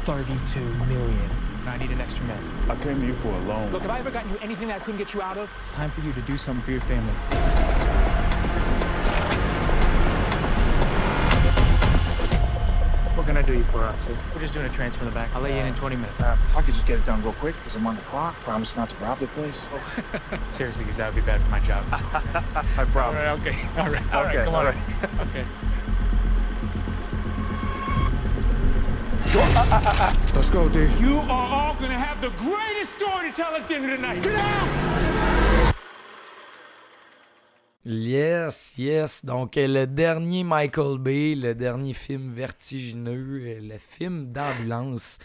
[0.10, 1.30] 32 million.
[1.68, 2.44] I need an extra man.
[2.68, 3.72] I came to you for a loan.
[3.72, 5.56] Look, have I ever gotten you anything that I couldn't get you out of?
[5.60, 7.14] It's time for you to do something for your family.
[13.16, 14.18] What can I do you for, officer?
[14.34, 15.30] We're just doing a transfer in the back.
[15.36, 16.20] I'll lay you in in 20 minutes.
[16.20, 18.34] Uh, if I could just get it done real quick, because I'm on the clock.
[18.38, 19.68] Promise not to rob the place.
[19.72, 20.40] Oh.
[20.52, 21.86] Seriously, because that would be bad for my job.
[21.92, 22.98] I promise.
[22.98, 23.60] All right, okay.
[23.78, 24.66] All right, all okay, right, come on.
[24.66, 25.28] All right.
[25.28, 25.46] okay.
[29.30, 30.88] Let's go, D.
[31.00, 34.24] You are all gonna have the greatest story to tell at dinner tonight.
[34.24, 35.76] Get out!
[37.86, 39.24] Yes, yes.
[39.24, 45.20] Donc, euh, le dernier Michael Bay, le dernier film vertigineux, euh, le film d'ambulance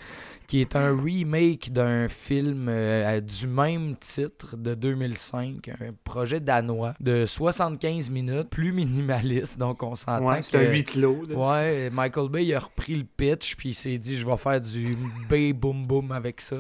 [0.47, 6.95] qui est un remake d'un film euh, du même titre de 2005, un projet danois
[7.01, 10.27] de 75 minutes, plus minimaliste, donc on s'entend.
[10.27, 11.25] Ouais, c'est un huit lots.
[11.35, 14.61] Ouais, Michael Bay il a repris le pitch, puis il s'est dit je vais faire
[14.61, 14.97] du
[15.29, 16.57] Bay Boom Boom avec ça.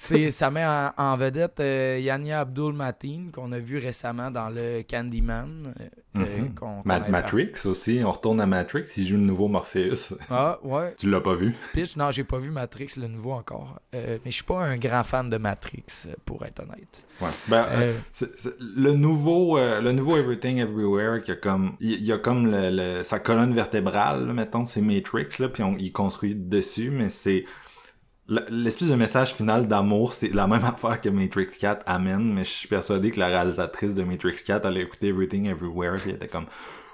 [0.00, 4.82] C'est, ça met en, vedette euh, Yania Abdul Mateen, qu'on a vu récemment dans le
[4.88, 5.74] Candyman.
[6.16, 7.10] Euh, mm-hmm.
[7.10, 10.16] Matrix aussi, on retourne à Matrix, il joue le nouveau Morpheus.
[10.30, 10.94] Ah, ouais.
[10.96, 11.52] tu l'as pas vu?
[11.72, 13.80] Pitch, non, j'ai pas vu Matrix, le nouveau encore.
[13.92, 17.04] mais je suis pas un grand fan de Matrix, pour être honnête.
[17.20, 17.28] Ouais.
[17.48, 17.92] Ben,
[18.60, 23.18] le nouveau le nouveau Everything Everywhere, qui a comme, il y a comme le, sa
[23.18, 27.44] colonne vertébrale, mettons, c'est Matrix, là, puis on, il construit dessus, mais c'est
[28.28, 32.50] L'espèce de message final d'amour, c'est la même affaire que Matrix 4 amène, mais je
[32.50, 36.28] suis persuadé que la réalisatrice de Matrix 4 allait écouter Everything Everywhere et elle était
[36.28, 36.46] comme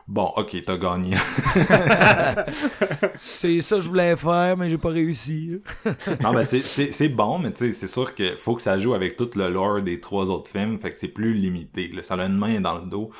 [0.07, 1.17] Bon, ok, t'as gagné.
[3.15, 5.63] c'est ça que je voulais faire, mais j'ai pas réussi.
[6.23, 9.17] non, ben c'est bon, mais tu sais, c'est sûr qu'il faut que ça joue avec
[9.17, 11.91] tout le lore des trois autres films, fait que c'est plus limité.
[12.03, 13.11] Ça a une main dans le dos.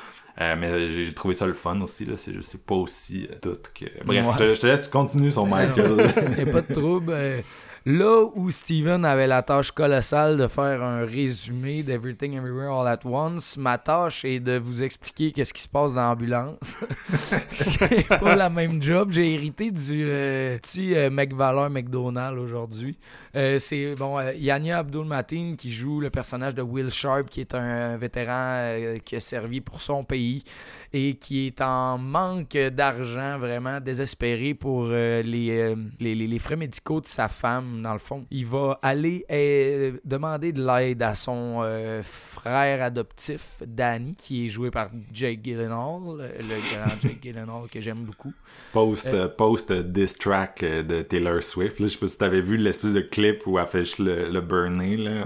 [0.41, 2.17] Euh, mais j'ai trouvé ça le fun aussi, là.
[2.17, 3.85] C'est, je sais pas aussi euh, tout que.
[4.03, 5.95] Bref, je, te, laisse continuer sur Michael.
[6.37, 7.13] Il pas de trouble.
[7.15, 7.41] Euh,
[7.87, 13.05] Là où Steven avait la tâche colossale de faire un résumé d'Everything Everywhere All at
[13.05, 16.77] Once, ma tâche est de vous expliquer qu'est-ce qui se passe dans l'ambulance.
[17.47, 19.11] c'est pas la même job.
[19.11, 22.97] J'ai hérité du euh, petit euh, McValor McDonald aujourd'hui.
[23.35, 27.53] Euh, c'est bon, Yania Abdul Mateen qui joue le personnage de Will Sharp, qui est
[27.53, 30.43] un vétéran qui a servi pour son pays
[30.91, 35.75] et qui est en manque d'argent, vraiment désespéré pour les, les,
[36.15, 38.25] les frais médicaux de sa femme dans le fond.
[38.31, 44.49] Il va aller euh, demander de l'aide à son euh, frère adoptif, Danny, qui est
[44.49, 48.33] joué par Jake Gyllenhaal, le, grand Jake Gyllenhaal que j'aime beaucoup.
[48.73, 51.79] Post, euh, post diss track de Taylor Swift.
[51.79, 54.41] Là, je sais pas si t'avais vu l'espèce de clip où elle fait le, le
[54.41, 54.97] burner.
[54.97, 55.25] Là.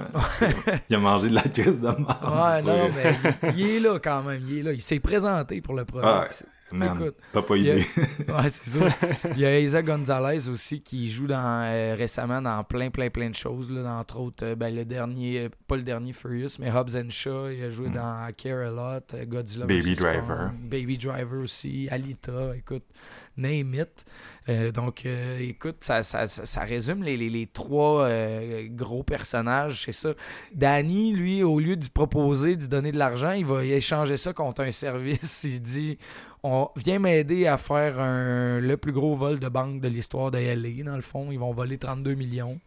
[0.89, 2.19] il a mangé de la crise de mort.
[2.23, 4.43] Ouais, non, mais il, est là quand même.
[4.47, 4.73] Il est là.
[4.73, 6.05] Il s'est présenté pour le projet.
[6.07, 6.27] Ah,
[6.71, 7.75] Man, t'as pas idée.
[8.27, 9.29] ouais, c'est ça.
[9.35, 13.29] Il y a Isa Gonzalez aussi qui joue dans, euh, récemment dans plein, plein, plein
[13.29, 13.71] de choses.
[13.71, 17.09] Là, entre autres, euh, ben, le dernier, euh, pas le dernier Furious, mais Hobbs and
[17.09, 17.49] Shaw.
[17.49, 17.93] Il a joué mm.
[17.93, 20.51] dans Care a Lot, Godzilla Baby Driver.
[20.61, 22.85] Baby Driver aussi, Alita, écoute,
[23.37, 24.05] name it.
[24.73, 25.05] donc,
[25.39, 28.09] écoute, ça, ça, ça, résume les, les, les trois
[28.69, 30.09] gros personnages, c'est ça.
[30.53, 34.61] Danny, lui, au lieu d'y proposer, d'y donner de l'argent, il va échanger ça contre
[34.61, 35.43] un service.
[35.49, 35.97] Il dit
[36.43, 40.83] on vient m'aider à faire le plus gros vol de banque de l'histoire de LA,
[40.83, 41.31] dans le fond.
[41.31, 42.59] Ils vont voler 32 millions.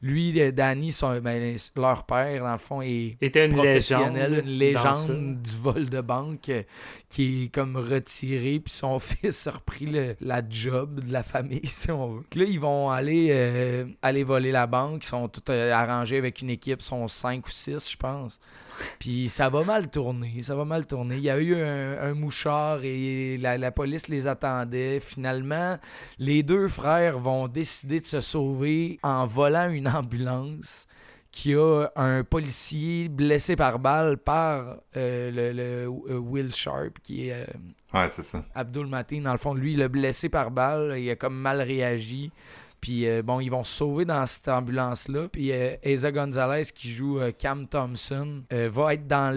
[0.00, 4.46] Lui, euh, Danny, son, ben, leur père, dans le fond, est Était une professionnel, légende,
[4.46, 6.52] une légende du vol de banque
[7.08, 9.86] qui est comme retiré, puis son fils a repris
[10.20, 12.24] la job de la famille, si on veut.
[12.34, 15.04] là, ils vont aller, euh, aller voler la banque.
[15.04, 18.38] Ils sont tous arrangés avec une équipe, ils sont 5 ou 6, je pense.
[18.98, 21.16] Puis ça va mal tourner, ça va mal tourner.
[21.16, 25.00] Il y a eu un, mouchard et la, police les attendait.
[25.00, 25.78] Finalement,
[26.18, 30.86] les deux frères vont décider de se sauver en volant une ambulance
[31.38, 37.32] qui a un policier blessé par balle par euh, le, euh, Will Sharp, qui est,
[37.32, 37.44] euh,
[37.94, 38.44] ouais, c'est ça.
[38.56, 39.22] Abdul Mateen.
[39.22, 40.98] Dans le fond, lui, il a blessé par balle.
[40.98, 42.32] Il a comme mal réagi.
[42.80, 45.28] Puis euh, bon, ils vont se sauver dans cette ambulance-là.
[45.28, 49.32] Puis Eza Gonzalez, qui joue Cam Thompson, va être dans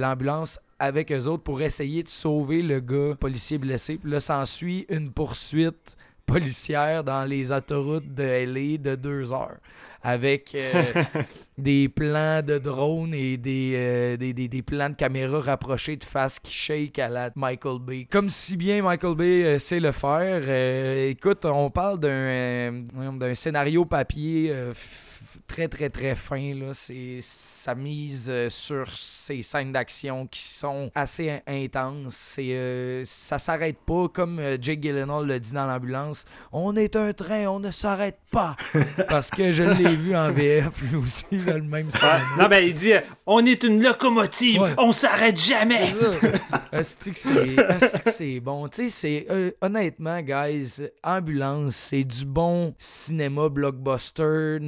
[0.00, 3.98] l'ambulance avec eux autres pour essayer de sauver le gars policier blessé.
[3.98, 9.58] Puis là, s'ensuit une poursuite policière dans les autoroutes de LA de deux heures
[10.02, 10.56] avec
[11.58, 16.52] des plans de drone et des, des, des, plans de caméra rapprochés de face qui
[16.52, 18.06] shake à la Michael Bay.
[18.10, 20.48] Comme si bien Michael Bay sait le faire.
[21.08, 22.82] écoute, on parle d'un
[23.18, 24.52] d'un scénario papier
[25.46, 26.54] très, très, très fin.
[26.54, 26.72] Là.
[26.72, 32.14] C'est sa mise euh, sur ces scènes d'action qui sont assez intenses.
[32.14, 36.24] C'est, euh, ça s'arrête pas, comme euh, Jake Gyllenhaal le dit dans l'ambulance.
[36.52, 38.56] On est un train, on ne s'arrête pas.
[39.08, 42.20] Parce que je l'ai vu en VF, lui aussi, dans le même sens.
[42.38, 42.92] non, ben, il dit
[43.26, 45.92] On est une locomotive, on s'arrête jamais.
[46.82, 48.68] C'est bon.
[48.68, 54.58] Tu sais, c'est honnêtement, guys, ambulance, c'est du bon cinéma blockbuster,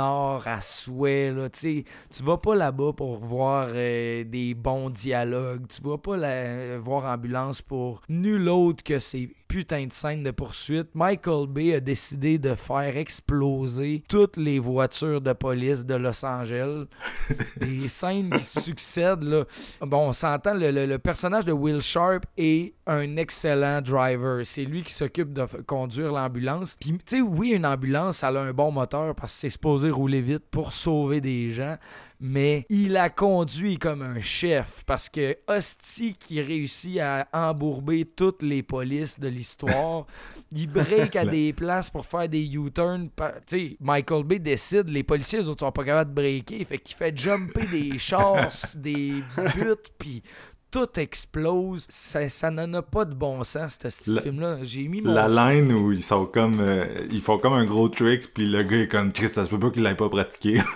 [0.00, 1.30] à souhait.
[1.32, 1.84] Là, tu
[2.22, 5.66] vas pas là-bas pour voir euh, des bons dialogues.
[5.68, 10.30] Tu vas pas la, voir Ambulance pour nul autre que ces putains de scènes de
[10.30, 10.94] poursuite.
[10.94, 16.84] Michael Bay a décidé de faire exploser toutes les voitures de police de Los Angeles.
[17.56, 19.24] des scènes qui succèdent.
[19.24, 19.44] Là.
[19.80, 24.46] Bon, on s'entend, le, le, personnage de Will Sharp est un excellent driver.
[24.46, 26.76] C'est lui qui s'occupe de conduire l'ambulance.
[26.78, 29.90] Puis, tu sais, oui, une ambulance, elle a un bon moteur parce que c'est supposé
[29.90, 31.76] rouler vite pour sauver des gens
[32.20, 38.42] mais il a conduit comme un chef parce que Hostie qui réussit à embourber toutes
[38.42, 40.06] les polices de l'histoire,
[40.52, 43.08] il break à des places pour faire des U-turns.
[43.46, 46.78] Tu sais, Michael Bay décide, les policiers, eux autres, sont pas capables de breaker, fait
[46.78, 50.22] qu'il fait jumper des chars, des buts, puis
[50.70, 51.84] tout explose.
[51.88, 54.58] Ça, ça n'en a pas de bon sens, ce film-là.
[54.62, 55.12] J'ai mis mon...
[55.12, 56.60] La line où ils sont comme.
[56.60, 59.50] euh, ils font comme un gros trick, puis le gars est comme Chris, ça se
[59.50, 60.60] peut pas qu'il l'ait pas pratiqué.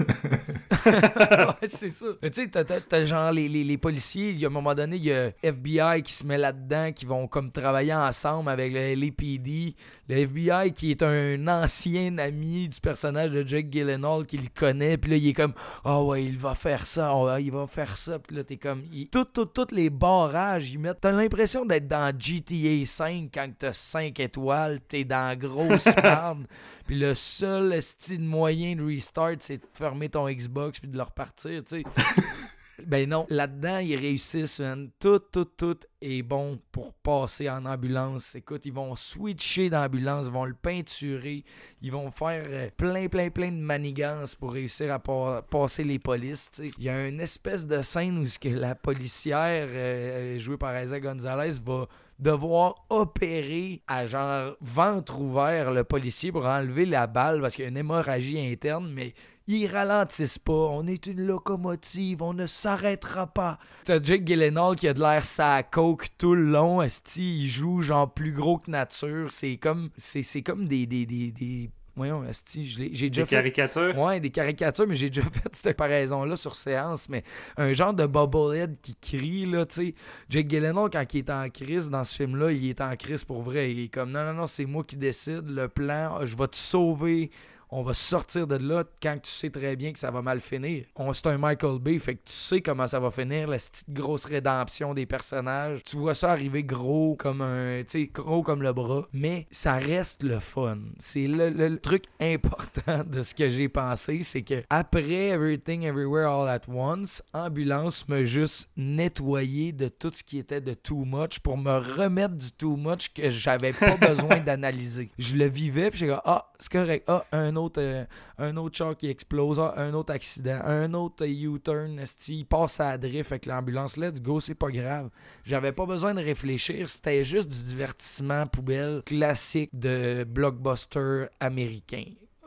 [0.87, 2.07] ouais, c'est ça.
[2.23, 4.53] Mais tu sais, t'as, t'as- t'as genre les, les, les policiers, il y a un
[4.53, 8.51] moment donné, il y a FBI qui se met là-dedans, qui vont comme travailler ensemble
[8.51, 9.75] avec le LAPD.
[10.09, 14.99] Le FBI qui est un ancien ami du personnage de Jake Gyllenhaal qui le connaît,
[14.99, 15.55] puis là, il est comme
[15.85, 17.11] «Ah ouais, il va faire ça,
[17.41, 18.83] il va faire ça.» Puis là, t'es comme...
[18.93, 21.01] il- Tout, tout, tous les barrages, ils mettent...
[21.01, 26.47] T'as l'impression d'être dans GTA 5 quand t'as 5 étoiles, pis t'es dans grosse merde.
[26.87, 31.03] Puis le seul style moyen de restart, c'est de fermer ton Xbox puis de le
[31.03, 31.83] repartir, tu sais.
[32.83, 34.61] ben non, là-dedans, ils réussissent.
[34.99, 38.35] Tout, tout, tout est bon pour passer en ambulance.
[38.35, 41.45] Écoute, ils vont switcher d'ambulance, ils vont le peinturer,
[41.83, 45.99] ils vont faire euh, plein, plein, plein de manigances pour réussir à pa- passer les
[45.99, 46.51] polices.
[46.79, 50.99] Il y a une espèce de scène où que la policière, euh, jouée par Isa
[50.99, 51.87] Gonzalez, va
[52.19, 57.67] devoir opérer à genre ventre ouvert le policier pour enlever la balle parce qu'il y
[57.67, 59.15] a une hémorragie interne, mais
[59.47, 60.53] ils ralentissent pas.
[60.53, 63.59] On est une locomotive, on ne s'arrêtera pas.
[63.85, 67.83] T'as Jake Gyllenhaal qui a de l'air sa coke tout le long, esti, il joue
[67.83, 69.31] genre plus gros que nature.
[69.31, 71.71] C'est comme, c'est, c'est comme des, des, des, des...
[71.97, 73.37] Voyons, esti, j'ai déjà Des fait...
[73.37, 73.97] caricatures?
[73.97, 77.23] Ouais, des caricatures, mais j'ai déjà fait cette comparaison-là sur séance, mais
[77.57, 79.95] un genre de bobblehead qui crie, là, tu sais.
[80.29, 83.43] Jake Gyllenhaal, quand il est en crise dans ce film-là, il est en crise pour
[83.43, 83.71] vrai.
[83.71, 86.57] Il est comme, non, non, non, c'est moi qui décide, le plan, je vais te
[86.57, 87.31] sauver,
[87.77, 90.85] on va sortir de là quand tu sais très bien que ça va mal finir.
[90.95, 93.91] On C'est un Michael Bay, fait que tu sais comment ça va finir, la petite
[93.91, 95.83] grosse rédemption des personnages.
[95.85, 99.75] Tu vois ça arriver gros comme un, tu sais, gros comme le bras, mais ça
[99.75, 100.79] reste le fun.
[100.99, 105.83] C'est le, le- le truc important de ce que j'ai pensé, c'est que après Everything
[105.83, 111.05] Everywhere All at Once, Ambulance m'a juste nettoyé de tout ce qui était de too
[111.05, 115.11] much pour me remettre du too much que j'avais pas besoin d'analyser.
[115.19, 117.05] Je le vivais puis j'ai dit ah c'est correct.
[117.09, 118.05] Ah un autre euh,
[118.39, 119.61] un autre char qui explose.
[119.61, 120.61] Ah, un autre accident.
[120.65, 123.99] Un autre U-turn il passe à drift avec l'ambulance.
[123.99, 125.11] Let's go c'est pas grave.
[125.45, 126.89] J'avais pas besoin de réfléchir.
[126.89, 132.05] C'était juste du divertissement poubelle classique de blockbuster américain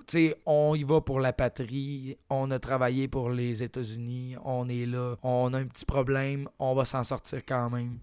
[0.08, 4.86] sais, on y va pour la patrie, on a travaillé pour les États-Unis, on est
[4.86, 7.98] là, on a un petit problème, on va s'en sortir quand même.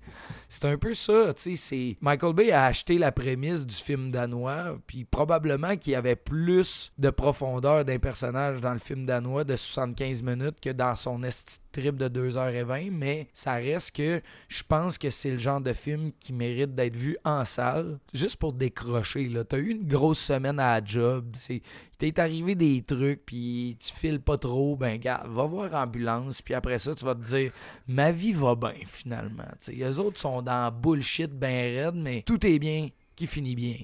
[0.48, 1.55] C'est un peu ça, tu.
[2.01, 6.93] Michael Bay a acheté la prémisse du film danois, puis probablement qu'il y avait plus
[6.98, 11.59] de profondeur d'un personnage dans le film danois de 75 minutes que dans son esti
[11.59, 15.72] de trip de 2h20, mais ça reste que je pense que c'est le genre de
[15.72, 19.44] film qui mérite d'être vu en salle, juste pour décrocher, là.
[19.44, 21.62] T'as eu une grosse semaine à la job, c'est
[21.98, 26.54] t'es arrivé des trucs, puis tu files pas trop, ben gars, va voir ambulance, puis
[26.54, 27.52] après ça, tu vas te dire,
[27.86, 29.44] ma vie va bien, finalement.
[29.58, 31.48] T'sais, les autres sont dans bullshit ben
[31.86, 33.76] raide, mais tout est bien qui finit bien.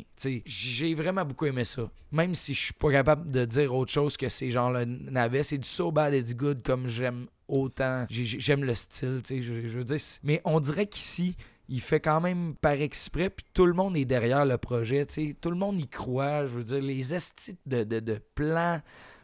[0.45, 1.89] J'ai vraiment beaucoup aimé ça.
[2.11, 5.59] Même si je suis pas capable de dire autre chose que ces gens-là n'avaient, c'est
[5.59, 8.07] du so bad it's good comme j'aime autant.
[8.11, 10.01] J'ai- j'ai- J'aime le style, je, veux dire.
[10.01, 11.37] c'est- Mais on dirait qu'ici,
[11.71, 15.07] il fait quand même par exprès, puis tout le monde est derrière le projet.
[15.07, 16.45] Tout le monde y croit.
[16.47, 18.81] Je veux dire, les estis de, de, de plans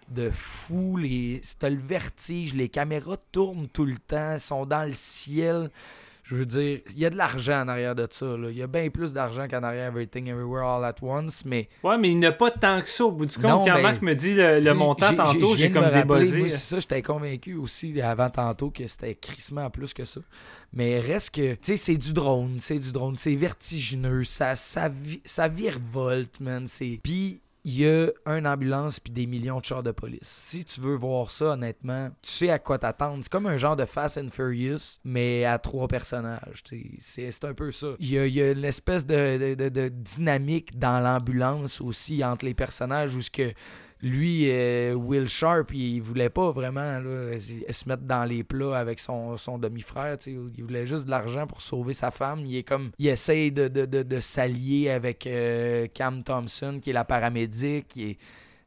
[0.09, 1.43] de fou, les...
[1.59, 5.71] t'as le vertige, les caméras tournent tout le temps, sont dans le ciel.
[6.29, 8.27] Je veux dire, il y a de l'argent en arrière de ça.
[8.27, 8.51] là.
[8.51, 11.97] Il y a bien plus d'argent qu'en arrière Everything Everywhere All at Once, mais Ouais,
[11.99, 13.45] mais il n'y a pas tant que ça au bout du compte.
[13.45, 16.49] Non, Quand ben, Marc me dit le, montant tantôt, j'ai comme débuzzé.
[16.49, 20.21] c'est ça, j'étais convaincu aussi avant tantôt que c'était crissement plus que ça.
[20.73, 24.91] Mais reste que, tu sais, c'est du drone, c'est du drone, c'est vertigineux, ça, ça,
[25.25, 26.67] ça virevolte, man.
[26.67, 30.21] c'est- Puis il y a une ambulance puis des millions de chars de police.
[30.23, 33.19] Si tu veux voir ça, honnêtement, tu sais à quoi t'attendre.
[33.23, 36.63] C'est comme un genre de Fast and Furious, mais à trois personnages.
[37.01, 37.89] C'est un peu ça.
[37.99, 42.25] Il y a, y a une espèce de, de- de- de dynamique dans l'ambulance aussi
[42.25, 43.53] entre les personnages où ce que
[44.07, 49.01] lui, euh, Will Sharp, il voulait pas vraiment là, se mettre dans les plats avec
[49.01, 50.17] son, son demi-frère.
[50.27, 52.41] Il voulait juste de l'argent pour sauver sa femme.
[52.47, 56.91] Il est comme, il essaye de, de, de, de s'allier avec euh, Cam Thompson, qui
[56.91, 57.89] est la paramédic.
[57.89, 58.17] Qui.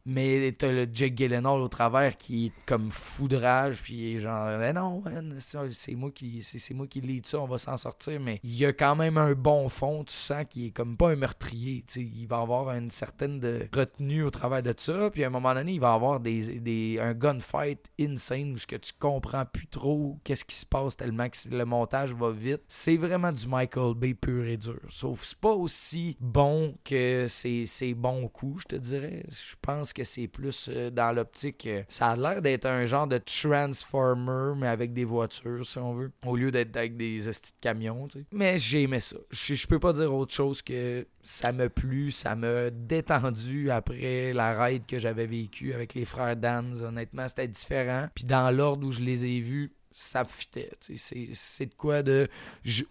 [0.05, 4.49] Mais t'as le Jake Gyllenhaal au travers qui est comme fou de rage, puis genre,
[4.73, 5.03] non,
[5.39, 8.19] c'est moi qui c'est moi qui lead ça, on va s'en sortir.
[8.19, 11.09] Mais il y a quand même un bon fond, tu sens qu'il est comme pas
[11.09, 15.27] un meurtrier, il va avoir une certaine de retenue au travers de ça, puis à
[15.27, 18.93] un moment donné, il va avoir des, des un gunfight insane où ce que tu
[18.97, 22.61] comprends plus trop qu'est-ce qui se passe tellement que le montage va vite.
[22.67, 24.79] C'est vraiment du Michael Bay pur et dur.
[24.89, 29.23] Sauf c'est pas aussi bon que ses bons coups, je te dirais.
[29.29, 31.67] Je pense que c'est plus euh, dans l'optique.
[31.67, 35.93] euh, ça a l'air d'être un genre de Transformer, mais avec des voitures, si on
[35.93, 36.11] veut.
[36.25, 38.07] Au lieu d'être avec des estis de camions.
[38.31, 39.17] Mais j'ai aimé ça.
[39.29, 44.33] Je je peux pas dire autre chose que ça m'a plu, ça m'a détendu après
[44.33, 46.83] la ride que j'avais vécue avec les frères Dans.
[46.83, 48.07] Honnêtement, c'était différent.
[48.15, 50.71] Puis dans l'ordre où je les ai vus, ça fitait.
[50.79, 52.29] C'est de quoi de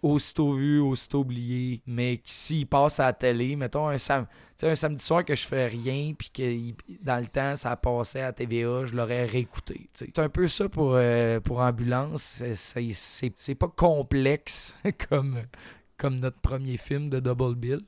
[0.03, 1.81] aussitôt vu, aussitôt oublié.
[1.87, 4.27] Mais s'il passe à la télé, mettons un, sam
[4.63, 8.33] un samedi soir que je fais rien, puis que dans le temps ça passait à
[8.33, 9.89] TVA, je l'aurais réécouté.
[9.95, 12.43] C'est un peu ça pour, euh, pour Ambulance.
[12.55, 14.77] C'est pas complexe
[15.09, 15.43] comme,
[15.97, 17.81] comme notre premier film de Double Bill,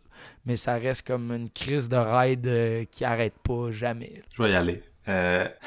[0.47, 4.23] mais ça reste comme une crise de ride euh, qui arrête pas jamais.
[4.35, 4.81] Je vais y aller.
[5.09, 5.47] Euh...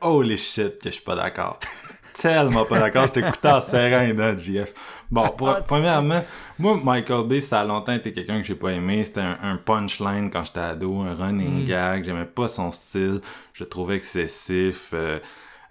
[0.00, 1.58] Holy shit que je suis pas d'accord.
[2.20, 3.06] Tellement pas d'accord.
[3.08, 4.72] Je t'écoutais en serrant les dents, JF.
[5.10, 6.24] Bon, pour- Ah, premièrement,
[6.58, 9.04] moi, Michael Bay, ça a longtemps été quelqu'un que j'ai pas aimé.
[9.04, 11.66] C'était un, un punchline quand j'étais ado, un running Mm.
[11.66, 12.04] gag.
[12.04, 13.20] J'aimais pas son style.
[13.52, 14.90] Je le trouvais excessif.
[14.94, 15.18] euh,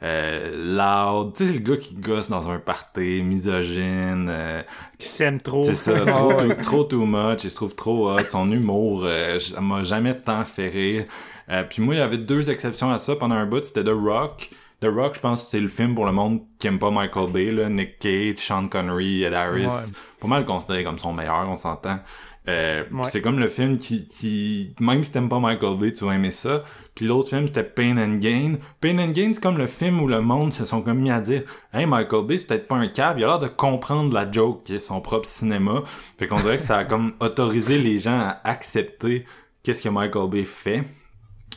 [0.04, 4.62] euh, loud, tu sais, le gars qui gosse dans un party, misogyne, euh,
[5.00, 5.64] Qui s'aime trop.
[5.64, 6.56] c'est ça, Ah trop, ouais.
[6.56, 10.14] too, trop too much, il se trouve trop hot, son humour, euh, ça m'a jamais
[10.14, 11.06] tant fait rire.
[11.50, 13.94] Euh, puis moi, il y avait deux exceptions à ça pendant un bout, c'était The
[13.94, 14.50] Rock.
[14.86, 17.32] The Rock, je pense que c'est le film pour le monde qui aime pas Michael
[17.32, 19.72] Bay, là, Nick Cage, Sean Connery, Ed Harris, Ouais.
[20.20, 22.00] pas mal considéré comme son meilleur, on s'entend.
[22.48, 23.10] Euh, Ouais.
[23.10, 26.30] C'est comme le film qui, qui, même si t'aimes pas Michael Bay, tu vas aimer
[26.30, 26.64] ça.
[26.94, 28.58] Puis l'autre film, c'était Pain and Gain.
[28.82, 31.20] Pain and Gain, c'est comme le film où le monde se sont comme mis à
[31.22, 31.42] dire
[31.74, 34.64] Hey, Michael Bay, c'est peut-être pas un cave, il a l'air de comprendre la joke
[34.64, 35.82] qui est son propre cinéma.
[36.20, 39.26] Fait qu'on dirait que ça a comme autorisé les gens à accepter
[39.64, 40.84] qu'est-ce que Michael Bay fait.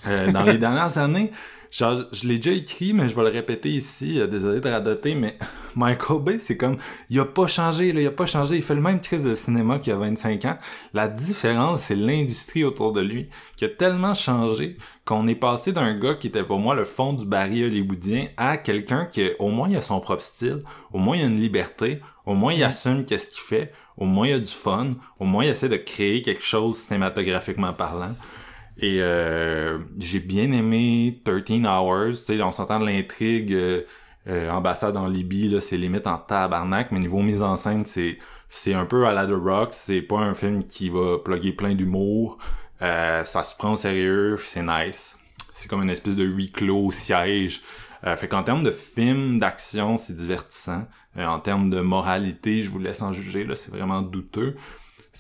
[0.07, 1.31] Euh, dans les dernières années,
[1.71, 5.15] genre, je l'ai déjà écrit, mais je vais le répéter ici, euh, désolé de radoter,
[5.15, 5.37] mais
[5.77, 6.77] Michael Bay, c'est comme,
[7.11, 9.35] il a pas changé, là, il a pas changé, il fait le même crise de
[9.35, 10.59] cinéma qu'il y a 25 ans.
[10.95, 15.99] La différence, c'est l'industrie autour de lui, qui a tellement changé qu'on est passé d'un
[15.99, 19.69] gars qui était pour moi le fond du baril hollywoodien à quelqu'un qui, au moins,
[19.69, 20.63] il a son propre style,
[20.93, 24.29] au moins, il a une liberté, au moins, il assume qu'est-ce qu'il fait, au moins,
[24.29, 28.15] il a du fun, au moins, il essaie de créer quelque chose cinématographiquement parlant.
[28.79, 32.11] Et euh, j'ai bien aimé 13 Hours.
[32.11, 33.53] Tu sais, on s'entend de l'intrigue.
[33.53, 33.83] euh,
[34.29, 38.19] euh, ambassade en Libye, là, c'est limite en tabarnak, mais niveau mise en scène, c'est
[38.51, 39.71] c'est un peu à la The Rock.
[39.73, 42.39] C'est pas un film qui va plugger plein d'humour.
[42.83, 45.19] Euh, ça se prend au sérieux, c'est nice.
[45.55, 47.63] C'est comme une espèce de huis clos siège.
[48.07, 50.87] Euh, fait qu'en termes de film d'action, c'est divertissant.
[51.17, 54.57] Euh, en termes de moralité, je vous laisse en juger, là, c'est vraiment douteux.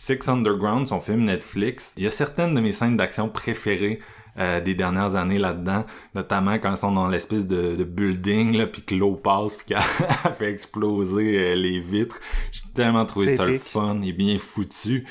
[0.00, 3.98] Six Underground, son film Netflix, il y a certaines de mes scènes d'action préférées
[4.38, 5.84] euh, des dernières années là-dedans,
[6.14, 9.66] notamment quand ils sont dans l'espèce de, de building, là, puis que l'eau passe, puis
[9.66, 9.78] qu'elle
[10.24, 12.20] elle fait exploser euh, les vitres.
[12.52, 15.04] J'ai tellement trouvé ça le fun et bien foutu.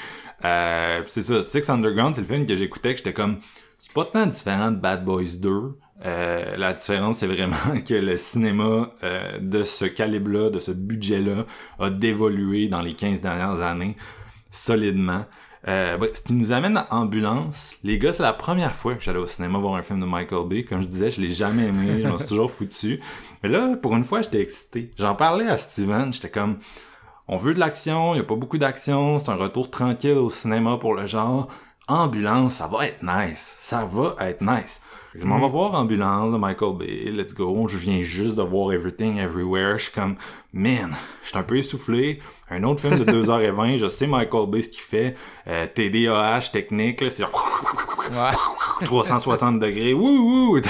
[0.45, 3.39] Euh, c'est ça, Six Underground, c'est le film que j'écoutais, que j'étais comme,
[3.77, 5.77] c'est pas tant différent de Bad Boys 2.
[6.05, 8.93] Euh, la différence, c'est vraiment que le cinéma
[9.41, 11.45] de ce calibre-là, de ce budget-là,
[11.77, 13.97] a dévolué dans les 15 dernières années
[14.51, 15.25] solidement.
[15.67, 17.75] Euh, bref, ce qui nous amène à Ambulance.
[17.83, 20.47] Les gars, c'est la première fois que j'allais au cinéma voir un film de Michael
[20.47, 20.63] Bay.
[20.63, 23.01] Comme je disais, je l'ai jamais aimé, je m'en suis toujours foutu.
[23.43, 24.91] Mais là, pour une fois, j'étais excité.
[24.97, 26.57] J'en parlais à Steven, j'étais comme,
[27.27, 30.29] on veut de l'action, il y a pas beaucoup d'action, c'est un retour tranquille au
[30.29, 31.49] cinéma pour le genre.
[31.89, 33.55] Ambulance, ça va être nice.
[33.59, 34.79] Ça va être nice.
[35.17, 37.67] Fait que Je m'en vais voir Ambulance de Michael Bay, let's go.
[37.67, 39.77] Je viens juste de voir Everything Everywhere.
[39.77, 40.15] Je suis comme,
[40.53, 42.19] man, je suis un peu essoufflé.
[42.51, 45.15] Un autre film de 2h20, je sais Michael Bay ce qu'il fait.
[45.47, 47.63] Euh, TDAH, technique, là, c'est genre
[48.11, 48.37] Ouais.
[48.85, 49.93] 360 degrés.
[49.93, 50.61] Wouh, wouh!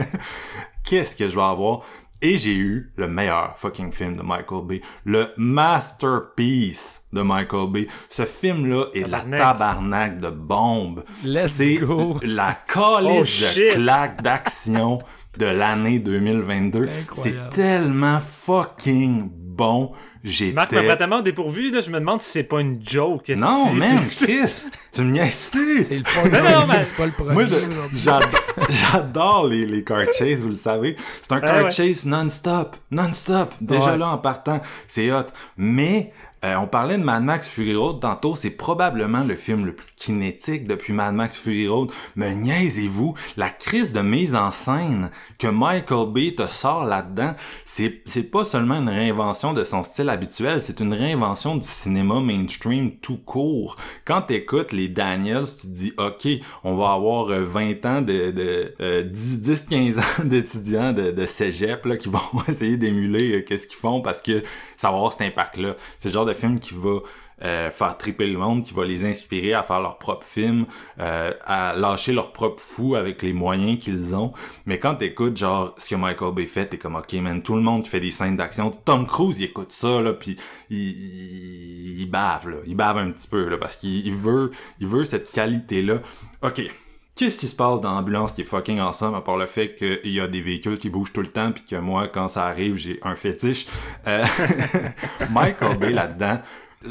[0.84, 1.82] Qu'est-ce que je vais avoir?
[2.28, 4.80] Et j'ai eu le meilleur fucking film de Michael Bay.
[5.04, 7.86] Le masterpiece de Michael Bay.
[8.08, 10.18] Ce film-là est la Tabarnak.
[10.18, 11.04] de bombe.
[11.24, 12.18] Let's C'est go.
[12.24, 13.68] la Oh, calice shit.
[13.70, 14.98] de claque d'action
[15.38, 16.88] de l'année 2022.
[17.12, 19.92] C'est tellement fucking bon.
[20.28, 20.52] J'étais...
[20.52, 23.28] Marc m'a au dépourvu, là, je me demande si c'est pas une joke.
[23.28, 26.28] Non, man, C'est- Chris, tu me niaises C'est le fun.
[26.28, 27.32] Non, non, mais- c'est pas le premier.
[27.32, 28.30] Moi, je- j'adore,
[28.68, 30.96] j'adore les, les car chases, vous le savez.
[31.22, 31.70] C'est un car ouais.
[31.70, 32.74] chase non-stop.
[32.90, 33.54] Non-stop.
[33.60, 33.98] Déjà Ouais.
[33.98, 35.26] là, en partant, c'est hot.
[35.56, 36.12] Mais,
[36.46, 38.34] euh, on parlait de Mad Max Fury Road tantôt.
[38.34, 41.90] C'est probablement le film le plus kinétique depuis Mad Max Fury Road.
[42.14, 48.00] Me niaisez-vous, la crise de mise en scène que Michael Bay te sort là-dedans, c'est,
[48.04, 52.92] c'est pas seulement une réinvention de son style habituel, c'est une réinvention du cinéma mainstream
[52.92, 53.76] tout court.
[54.04, 56.28] Quand t'écoutes les Daniels, tu te dis, OK,
[56.62, 61.10] on va avoir euh, 20 ans de, de euh, 10, 10, 15 ans d'étudiants de,
[61.10, 64.42] de cégep, là, qui vont essayer d'émuler euh, qu'est-ce qu'ils font parce que
[64.76, 65.76] ça va avoir cet impact-là.
[66.36, 67.00] Film qui va
[67.42, 70.64] euh, faire triper le monde, qui va les inspirer à faire leur propre film,
[71.00, 74.32] euh, à lâcher leur propre fou avec les moyens qu'ils ont.
[74.64, 77.60] Mais quand t'écoutes genre ce que Michael Bay fait, t'es comme ok man, tout le
[77.60, 80.36] monde qui fait des scènes d'action, Tom Cruise il écoute ça là, puis
[80.70, 84.50] il, il, bave là, il bave un petit peu là parce qu'il veut,
[84.80, 86.00] il veut cette qualité là.
[86.42, 86.62] Ok,
[87.16, 90.12] Qu'est-ce qui se passe dans l'ambulance qui est fucking awesome, à part le fait qu'il
[90.12, 92.76] y a des véhicules qui bougent tout le temps, puis que moi, quand ça arrive,
[92.76, 93.66] j'ai un fétiche?
[94.06, 94.22] Euh...
[95.30, 96.38] Michael Bay là-dedans.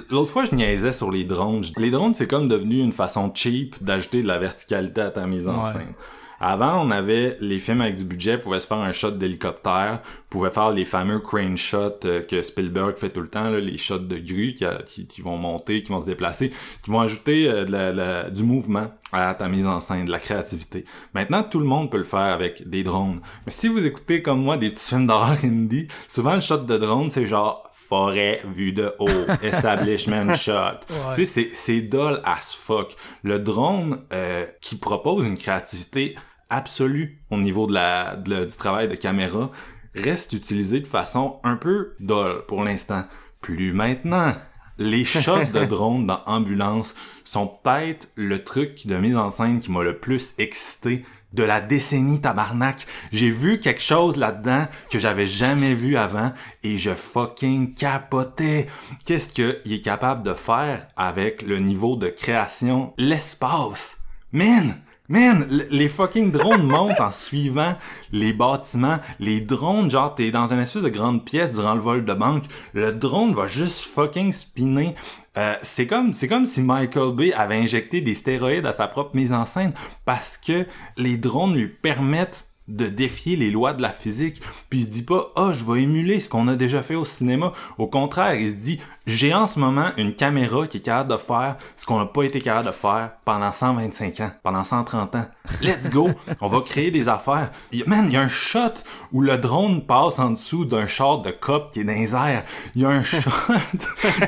[0.09, 1.63] L'autre fois, je niaisais sur les drones.
[1.77, 5.47] Les drones, c'est comme devenu une façon cheap d'ajouter de la verticalité à ta mise
[5.47, 5.73] en Ouais.
[5.73, 5.93] scène.
[6.39, 10.49] Avant, on avait les films avec du budget, pouvaient se faire un shot d'hélicoptère, pouvaient
[10.49, 14.17] faire les fameux crane shots euh, que Spielberg fait tout le temps, les shots de
[14.17, 16.51] grue qui, a- qui, vont monter, qui vont se déplacer,
[16.83, 20.85] qui vont ajouter euh, du mouvement à ta mise en scène, de la créativité.
[21.13, 23.21] Maintenant, tout le monde peut le faire avec des drones.
[23.45, 26.77] Mais si vous écoutez comme moi des petits films d'horreur indie, souvent le shot de
[26.77, 29.07] drone, c'est genre forêt vue de haut,
[29.43, 30.79] establishment shot.
[31.15, 32.95] Tu sais, c'est, c'est dull as fuck.
[33.23, 36.15] Le drone euh, qui propose une créativité
[36.49, 39.51] absolue au niveau de la, de la- du travail de caméra
[39.95, 43.05] reste utilisé de façon un peu dull pour l'instant.
[43.41, 44.33] Plus maintenant.
[44.77, 49.71] Les shots de drone dans Ambulance sont peut-être le truc de mise en scène qui
[49.71, 51.05] m'a le plus excité
[51.35, 52.87] de la décennie tabarnak.
[53.11, 56.31] J'ai vu quelque chose là-dedans que j'avais jamais vu avant
[56.63, 58.67] et je fucking capotais.
[59.05, 63.99] Qu'est-ce qu'il est capable de faire avec le niveau de création, l'espace?
[64.31, 64.75] Man!
[65.07, 67.75] Man, les fucking drones montent en suivant
[68.11, 68.97] les bâtiments.
[69.19, 72.45] Les drones, genre, t'es dans une espèce de grande pièce durant le vol de banque.
[72.73, 74.95] Le drone va juste fucking spinner.
[75.37, 79.45] Euh, c'est comme, si Michael Bay avait injecté des stéroïdes à sa propre mise en
[79.45, 79.73] scène
[80.05, 80.65] parce que
[80.97, 84.41] les drones lui permettent de défier les lois de la physique.
[84.69, 87.05] Puis il se dit pas, ah, je vais émuler ce qu'on a déjà fait au
[87.05, 87.51] cinéma.
[87.77, 91.17] Au contraire, il se dit, j'ai en ce moment une caméra qui est capable de
[91.17, 95.25] faire ce qu'on n'a pas été capable de faire pendant 125 ans, pendant 130 ans.
[95.61, 96.09] Let's go!
[96.41, 97.49] On va créer des affaires.
[97.85, 98.73] Man, il y a un shot
[99.11, 102.43] où le drone passe en dessous d'un char de cop qui est dans les airs.
[102.75, 103.19] Il y a un shot,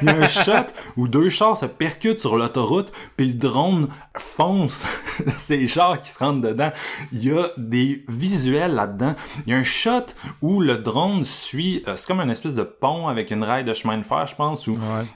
[0.02, 3.88] il y a un shot où deux chars se percutent sur l'autoroute, puis le drone
[4.16, 4.86] fonce
[5.28, 6.72] ces chars qui se rentrent dedans.
[7.12, 9.16] Il y a des visuels là-dedans.
[9.46, 10.06] Il y a un shot
[10.42, 13.74] où le drone suit, euh, c'est comme une espèce de pont avec une rail de
[13.74, 14.76] chemin de fer, je pense, où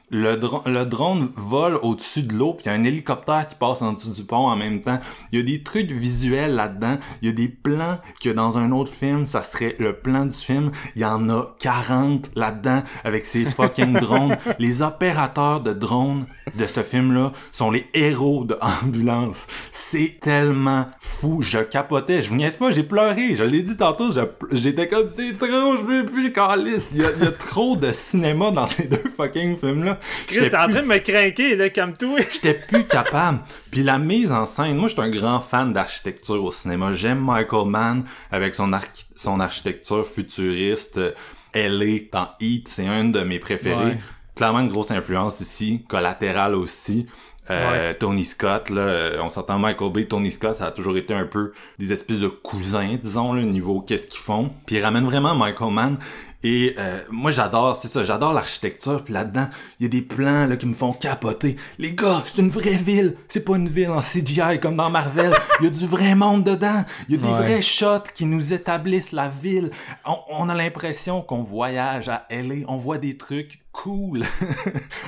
[0.10, 3.82] le, le drone vole au-dessus de l'eau, puis il y a un hélicoptère qui passe
[3.82, 4.99] en dessous du pont en même temps.
[5.32, 6.98] Il y a des trucs visuels là-dedans.
[7.22, 10.36] Il y a des plans que dans un autre film, ça serait le plan du
[10.36, 10.72] film.
[10.95, 14.38] Il y en a 40 là-dedans avec ces fucking drones.
[14.60, 16.26] Les opérateurs de drones
[16.56, 19.48] de ce film-là sont les héros de Ambulance.
[19.72, 21.41] C'est tellement fou.
[21.41, 22.22] Je capotais.
[22.22, 23.36] Je vous niaise pas, j'ai pleuré.
[23.36, 24.10] Je l'ai dit tantôt,
[24.52, 26.91] j'étais comme c'est trop, je veux plus calice.
[26.94, 29.99] Il y, a, il y a trop de cinéma dans ces deux fucking films-là.
[30.27, 32.18] Chris, t'es en plus- train de me craquer, là, comme tout.
[32.31, 33.39] J'étais plus capable.
[33.72, 36.91] Puis la mise en scène, moi je suis un grand fan d'architecture au cinéma.
[36.93, 40.97] J'aime Michael Mann avec son, archi- son architecture futuriste.
[40.97, 41.11] Euh,
[41.53, 43.76] LA dans Heat, c'est un de mes préférés.
[43.85, 43.97] Ouais.
[44.35, 45.84] Clairement une grosse influence ici.
[45.89, 47.07] Collatéral aussi.
[47.49, 51.13] Euh, Tony Scott, là, euh, on s'entend Michael Bay, Tony Scott, ça a toujours été
[51.13, 54.49] un peu des espèces de cousins, disons, le niveau qu'est-ce qu'ils font.
[54.65, 55.97] Puis ils ramènent vraiment Michael Mann.
[56.43, 59.03] Et euh, moi j'adore, c'est ça, j'adore l'architecture.
[59.03, 59.47] Puis là-dedans,
[59.80, 61.55] il y a des plans là qui me font capoter.
[61.77, 63.15] Les gars, c'est une vraie ville.
[63.27, 65.34] C'est pas une ville en CGI comme dans Marvel.
[65.59, 66.84] Il y a du vrai monde dedans.
[67.09, 67.38] Il y a des Ouais.
[67.38, 69.72] vrais shots qui nous établissent la ville.
[70.05, 72.65] On, on a l'impression qu'on voyage à LA.
[72.68, 74.23] On voit des trucs cool.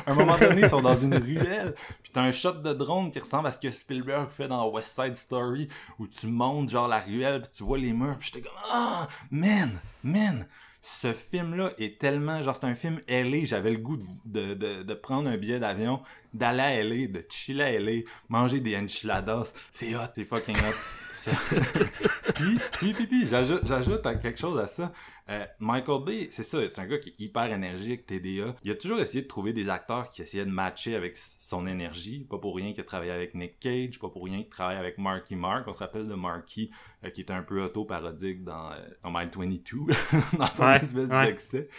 [0.05, 1.73] à un moment donné, ils sont dans une ruelle.
[2.01, 4.95] Puis t'as un shot de drone qui ressemble à ce que Spielberg fait dans West
[5.01, 5.67] Side Story,
[5.99, 8.15] où tu montes genre la ruelle, puis tu vois les murs.
[8.19, 9.71] Puis j'étais comme ah, man,
[10.03, 10.47] man.
[10.85, 13.45] Ce film-là est tellement genre c'est un film LA.
[13.45, 16.01] J'avais le goût de, prendre un billet d'avion,
[16.33, 19.53] d'aller à LA, de chiller à manger des enchiladas.
[19.71, 20.75] C'est hot, c'est fucking hot.
[21.23, 21.31] Ça-
[22.35, 23.61] puis, puis, puis, puis, j'ajoute,
[24.21, 24.91] quelque chose à ça.
[25.29, 28.55] Euh, Michael Bay, c'est ça, c'est un gars qui est hyper énergique, TDA.
[28.63, 32.27] Il a toujours essayé de trouver des acteurs qui essayaient de matcher avec son énergie.
[32.29, 34.97] Pas pour rien qu'il a travaillé avec Nick Cage, pas pour rien qu'il travaille avec
[34.97, 35.65] Marky Mark.
[35.67, 36.71] On se rappelle de Marky,
[37.05, 39.93] euh, qui était un peu auto-parodique dans, euh, dans Mile 22,
[40.37, 41.25] dans son Ouais, espèce ouais.
[41.25, 41.69] d'excès.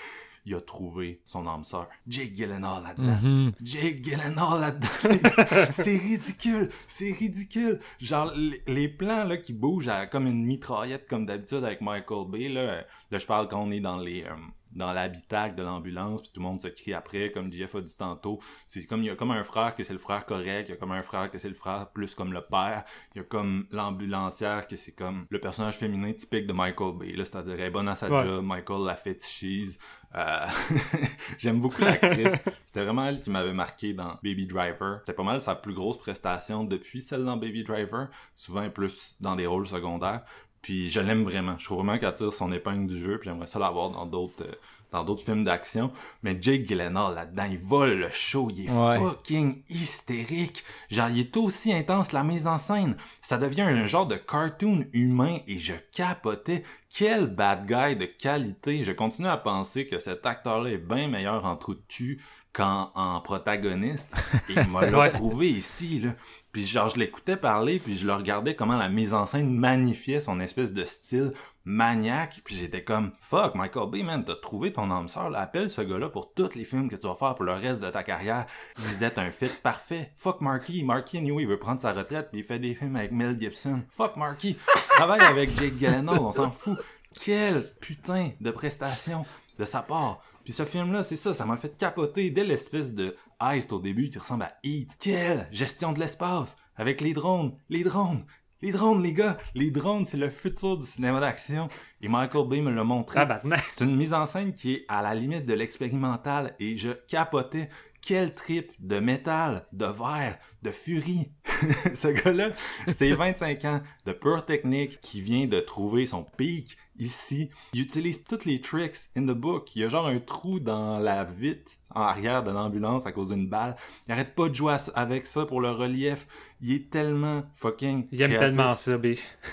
[0.46, 3.18] Il a trouvé son âme sœur, Jake Gyllenhaal là-dedans.
[3.22, 3.52] Mhm.
[3.62, 5.68] Jake Gyllenhaal là-dedans.
[5.70, 7.80] c'est ridicule, c'est ridicule.
[8.00, 8.32] Genre
[8.66, 12.60] les, plans là qui bougent à- comme une mitraillette comme d'habitude avec Michael Bay là,
[12.60, 14.34] euh, là je parle quand on est dans les euh,
[14.74, 17.96] dans l'habitacle de l'ambulance, puis tout le monde se crie après, comme Jeff a dit
[17.96, 18.40] tantôt.
[18.66, 20.74] C'est comme, il y a comme un frère que c'est le frère correct, il y
[20.74, 22.84] a comme un frère que c'est le frère plus comme le père,
[23.14, 27.12] il y a comme l'ambulancière que c'est comme le personnage féminin typique de Michael Bay,
[27.12, 29.78] là, c'est-à-dire elle est bonne à sa job, Michael la fétichise,
[30.14, 30.46] euh...
[31.38, 32.36] j'aime beaucoup l'actrice,
[32.66, 35.98] c'était vraiment elle qui m'avait marqué dans Baby Driver, c'était pas mal sa plus grosse
[35.98, 40.22] prestation depuis celle dans Baby Driver, souvent plus dans des rôles secondaires,
[40.64, 41.56] puis je l'aime vraiment.
[41.58, 43.18] Je trouve vraiment qu'elle tire son épingle du jeu.
[43.18, 44.54] Puis j'aimerais ça l'avoir dans d'autres euh,
[44.92, 45.92] dans d'autres films d'action.
[46.22, 48.48] Mais Jake Gyllenhaal là-dedans, il vole le show.
[48.50, 50.64] Il est fucking hystérique.
[50.88, 52.96] Genre, il est aussi intense la mise en scène.
[53.20, 56.64] Ça devient un genre de cartoon humain et je capotais.
[56.88, 58.84] Quel bad guy de qualité.
[58.84, 62.22] Je continue à penser que cet acteur-là est bien meilleur en trou de cul
[62.54, 64.14] qu'en en protagoniste.
[64.48, 66.14] Et il m'a prouvé ici, là.
[66.52, 70.20] Puis genre, je l'écoutais parler, puis je le regardais comment la mise en scène magnifiait
[70.20, 71.32] son espèce de style
[71.64, 75.40] maniaque, puis j'étais comme «Fuck, Michael Bay, man, t'as trouvé ton âme sœur, là.
[75.40, 77.90] appelle ce gars-là pour tous les films que tu vas faire pour le reste de
[77.90, 78.46] ta carrière.
[78.76, 80.12] Vous êtes un fit parfait.
[80.16, 80.84] Fuck Marky.
[80.84, 83.82] Marky, anyway, il veut prendre sa retraite, puis il fait des films avec Mel Gibson.
[83.90, 84.58] Fuck Marky.
[84.90, 86.78] Travaille avec Jake Gyllenhaal, on s'en fout.
[87.18, 89.24] Quelle putain de prestation
[89.58, 90.20] de sa part.
[90.44, 94.10] Puis ce film-là, c'est ça, ça m'a fait capoter dès l'espèce de Heist au début
[94.10, 94.96] qui ressemble à Heat.
[95.00, 98.24] Quelle gestion de l'espace avec les drones, les drones,
[98.60, 101.68] les drones, les gars, les drones, c'est le futur du cinéma d'action.
[102.02, 103.20] Et Michael Bay me l'a montré.
[103.20, 106.76] Ah, bah, c'est une mise en scène qui est à la limite de l'expérimental et
[106.76, 107.70] je capotais
[108.04, 111.30] quel trip de métal, de verre, de furie.
[111.94, 112.50] Ce gars-là,
[112.92, 117.50] c'est 25 ans de pure technique qui vient de trouver son pic ici.
[117.74, 119.76] Il utilise toutes les tricks in the book.
[119.76, 123.28] Il y a genre un trou dans la vitre en arrière de l'ambulance à cause
[123.28, 123.76] d'une balle.
[124.08, 126.26] Il arrête pas de jouer avec ça pour le relief.
[126.60, 128.08] Il est tellement fucking.
[128.10, 129.14] Il aime tellement ça, B.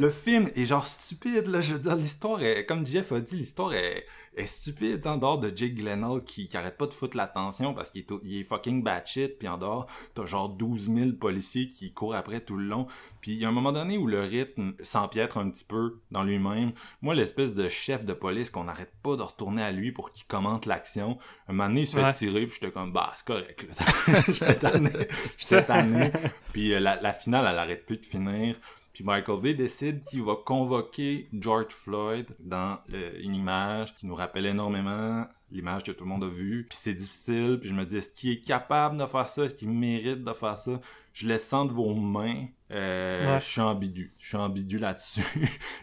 [0.00, 1.60] le film est genre stupide, là.
[1.60, 4.04] Je veux dire, l'histoire est, comme Jeff a dit, l'histoire est,
[4.38, 7.90] est stupide en dehors de Jake Gyllenhaal qui, qui arrête pas de foutre l'attention parce
[7.90, 11.92] qu'il est, il est fucking batshit puis en dehors t'as genre 12 000 policiers qui
[11.92, 12.86] courent après tout le long.
[13.20, 16.22] Puis il y a un moment donné où le rythme s'empiètre un petit peu dans
[16.22, 16.72] lui-même.
[17.02, 20.26] Moi l'espèce de chef de police qu'on n'arrête pas de retourner à lui pour qu'il
[20.26, 23.66] commente l'action un moment donné il se fait tirer puis j'étais comme bah c'est correct
[24.28, 24.90] j'étais tanné.
[25.36, 26.10] J'étais tanné.
[26.52, 28.56] Puis euh, la, la finale elle arrête plus de finir
[28.98, 32.80] puis Michael Bay décide qu'il va convoquer George Floyd dans
[33.20, 36.66] une image qui nous rappelle énormément l'image que tout le monde a vue.
[36.68, 39.44] Puis c'est difficile, puis je me dis, est-ce qu'il est capable de faire ça?
[39.44, 40.80] Est-ce qu'il mérite de faire ça?
[41.12, 42.46] Je laisse sens de vos mains.
[42.72, 44.12] Euh, Je suis ambigu.
[44.18, 45.20] Je suis ambigu là-dessus.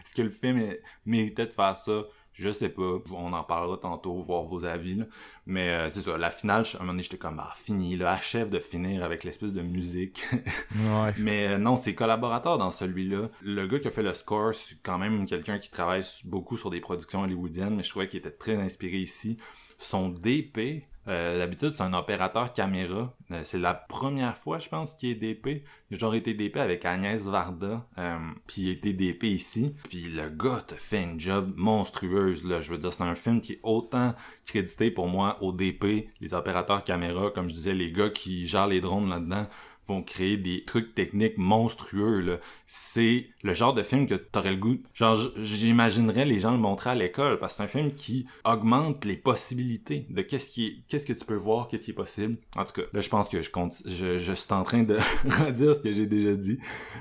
[0.04, 0.74] est-ce que le film
[1.06, 2.02] méritait de faire ça?
[2.38, 2.98] Je sais pas.
[3.12, 5.02] On en parlera tantôt, voir vos avis.
[5.46, 6.18] Mais euh, c'est ça.
[6.18, 7.96] La finale, à un moment donné, j'étais comme, ah, fini.
[7.96, 10.22] Là, achève de finir avec l'espèce de musique.
[10.32, 11.14] ouais.
[11.18, 13.30] Mais euh, non, ses collaborateurs dans celui-là.
[13.42, 16.70] Le gars qui a fait le score, c'est quand même quelqu'un qui travaille beaucoup sur
[16.70, 17.74] des productions hollywoodiennes.
[17.74, 19.38] Mais je trouvais qu'il était très inspiré ici.
[19.78, 23.14] Son DP, euh, d'habitude, c'est un opérateur caméra.
[23.30, 25.64] Euh, c'est la première fois, je pense, qu'il est DP.
[25.92, 29.74] A genre été DP avec Agnès Varda, euh, puis il été DP ici.
[29.88, 32.60] Puis le gars te fait une job monstrueuse, là.
[32.60, 34.14] Je veux dire, c'est un film qui est autant
[34.46, 38.66] crédité pour moi au DP, les opérateurs caméra, comme je disais, les gars qui gèrent
[38.66, 39.46] les drones là-dedans
[39.88, 42.40] vont créer des trucs techniques monstrueux.
[42.66, 44.78] C'est le genre de film que t'aurais le goût.
[44.94, 49.04] Genre, j'imaginerais les gens le montrer à l'école parce que c'est un film qui augmente
[49.04, 52.36] les possibilités de qu'est-ce qui est, qu'est-ce que tu peux voir, qu'est-ce qui est possible.
[52.56, 54.96] En tout cas, là, je pense que je compte, je, je suis en train de
[55.24, 56.58] redire ce que j'ai déjà dit.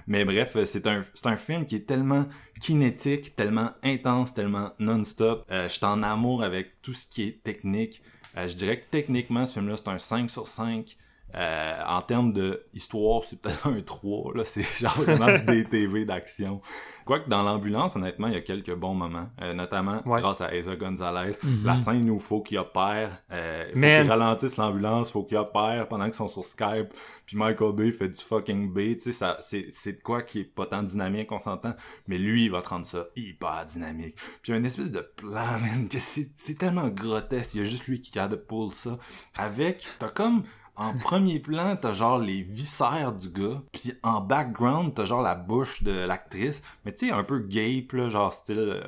[0.08, 2.26] Mais bref, c'est un, c'est un film qui est tellement
[2.62, 5.46] kinétique, tellement intense, tellement non-stop.
[5.52, 8.02] Euh, je suis en amour avec tout ce qui est technique.
[8.38, 10.98] Euh, je dirais que techniquement, ce film-là, c'est un 5 sur 5.
[11.34, 16.06] Euh, en termes de histoire, c'est peut-être un 3, là, c'est genre vraiment des TV
[16.06, 16.62] d'action.
[17.06, 20.76] Quoique dans l'ambulance, honnêtement, il y a quelques bons moments, euh, notamment grâce à Eza
[20.76, 21.34] Gonzalez.
[21.44, 21.62] Mhm.
[21.64, 25.88] La scène où il faut qu'il opère, euh, faut qu'il ralentisse l'ambulance, faut qu'il opère
[25.88, 26.92] pendant qu'ils sont sur Skype,
[27.28, 30.44] puis Michael Bay fait du fucking B, tu sais, c'est, c'est de quoi qui est
[30.46, 31.76] pas tant dynamique, on s'entend,
[32.08, 34.16] mais lui, il va te rendre ça hyper dynamique.
[34.42, 37.64] Puis il y a une espèce de plan, man, c'est, c'est tellement grotesque, il y
[37.64, 38.98] a juste lui qui a de pull ça.
[39.38, 40.44] Avec, t'as comme
[40.78, 45.36] en premier plan, t'as genre les viscères du gars, puis en background, t'as genre la
[45.36, 48.82] bouche de l'actrice, mais tu sais, un peu gape, là, genre style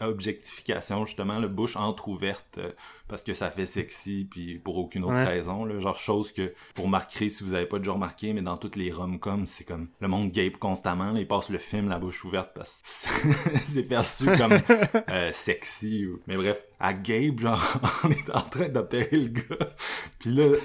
[0.00, 2.72] objectification, justement, la bouche entrouverte, euh,
[3.10, 6.84] parce que ça fait sexy, puis pour aucune autre raison, là, genre chose que vous
[6.84, 10.08] remarquerez si vous avez pas déjà remarqué, mais dans toutes les rom-coms, c'est comme le
[10.08, 13.32] monde gape constamment, là, il passe le film la bouche ouverte parce que
[13.66, 14.52] c'est perçu comme
[15.10, 17.62] euh, sexy, mais bref, à Gabe, genre,
[18.04, 19.68] on est en train d'opérer le gars.
[20.18, 20.56] Puis là,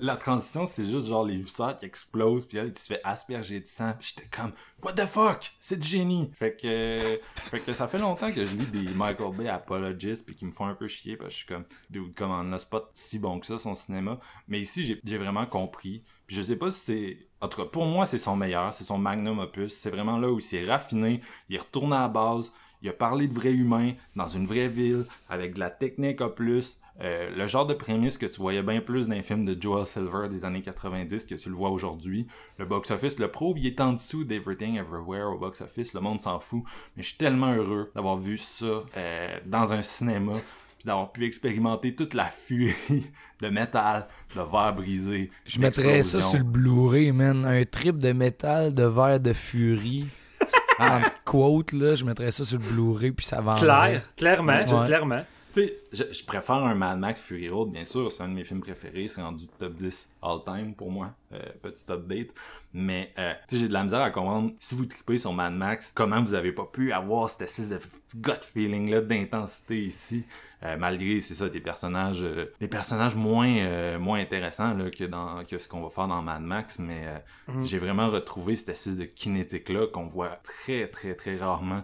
[0.00, 3.60] la transition, c'est juste genre les viscères qui explosent, puis elle qui se fait asperger
[3.60, 3.94] de sang.
[3.98, 4.52] Puis j'étais comme,
[4.84, 5.50] What the fuck?
[5.60, 6.28] C'est du génie!
[6.34, 10.36] Fait que, fait que ça fait longtemps que je lis des Michael Bay apologists puis
[10.36, 12.90] qui me font un peu chier parce que je suis comme, dude, là, c'est pas
[12.92, 14.20] si bon que ça son cinéma.
[14.46, 16.02] Mais ici, j'ai vraiment compris.
[16.26, 17.18] Puis je sais pas si c'est.
[17.40, 19.72] En tout cas, pour moi, c'est son meilleur, c'est son magnum opus.
[19.72, 22.52] C'est vraiment là où il s'est raffiné, il est retourné à la base,
[22.82, 26.28] il a parlé de vrais humains dans une vraie ville, avec de la technique en
[26.28, 29.60] plus, euh, le genre de prémisse que tu voyais bien plus dans les films de
[29.60, 32.28] Joel Silver des années 90 que tu le vois aujourd'hui.
[32.58, 36.38] Le box-office le prouve, il est en dessous d'Everything Everywhere au box-office, le monde s'en
[36.38, 36.62] fout.
[36.96, 40.34] Mais je suis tellement heureux d'avoir vu ça euh, dans un cinéma,
[40.78, 43.10] puis d'avoir pu expérimenter toute la furie
[43.40, 44.06] de métal,
[44.36, 45.32] de verre brisé.
[45.46, 47.44] Je mettrais ça sur le Blu-ray, man.
[47.44, 50.06] Un trip de métal, de verre de furie.
[50.78, 55.22] en quote, là, je mettrais ça sur le Blu-ray, puis ça va Claire, clairement, clairement.
[55.54, 58.58] Sais, je, préfère un Mad Max Fury Road, bien sûr, c'est un de mes films
[58.58, 62.30] préférés, c'est rendu top 10 all-time pour moi, euh, petit update.
[62.72, 65.54] Mais, euh, tu sais, j'ai de la misère à comprendre, si vous tripez sur Mad
[65.54, 67.78] Max, comment vous avez pas pu avoir cette espèce de
[68.16, 70.24] gut feeling-là d'intensité ici,
[70.64, 72.26] euh, malgré, c'est ça, des personnages
[72.58, 76.42] des personnages moins, moins intéressants là, que, dans, que ce qu'on va faire dans Mad
[76.42, 77.06] Max, mais
[77.46, 77.62] mhm.
[77.64, 81.82] j'ai vraiment retrouvé cette espèce de kinétique-là qu'on voit très, très, très rarement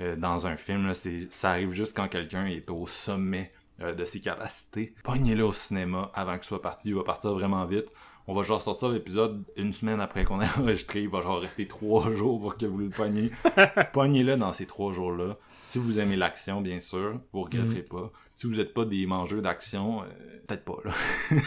[0.00, 0.86] euh, dans un film.
[0.86, 4.94] Là, ça arrive juste quand quelqu'un est au sommet euh, de ses capacités.
[5.04, 6.88] Pognez-le au cinéma avant qu'il soit parti.
[6.88, 7.86] Il va partir vraiment vite.
[8.28, 11.02] On va genre sortir l'épisode une semaine après qu'on ait enregistré.
[11.02, 13.30] Il va genre rester trois jours pour que vous le pognez.
[13.92, 15.36] Pognez-le dans ces trois jours-là.
[15.62, 17.88] Si vous aimez l'action, bien sûr, vous regretterez mm.
[17.88, 20.06] pas si vous n'êtes pas des mangeurs d'action, euh,
[20.46, 20.92] peut-être pas, là.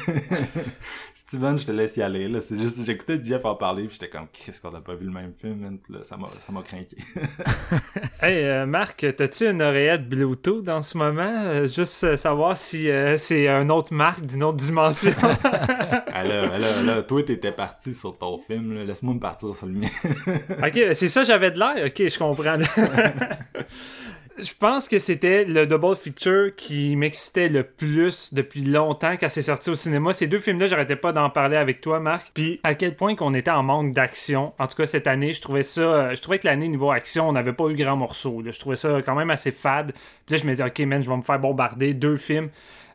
[1.13, 2.39] Steven, je te laisse y aller, là.
[2.41, 5.11] C'est juste, j'écoutais Jeff en parler, puis j'étais comme, qu'est-ce qu'on n'a pas vu le
[5.11, 6.95] même film, là, ça m'a, ça m'a craqué.
[8.21, 11.23] hey, euh, Marc, t'as-tu une oreillette Bluetooth dans ce moment?
[11.23, 12.87] Euh, juste savoir si
[13.17, 15.11] c'est un autre marque d'une autre dimension.
[16.13, 18.83] alors, alors, là, toi, t'étais parti sur ton film, là.
[18.85, 19.89] Laisse-moi me partir sur le mien.
[20.63, 21.87] ok, c'est ça, j'avais de l'air?
[21.87, 22.57] Ok, je comprends.
[24.37, 29.43] Je pense que c'était le double feature qui m'excitait le plus depuis longtemps quand c'est
[29.43, 30.11] sorti au cinéma.
[30.11, 32.31] Ces deux films-là, j'arrêtais pas d'en parler avec toi, Marc.
[32.33, 34.51] Puis à quel point qu'on était en manque d'action.
[34.59, 36.13] En tout cas, cette année, je trouvais ça.
[36.13, 38.43] Je trouvais que l'année niveau action, on n'avait pas eu grand morceau.
[38.45, 39.93] Je trouvais ça quand même assez fade.
[40.25, 42.49] Puis là, je me disais, ok, man, je vais me faire bombarder deux films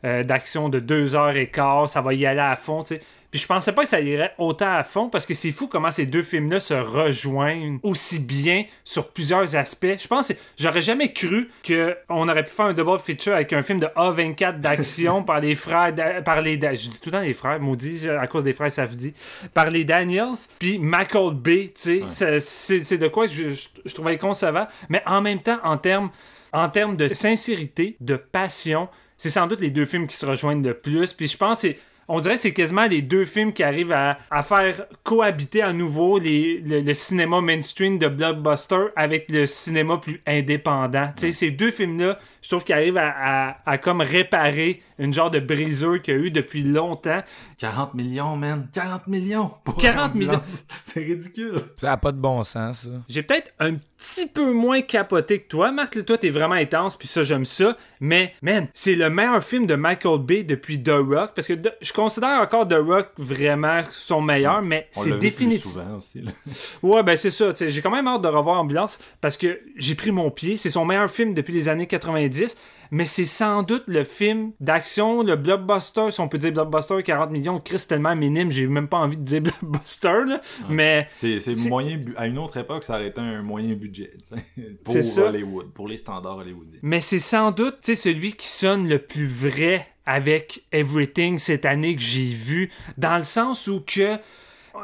[0.05, 1.89] euh, d'action de deux heures et quart.
[1.89, 3.01] Ça va y aller à fond, tu sais.
[3.31, 5.89] Puis je pensais pas que ça irait autant à fond parce que c'est fou comment
[5.89, 9.97] ces deux films-là se rejoignent aussi bien sur plusieurs aspects.
[9.97, 13.79] Je pense j'aurais jamais cru qu'on aurait pu faire un double feature avec un film
[13.79, 15.93] de A24 d'action par les frères,
[16.25, 19.13] par les, je dis tout le temps les frères, maudit, à cause des frères dit
[19.53, 23.49] par les Daniels, puis Michael Bay, tu sais, c'est de quoi je,
[23.85, 26.09] je, trouvais concevant, mais en même temps, en termes
[26.53, 30.63] en termes de sincérité, de passion, c'est sans doute les deux films qui se rejoignent
[30.63, 31.13] le plus.
[31.13, 31.67] Puis je pense que
[32.13, 36.19] on dirait que c'est quasiment les deux films qui arrivent à, faire cohabiter à nouveau
[36.19, 41.13] le, cinéma mainstream de blockbuster avec le cinéma plus indépendant.
[41.15, 45.99] Ces deux films-là, je trouve qu'ils arrivent à, à, comme réparer une genre de briseur
[46.01, 47.21] qu'il y a eu depuis longtemps.
[47.57, 48.67] 40 millions, man.
[48.71, 49.51] 40 millions.
[49.79, 50.41] 40 millions.
[50.85, 51.59] C'est ridicule.
[51.77, 52.89] Ça n'a pas de bon sens, ça.
[53.09, 55.71] J'ai peut-être un petit peu moins capoté que toi.
[55.71, 57.75] Marc, toi, t'es vraiment intense, puis ça, j'aime ça.
[57.99, 61.31] Mais, man, c'est le meilleur film de Michael Bay depuis The Rock.
[61.35, 65.65] Parce que je considère encore The Rock vraiment son meilleur, mais c'est définitif.
[65.65, 66.23] souvent aussi.
[66.83, 67.53] ouais, ben c'est ça.
[67.59, 70.57] J'ai quand même hâte de revoir Ambulance parce que j'ai pris mon pied.
[70.57, 72.55] C'est son meilleur film depuis les années 90
[72.91, 77.31] mais c'est sans doute le film d'action, le blockbuster, si on peut dire blockbuster, 40
[77.31, 81.07] millions, Chris tellement minime, j'ai même pas envie de dire blockbuster, là, mais...
[81.15, 84.11] C'est moyen, à une autre époque, ça aurait été un moyen budget,
[84.83, 86.79] pour Hollywood, pour les standards hollywoodiens.
[86.81, 91.65] Mais c'est sans doute, tu sais, celui qui sonne le plus vrai avec Everything cette
[91.65, 94.17] année que j'ai vu, dans le sens où que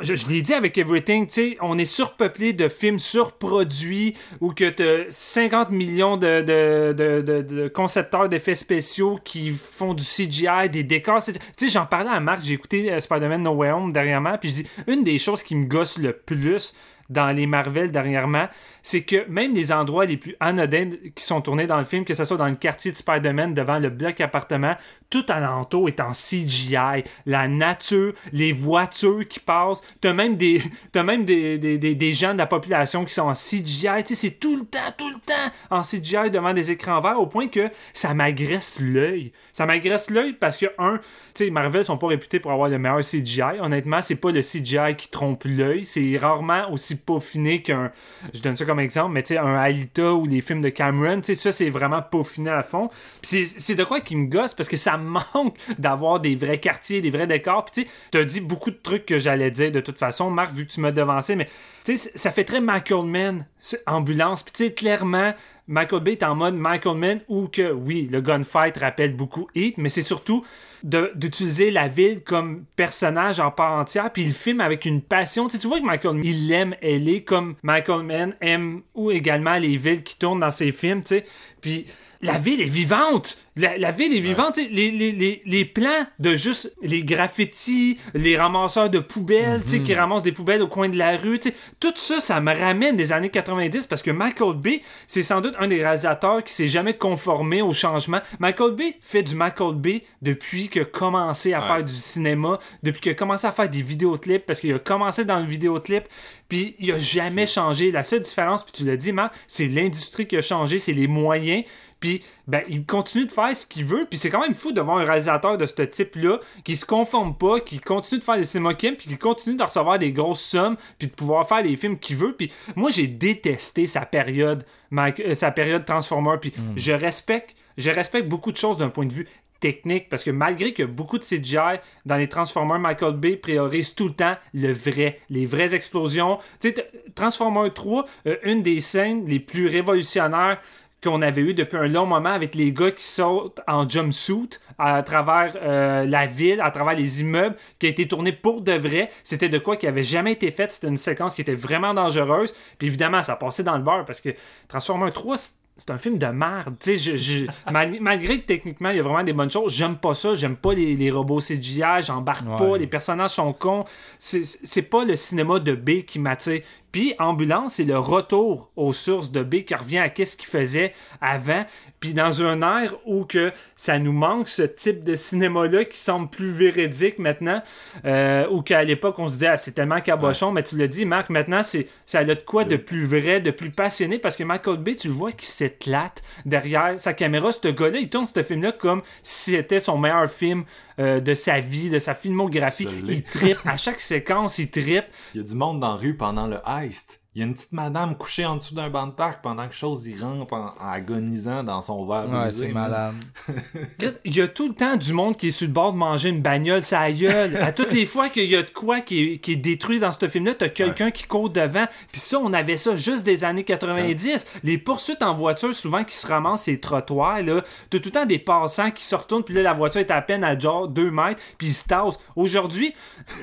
[0.01, 4.69] je, l'ai dit avec Everything, tu sais, on est surpeuplé de films surproduits ou que
[4.69, 11.23] tu 50 millions de, de, concepteurs d'effets spéciaux qui font du CGI, des décors.
[11.23, 14.49] Tu sais, j'en parlais à Marc, j'ai écouté euh, Spider-Man No Way Home dernièrement, puis
[14.49, 16.73] je dis, une des choses qui me gosse le plus
[17.09, 18.47] dans les Marvel dernièrement,
[18.87, 22.13] c'est que même les endroits les plus anodins qui sont tournés dans le film, que
[22.13, 24.77] ce soit dans le quartier de Spider-Man, devant le bloc appartement,
[25.09, 27.03] tout alentour est en CGI.
[27.25, 30.61] La nature, les voitures qui passent, t'as même des,
[30.95, 34.05] as même des, des, des, gens de la population qui sont en CGI.
[34.05, 37.49] C'est tout le temps, tout le temps en CGI devant des écrans verts au point
[37.49, 39.33] que ça m'agresse l'œil.
[39.51, 40.99] Ça m'agresse l'œil parce que, un,
[41.33, 43.59] tu sais, Marvel sont pas réputés pour avoir le meilleur CGI.
[43.59, 45.83] Honnêtement, c'est pas le CGI qui trompe l'œil.
[45.83, 47.91] C'est rarement aussi peaufiné qu'un.
[48.33, 51.17] Je donne ça comme exemple, mais tu sais, un Alita ou les films de Cameron,
[51.17, 52.89] tu sais, ça, c'est vraiment peaufiné à fond.
[53.21, 54.97] Puis c'est de quoi qui me gosse parce que ça
[55.33, 57.65] manque d'avoir des vrais quartiers, des vrais décors.
[57.65, 60.53] Puis tu sais, t'as dit beaucoup de trucs que j'allais dire de toute façon, Marc,
[60.53, 61.47] vu que tu m'as devancé, mais
[61.83, 63.45] tu sais, ça fait très Michael Mann,
[63.85, 64.43] ambulance.
[64.43, 65.33] Puis tu sais, clairement,
[65.67, 69.77] Michael Bay est en mode Michael Mann ou que, oui, le gunfight rappelle beaucoup Heat,
[69.77, 70.45] mais c'est surtout
[70.83, 75.47] d'utiliser la ville comme personnage en part entière, puis il filme avec une passion.
[75.47, 79.77] Tu, vois que Michael Mann, il aime est comme Michael Mann aime ou également les
[79.77, 81.21] villes qui tournent dans ses films, tu.
[81.61, 81.85] Puis
[82.21, 83.37] la ville est vivante.
[83.55, 84.57] La, ville est vivante.
[84.57, 89.97] Les, les, les, plans de juste les graffitis, les ramasseurs de poubelles, qui mhm.
[89.97, 91.39] ramassent des poubelles au coin de la rue,
[91.79, 95.55] tout ça, ça me ramène des années 90 parce que Michael Bay, c'est sans doute
[95.59, 98.19] un des réalisateurs qui s'est jamais conformé au changement.
[98.39, 103.01] Michael Bay fait du Michael Bay depuis qu'il a commencé à faire du cinéma, depuis
[103.01, 106.03] qu'il a commencé à faire des vidéoclips, parce qu'il a commencé dans le vidéoclip,
[106.49, 107.91] puis il a jamais changé.
[107.91, 111.07] La seule différence, puis tu l'as dit, Marc, c'est l'industrie qui a changé, c'est les
[111.07, 111.63] moyens.
[111.99, 114.05] Puis, ben, il continue de faire ce qu'il veut.
[114.07, 117.35] Puis, c'est quand même fou de voir un réalisateur de ce type-là qui se conforme
[117.35, 120.77] pas, qui continue de faire des cinéma puis qui continue de recevoir des grosses sommes,
[120.99, 122.33] puis de pouvoir faire les films qu'il veut.
[122.33, 124.63] Puis, moi, j'ai détesté sa période,
[124.93, 126.37] euh, sa période Transformer.
[126.39, 126.73] Puis, hmm.
[126.75, 127.55] je respecte.
[127.77, 129.27] Je respecte beaucoup de choses d'un point de vue
[129.59, 134.07] technique parce que malgré a beaucoup de CGI dans les Transformers, Michael Bay priorise tout
[134.07, 136.37] le temps le vrai, les vraies explosions.
[136.59, 140.59] Tu sais, Transformers 3, euh, une des scènes les plus révolutionnaires
[141.03, 145.03] qu'on avait eu depuis un long moment avec les gars qui sautent en jumpsuit à
[145.03, 149.09] travers euh, la ville, à travers les immeubles, qui a été tourné pour de vrai.
[149.23, 150.71] C'était de quoi qui avait jamais été fait.
[150.71, 152.53] C'était une séquence qui était vraiment dangereuse.
[152.77, 154.29] Puis évidemment, ça passait dans le bar parce que
[154.67, 155.35] Transformers 3,
[155.77, 156.75] c'est un film de merde.
[158.01, 160.33] malgré que techniquement, il y a vraiment des bonnes choses, j'aime pas ça.
[160.33, 163.85] J'aime pas les, robots CGI, j'embarque pas, les personnages sont cons.
[164.17, 166.61] C'est pas le cinéma de B qui m'attire.
[166.97, 170.95] Puis Ambulance, c'est le retour aux sources de B qui revient à ce qu'il faisait
[171.21, 171.63] avant.
[171.99, 176.27] Puis dans un air où que ça nous manque ce type de cinéma-là qui semble
[176.27, 177.61] plus véridique maintenant,
[178.05, 181.05] euh, ou qu'à l'époque on se disait ah, c'est tellement cabochon, mais tu l'as dit,
[181.05, 184.43] Marc, maintenant c'est ça a de quoi de plus vrai, de plus passionné, parce que
[184.43, 187.51] Michael Bay, tu le vois qui s'éclate derrière sa caméra.
[187.51, 190.63] Ce gars-là, il tourne ce film-là comme si c'était son meilleur film
[190.99, 192.87] euh, de sa vie, de sa filmographie.
[193.07, 193.57] Il trippe.
[193.65, 195.05] à chaque séquence, il trippe.
[195.33, 197.21] Il y a du monde dans la rue pendant le heist.
[197.37, 199.75] Il y a une petite madame couchée en dessous d'un banc de parc pendant que
[199.75, 203.13] chose y rampe en, agonisant dans son verre ouais, c'est malade.
[204.25, 206.29] il y a tout le temps du monde qui est sur le bord de manger
[206.29, 207.55] une bagnole, ça gueule.
[207.57, 210.55] À toutes les fois qu'il y a de quoi qui est, détruit dans ce film-là,
[210.55, 211.85] t'as quelqu'un qui court devant.
[212.11, 214.47] Puis ça, on avait ça juste des années 90.
[214.63, 217.61] Les poursuites en voiture, souvent qui se ramassent ces trottoirs, là.
[217.91, 220.23] T'as tout le temps des passants qui se retournent, puis là, la voiture est à
[220.23, 222.17] peine à genre 2 mètres, puis ils se tassent.
[222.35, 222.95] Aujourd'hui,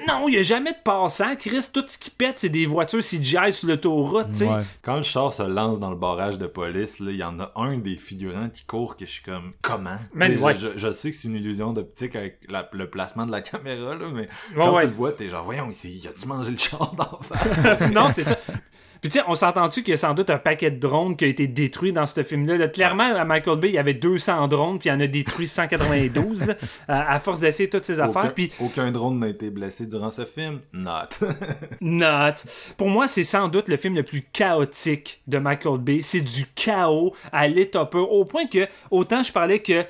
[0.09, 1.37] non, il y a jamais de passants.
[1.39, 3.84] Chris, tout ce qui pète, c'est des voitures CGI sur le
[4.83, 7.79] quand le char se lance dans le barrage de police, il y en a un
[7.79, 9.97] des figurants qui court que je suis comme comment?
[10.15, 12.41] Je, sais que c'est une illusion d'optique avec
[12.73, 16.27] le placement de la caméra, mais quand tu le vois, t'es genre voyons, il a-tu
[16.27, 17.91] mangé le char d'en face?
[17.93, 18.39] non, c'est ça.
[19.05, 21.27] Puis tu sais, on s'entend-tu qu'il y a sans doute un paquet de drones qui
[21.27, 22.69] a été détruit dans ce film-là?
[22.69, 25.47] Clairement, à Michael Bay, il y avait 200 drones, puis il y en a détruit
[25.47, 26.47] 192
[26.89, 28.33] à, force d'essayer toutes ces affaires.
[28.33, 28.51] Puis...
[28.59, 30.61] Aucun drone n'a été blessé durant ce film.
[30.73, 31.21] Not.
[31.83, 32.47] Not.
[32.79, 35.99] Pour moi, c'est sans doute le film le plus chaotique de Michael Bay.
[36.01, 38.11] C'est du chaos à l'état pur.
[38.11, 39.85] Au point que, autant je parlais que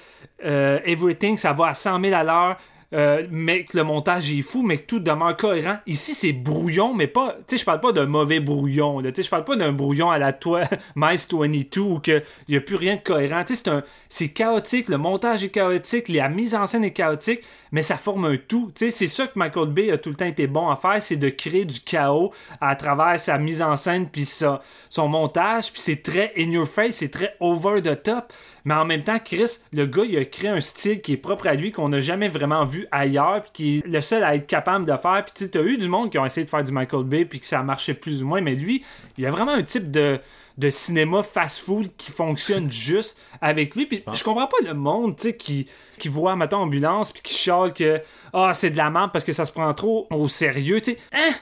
[0.44, 2.56] euh, Everything, ça va à 100 000 à l'heure.
[2.94, 5.78] Euh, mais le montage est fou, mais que tout demeure cohérent.
[5.86, 7.36] Ici, c'est brouillon, mais pas.
[7.46, 9.02] Tu sais, je parle pas d'un mauvais brouillon.
[9.02, 10.62] Tu sais, je parle pas d'un brouillon à la toi
[10.96, 13.42] Mice 22 où il n'y a plus rien de cohérent.
[13.44, 13.70] Tu sais,
[14.08, 17.40] c'est chaotique, le montage est chaotique, la mise en scène est chaotique,
[17.74, 18.70] mais ça forme un tout.
[18.76, 21.28] C'est ça que Michael Bay a tout le temps été bon à faire, c'est de
[21.28, 26.32] créer du chaos à travers sa mise en scène puis son montage, puis c'est très
[26.38, 28.32] in your face, c'est très over the top.
[28.64, 31.48] Mais en même temps, Chris, le gars, il a créé un style qui est propre
[31.48, 34.46] à lui, qu'on n'a jamais vraiment vu ailleurs, puis qui est le seul à être
[34.46, 35.24] capable de faire.
[35.24, 37.40] Puis tu as eu du monde qui ont essayé de faire du Michael Bay, puis
[37.40, 38.84] que ça a marché plus ou moins, mais lui,
[39.18, 40.20] il a vraiment un type de
[40.56, 43.86] de cinéma fast-food qui fonctionne juste avec lui.
[43.86, 45.66] Puis je comprends pas le monde, tu sais, qui,
[45.98, 48.00] qui voit, mettons, ambulance, puis qui chiale que
[48.32, 50.98] ah, c'est de la merde parce que ça se prend trop au sérieux, tu sais.
[51.12, 51.32] Hein?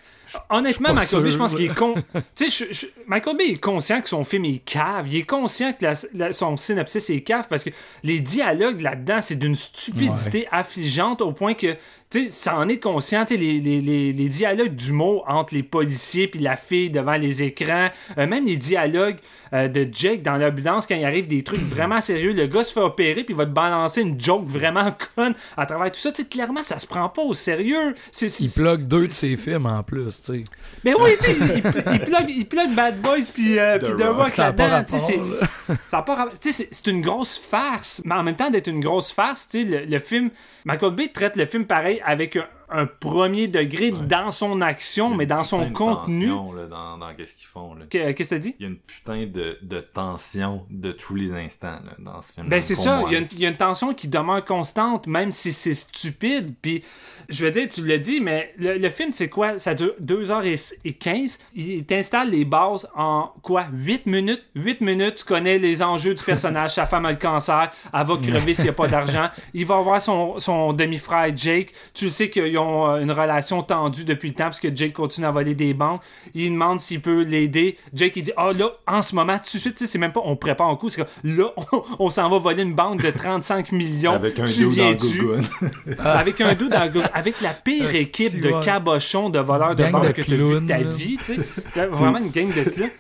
[0.51, 1.95] Honnêtement, Michael Bay, je pense qu'il est con.
[2.35, 5.07] tu sais, Michael Bay est conscient que son film est cave.
[5.09, 7.71] Il est conscient que son synopsis est cave parce que
[8.03, 11.77] les dialogues là-dedans, c'est d'une stupidité affligeante au point que
[12.13, 16.29] tu sais, ça en est conscient, les, les, les, les, dialogues d'humour entre les policiers
[16.29, 19.17] puis la fille devant les écrans, euh, même les dialogues dialogue
[19.55, 22.33] euh, de Jake dans l'ambulance quand il arrive des trucs vraiment sérieux.
[22.33, 25.67] Le gars se fait opérer, puis il va te balancer une joke vraiment conne à
[25.67, 26.11] travers tout ça.
[26.11, 27.95] Tu sais, clairement, ça se prend pas au sérieux.
[28.21, 30.45] Il plug deux de ses films en plus, tu sais.
[30.85, 34.07] Mais oui, tu sais, il, il, plug, il plug Bad Boys puis euh, puis The
[34.07, 34.37] Rock.
[34.37, 34.85] Là-dedans.
[34.89, 35.21] tu sais,
[35.87, 36.29] Ça pas.
[36.41, 38.01] Tu sais, c'est une grosse farce.
[38.05, 40.31] Mais en même temps d'être une grosse farce, tu sais, le, le film.
[40.65, 45.27] Michael Bay traite le film pareil avec un, un premier degré dans son action, mais
[45.27, 46.27] dans son contenu.
[46.27, 47.77] tension, là, dans, dans qu'est-ce qu'ils font.
[47.91, 48.57] Qu'est-ce que tu dis?
[48.59, 52.33] Il y a une putain de, de tension de tous les instants là, dans ce
[52.33, 52.49] film.
[52.49, 55.07] Ben c'est ça, il y, a une, il y a une tension qui demeure constante,
[55.07, 56.55] même si c'est stupide.
[56.61, 56.83] Puis,
[57.29, 59.59] je veux dire, tu l'as dit, mais le, le film, c'est quoi?
[59.59, 61.39] Ça dure 2h15.
[61.55, 63.65] Il t'installe les bases en quoi?
[63.73, 64.43] 8 minutes?
[64.55, 66.75] 8 minutes, tu connais les enjeux du personnage.
[66.75, 69.29] Sa femme a le cancer, elle va crever s'il n'y a pas d'argent.
[69.55, 71.73] Il va avoir son, son demi-frère Jake.
[71.95, 75.27] Tu sais qu'ils ont euh, une relation tendue depuis le temps parce que Jake continue
[75.27, 76.03] à voler des banques.
[76.35, 77.79] Il demande s'il peut l'aider.
[77.95, 80.13] Jake, il dit, ah là, en ce moment, tout de suite, tu sais, c'est même
[80.13, 83.03] pas, on prépare un coup, c'est comme, là, on, on s'en va voler une banque
[83.03, 84.13] de 35 millions.
[84.15, 84.93] Avec un dude dans?
[85.19, 85.43] Google.
[85.99, 89.85] avec un doux dans le gars- avec la pire équipe de cabochons de voleurs de
[89.85, 91.87] banque que tu as vu de ta vie, tu sais.
[91.87, 92.91] Vraiment une gang de clowns.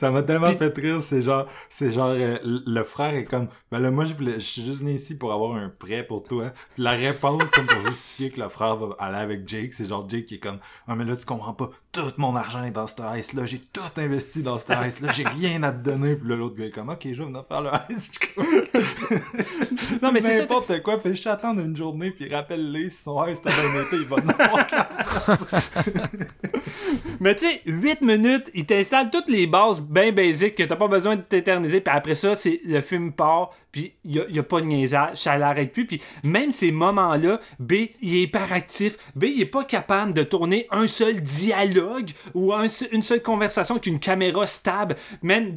[0.00, 3.78] Ça m'a tellement fait rire, c'est genre, c'est genre, euh, le frère est comme, ben
[3.78, 6.52] là, moi, je voulais, je suis juste venu ici pour avoir un prêt pour toi.
[6.74, 10.08] Puis la réponse, comme pour justifier que le frère va aller avec Jake, c'est genre
[10.08, 12.86] Jake qui est comme, ah, mais là, tu comprends pas, tout mon argent est dans
[12.86, 16.16] cette ice-là, j'ai tout investi dans cette ice-là, j'ai rien à te donner.
[16.16, 18.10] Puis là, l'autre gars est comme, ok, je vais venir faire le ice.
[20.02, 20.40] Non, mais c'est ça.
[20.42, 23.96] N'importe quoi, fais juste attendre une journée, puis rappelle-les si son ice t'a bien été,
[23.96, 24.66] il va en avoir
[27.20, 30.88] Mais tu sais, 8 minutes, il t'installe toutes les bases bien basiques que t'as pas
[30.88, 31.80] besoin de t'éterniser.
[31.80, 35.16] Puis après ça, c'est le film part, puis il y a, a pas de niaisage,
[35.18, 35.86] ça l'arrête plus.
[35.86, 38.96] Puis même ces moments-là, B, il est hyperactif.
[39.14, 43.86] B, il est pas capable de tourner un seul dialogue ou une seule conversation avec
[43.86, 44.96] une caméra stable.
[45.22, 45.54] Même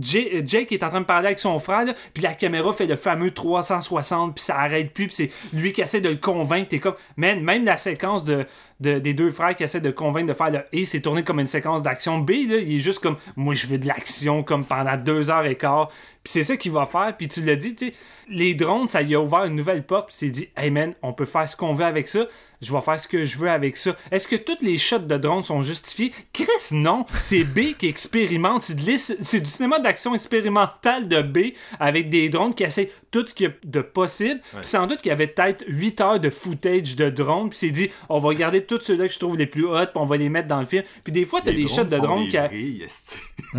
[0.00, 3.30] Jake est en train de parler avec son frère, puis la caméra fait le fameux
[3.30, 6.68] 360, puis ça arrête plus, puis c'est lui qui essaie de le convaincre.
[6.68, 8.46] T'es comme, même la séquence de-
[8.80, 11.46] des deux frères qui essaient de convaincre de faire le A, c'est tourné comme une
[11.46, 12.18] séquence d'action.
[12.18, 15.46] B, là, il est juste comme, moi, je veux de l'action, comme pendant deux heures
[15.46, 15.90] et quart.
[16.24, 17.14] C'est ça qu'il va faire.
[17.16, 17.94] Puis tu l'as dit, tu sais,
[18.28, 20.10] les drones, ça lui a ouvert une nouvelle porte.
[20.12, 22.26] S'est dit, hey man, on peut faire ce qu'on veut avec ça.
[22.62, 23.94] Je vais faire ce que je veux avec ça.
[24.10, 26.12] Est-ce que toutes les shots de drones sont justifiés?
[26.32, 27.04] Chris, non.
[27.20, 28.62] C'est B qui expérimente.
[28.62, 31.38] C'est, c'est du cinéma d'action expérimental de B
[31.78, 34.40] avec des drones qui essaient tout ce qu'il y a de possible.
[34.54, 37.50] Puis sans doute qu'il y avait peut-être 8 heures de footage de drones.
[37.50, 39.80] Puis il s'est dit, on va garder tous ceux-là que je trouve les plus hot.
[39.86, 40.84] Puis on va les mettre dans le film.
[41.02, 42.38] Puis des fois, t'as des shots de drones qui...
[42.38, 42.48] a-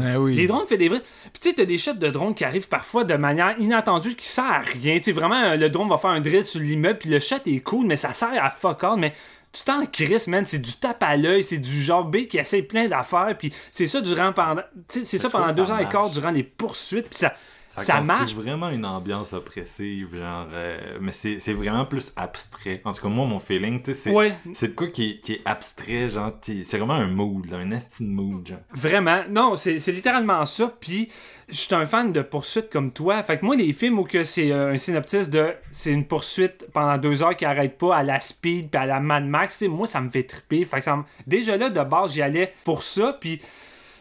[0.02, 0.36] Ah oui.
[0.36, 1.00] les drones fait des vrais.
[1.00, 4.28] Puis tu sais, t'as des shots de drones qui arrivent parfois de manière inattendue qui
[4.28, 4.98] sert à rien.
[4.98, 7.38] Tu sais, vraiment, euh, le drone va faire un drill sur l'immeuble, puis le shot
[7.46, 9.00] est cool, mais ça sert à fuck all.
[9.00, 9.14] Mais
[9.52, 10.46] tu t'en crisses, man.
[10.46, 13.86] C'est du tape à l'œil, c'est du genre B qui essaie plein d'affaires, puis c'est
[13.86, 14.64] ça durant pendant.
[14.88, 17.34] C'est ça pendant deux ans et quart durant les poursuites, puis ça.
[17.78, 18.34] Ça, Ça, marche.
[18.36, 20.48] vraiment une ambiance oppressive, genre.
[20.54, 22.82] euh, mais c'est vraiment plus abstrait.
[22.86, 24.34] En tout cas, moi, mon feeling, tu sais, c'est Ouais.
[24.54, 26.32] c'est de quoi qui est, qui est abstrait, genre.
[26.42, 28.60] C'est vraiment un mood, là, un estime mood, genre.
[28.74, 29.24] Vraiment.
[29.30, 30.74] Non, c'est littéralement ça.
[30.80, 31.10] Puis,
[31.50, 33.22] je suis un fan de poursuites comme toi.
[33.24, 36.66] Fait que moi, les films où que c'est euh, un synopsis de c'est une poursuite
[36.74, 39.66] pendant deux heures qui arrête pas à la speed puis à la Mad Max, tu
[39.66, 40.64] sais, moi, ça me fait triper.
[40.64, 43.18] Fait que ça me- Déjà là, de base, j'y allais pour ça.
[43.20, 43.42] Puis,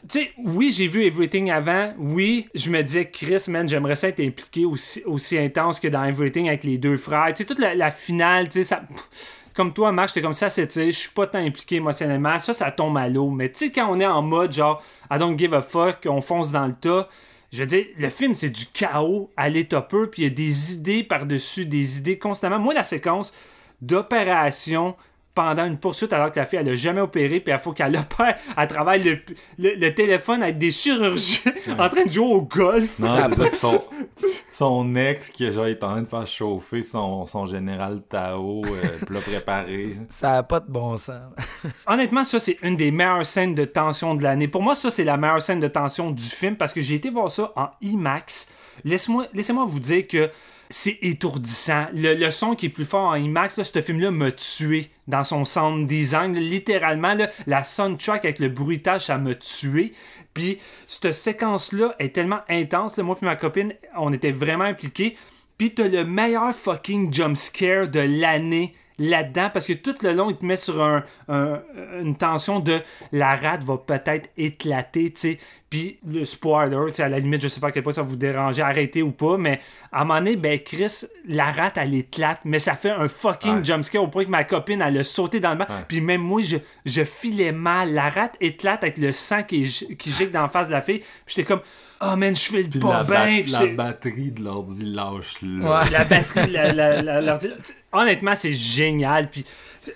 [0.09, 1.95] tu sais, oui, j'ai vu Everything avant.
[1.99, 6.05] Oui, je me disais, Chris, man, j'aimerais ça être impliqué aussi, aussi intense que dans
[6.05, 7.29] Everything avec les deux frères.
[7.29, 8.83] Tu sais, toute la, finale, tu sais, ça.
[9.55, 12.39] Comme toi, Marc, j'étais comme ça, c'est, je suis pas tant impliqué émotionnellement.
[12.39, 13.31] Ça, ça tombe à l'eau.
[13.31, 16.21] Mais tu sais, quand on est en mode genre, I don't give a fuck, on
[16.21, 17.09] fonce dans le tas.
[17.53, 20.35] Je veux dire, le film, c'est du chaos à l'état pur, puis il y a
[20.35, 22.59] des idées par-dessus, des idées constamment.
[22.59, 23.33] Moi, la séquence
[23.81, 24.97] d'opération
[25.35, 27.97] pendant une poursuite alors que la fille elle a jamais opéré puis il faut qu'elle
[27.97, 29.19] opère à travers le,
[29.59, 32.99] le, le téléphone avec des chirurgiens en train de jouer au golf.
[32.99, 33.83] Non, son,
[34.53, 39.05] son ex qui genre, est en train de faire chauffer son, son général Tao, euh,
[39.07, 39.89] plat préparé.
[40.09, 41.21] Ça a pas de bon sens.
[41.87, 44.49] Honnêtement, ça, c'est une des meilleures scènes de tension de l'année.
[44.49, 47.11] Pour moi, ça, c'est la meilleure scène de tension du film parce que j'ai été
[47.11, 48.49] voir ça en IMAX.
[48.85, 50.31] Laisse-moi, laissez-moi vous dire que
[50.77, 51.87] c'est étourdissant.
[51.95, 55.87] Le, son qui est plus fort en IMAX, ce film-là m'a tué dans son sound
[55.87, 56.35] design.
[56.35, 57.15] Littéralement,
[57.47, 59.93] la soundtrack avec le bruitage, ça m'a tué.
[60.35, 62.99] Puis, cette séquence-là est tellement intense.
[62.99, 65.17] moi et ma copine, on était vraiment impliqués.
[65.59, 70.31] Puis, t'as le meilleur fucking jump scare de l'année là-dedans parce que tout le long,
[70.31, 71.61] il te met sur un, un-
[72.01, 72.79] une tension de
[73.13, 75.39] la rate va peut-être éclater, tu sais.
[75.71, 78.03] Puis le spoiler, tu sais, à la limite, je sais pas à quel point ça
[78.03, 79.61] va vous déranger, arrêter ou pas, mais
[79.91, 83.57] à un moment donné, ben Chris, la rate, elle éclate, mais ça fait un fucking
[83.57, 83.65] Ouais.
[83.65, 85.67] jumpscare au point que ma copine, elle a sauté dans le banc.
[85.89, 87.93] Puis même moi, je, je filais mal.
[87.93, 89.65] La rate éclate avec le sang qui,
[89.99, 91.01] qui gicle dans la face de la fille.
[91.01, 91.61] Puis j'étais comme,
[92.13, 93.43] oh man, je file pas la, ba- bien.
[93.43, 95.83] Puis la batterie de l'ordi lâche là.
[95.85, 95.91] Ouais.
[95.91, 97.51] la batterie, la, la- la- l'ordi-
[97.93, 99.29] Honnêtement, c'est génial.
[99.31, 99.45] Puis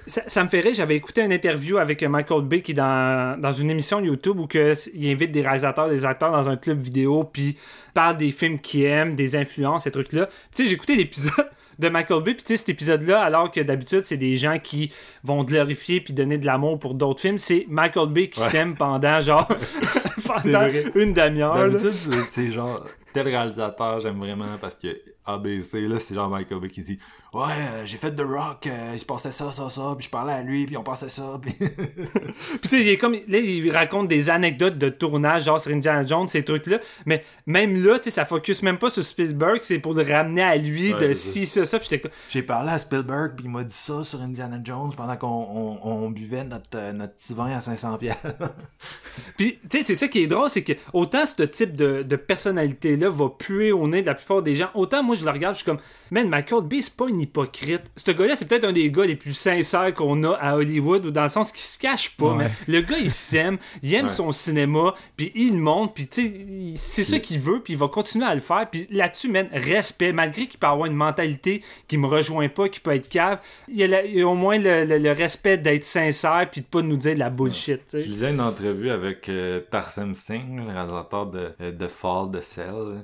[0.07, 0.75] ça, ça me fait rire.
[0.75, 4.47] J'avais écouté une interview avec Michael Bay qui est dans, dans une émission YouTube où
[4.47, 7.57] que, il invite des réalisateurs, des acteurs dans un club vidéo, puis
[7.95, 10.27] parle des films qu'il aime, des influences, ces trucs-là.
[10.55, 11.33] Tu sais, j'ai écouté l'épisode
[11.79, 14.93] de Michael Bay, puis tu sais, cet épisode-là, alors que d'habitude, c'est des gens qui
[15.23, 18.47] vont glorifier puis donner de l'amour pour d'autres films, c'est Michael Bay qui Ouais.
[18.49, 19.47] s'aime pendant, genre,
[20.25, 21.57] pendant une demi-heure.
[21.71, 24.89] D'habitude, c'est- c'est genre, tel réalisateur, j'aime vraiment parce que
[25.25, 26.99] ABC, là, c'est genre Michael Bay qui dit
[27.35, 30.11] Ouais, euh, j'ai fait The Rock, euh, il se passait ça, ça, ça, puis je
[30.11, 31.53] parlais à lui, puis on passait ça, puis.
[31.59, 35.73] Puis tu sais, il est comme là, il raconte des anecdotes de tournage, genre sur
[35.73, 36.79] Indiana Jones, ces trucs-là.
[37.05, 40.43] Mais même là, tu sais, ça focus même pas sur Spielberg, c'est pour le ramener
[40.43, 41.79] à lui Ouais, de si, ça, ça.
[41.79, 45.17] Puis j'étais J'ai parlé à Spielberg, puis il m'a dit ça sur Indiana Jones pendant
[45.17, 48.17] qu'on on, on buvait notre, euh, notre petit vin à 500 pièces.
[49.37, 52.17] Puis, tu sais, c'est ça qui est drôle, c'est que autant ce type de, de
[52.17, 55.55] personnalité-là va puer au nez de la plupart des gens, autant moi je le regarde,
[55.55, 55.81] je suis comme,
[56.11, 57.83] man, Michael Bay, c'est pas un hypocrite.
[57.97, 61.11] Ce gars-là, c'est peut-être un des gars les plus sincères qu'on a à Hollywood, ou
[61.11, 62.45] dans le sens qu'il se cache pas, Ouais.
[62.45, 64.09] mais le gars, il s'aime, il aime Ouais.
[64.09, 67.73] son cinéma, puis il le montre, puis tu sais, il- c'est ça qu'il veut, puis
[67.75, 70.95] il va continuer à le faire, puis là-dessus, man, respect, malgré qu'il peut avoir une
[70.97, 73.39] mentalité qui me rejoint pas, qui peut être cave,
[73.69, 76.49] il y a, la- il y a au moins le, le- le respect d'être sincère,
[76.51, 78.01] puis de pas nous dire de la bullshit, tu sais.
[78.01, 82.41] Je lisais une entrevue avec euh, Tarsem Singh, le réalisateur de, euh, de Fall, de
[82.41, 83.03] Cell,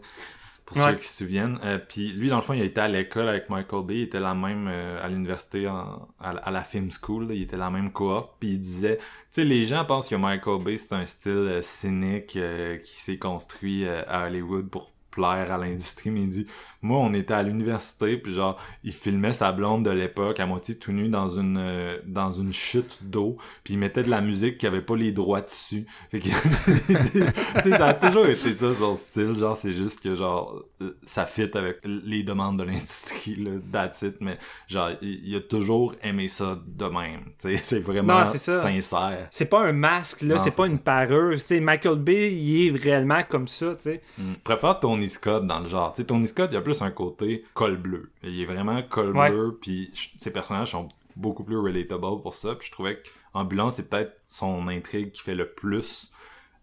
[0.66, 0.92] pour Ouais.
[0.92, 1.58] ceux qui se souviennent.
[1.64, 4.20] Euh, Puis lui, dans le fond, il était à l'école avec Michael Bay, il était
[4.20, 7.92] la même euh, à l'université, à, à la film school, là, il était la même
[7.92, 8.34] cohorte.
[8.40, 11.62] Puis il disait, tu sais, les gens pensent que Michael Bay, c'est un style euh,
[11.62, 16.46] cynique euh, qui s'est construit euh, à Hollywood pour plaire à l'industrie, mais il dit,
[16.82, 20.76] moi, on était à l'université, puis genre, il filmait sa blonde de l'époque à moitié
[20.76, 24.58] tout nu dans une euh, dans une chute d'eau, puis il mettait de la musique
[24.58, 25.86] qui avait pas les droits dessus.
[26.10, 26.28] Fait que,
[27.76, 30.64] ça a toujours été ça son style, genre c'est juste que genre
[31.06, 34.38] ça fit avec les demandes de l'industrie that's it, mais
[34.68, 39.28] genre il, a toujours aimé ça de même, c'est vraiment Non, sincère.
[39.30, 40.72] C'est pas un masque, là, c'est pas ça.
[40.72, 41.44] une pareuse.
[41.44, 44.02] Tu sais, Michael Bay, il est réellement comme ça, tu sais.
[44.18, 45.92] Je préfère Tony Scott dans le genre.
[45.92, 48.10] Tu sais, Tony Scott, il a plus un côté col bleu.
[48.22, 49.30] Il est vraiment col Ouais.
[49.30, 52.54] bleu, puis ses personnages sont beaucoup plus relatable pour ça.
[52.54, 56.12] Puis je trouvais qu'Ambulance, c'est peut-être son intrigue qui fait le plus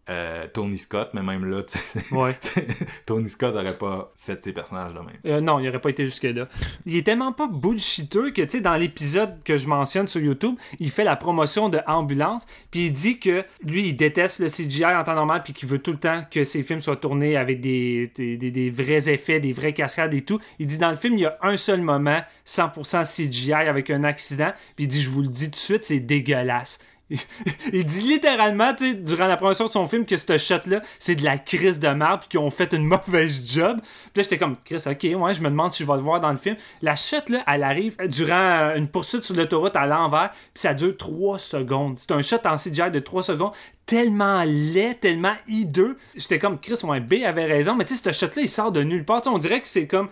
[0.10, 1.61] euh, Tony Scott, mais même là,
[2.11, 2.36] Ouais.
[3.06, 5.18] Tony Scott aurait pas fait ses personnages de même.
[5.26, 6.48] Euh, non, il aurait pas été jusque-là.
[6.86, 10.56] Il est tellement pas bullshiteux que, tu sais, dans l'épisode que je mentionne sur YouTube,
[10.80, 14.86] il fait la promotion de Ambulance, puis il dit que lui, il déteste le CGI
[14.86, 17.61] en temps normal, puis qu'il veut tout le temps que ses films soient tournés avec
[17.61, 20.40] des, des, des- des vrais effets, des vraies cascades et tout.
[20.60, 24.03] Il dit dans le film, il y a un seul moment, 100% CGI avec un
[24.03, 26.80] accident, puis il dit, je vous le dis tout de suite, c'est dégueulasse.
[27.73, 31.15] Il dit littéralement, tu sais, durant la promotion de son film, que ce shot-là, c'est
[31.15, 33.79] de la crise de marbre, qu'ils ont fait une mauvaise job.
[33.81, 36.21] Puis là, j'étais comme, Chris, ok, ouais, je me demande si je vais le voir
[36.21, 36.55] dans le film.
[36.81, 40.95] La shot-là, elle arrive durant euh, une poursuite sur l'autoroute à l'envers, puis ça dure
[40.95, 41.99] 3 secondes.
[41.99, 43.51] C'est un shot en CGI de 3 secondes,
[43.85, 45.97] tellement laid, tellement hideux.
[46.15, 48.83] J'étais comme, Chris, ouais, B avait raison, mais tu sais, ce shot-là, il sort de
[48.83, 49.21] nulle part.
[49.21, 50.09] Tu sais, on dirait que c'est comme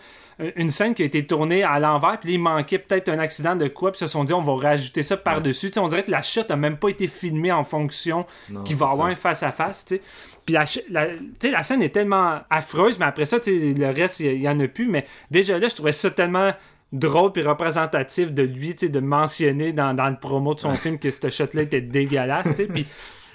[0.56, 3.68] une scène qui a été tournée à l'envers, puis il manquait peut-être un accident de
[3.68, 5.68] quoi, puis se sont dit, on va rajouter ça par-dessus.
[5.68, 8.26] Tu sais, On dirait que la shot a même pas été filmée en fonction
[8.64, 9.11] qu'il va avoir ça.
[9.11, 10.02] un face-à-face, tu sais.
[10.45, 10.56] Puis
[10.90, 14.88] la, scène est tellement affreuse, mais après ça, le reste, il y, en a plus.
[14.88, 16.53] Mais déjà là, je trouvais ça tellement
[16.91, 20.74] drôle puis représentatif de lui, tu sais, de mentionner dans, dans le promo de son
[20.76, 22.66] film que ce shot-là était dégueulasse, tu sais.
[22.66, 22.88] Puis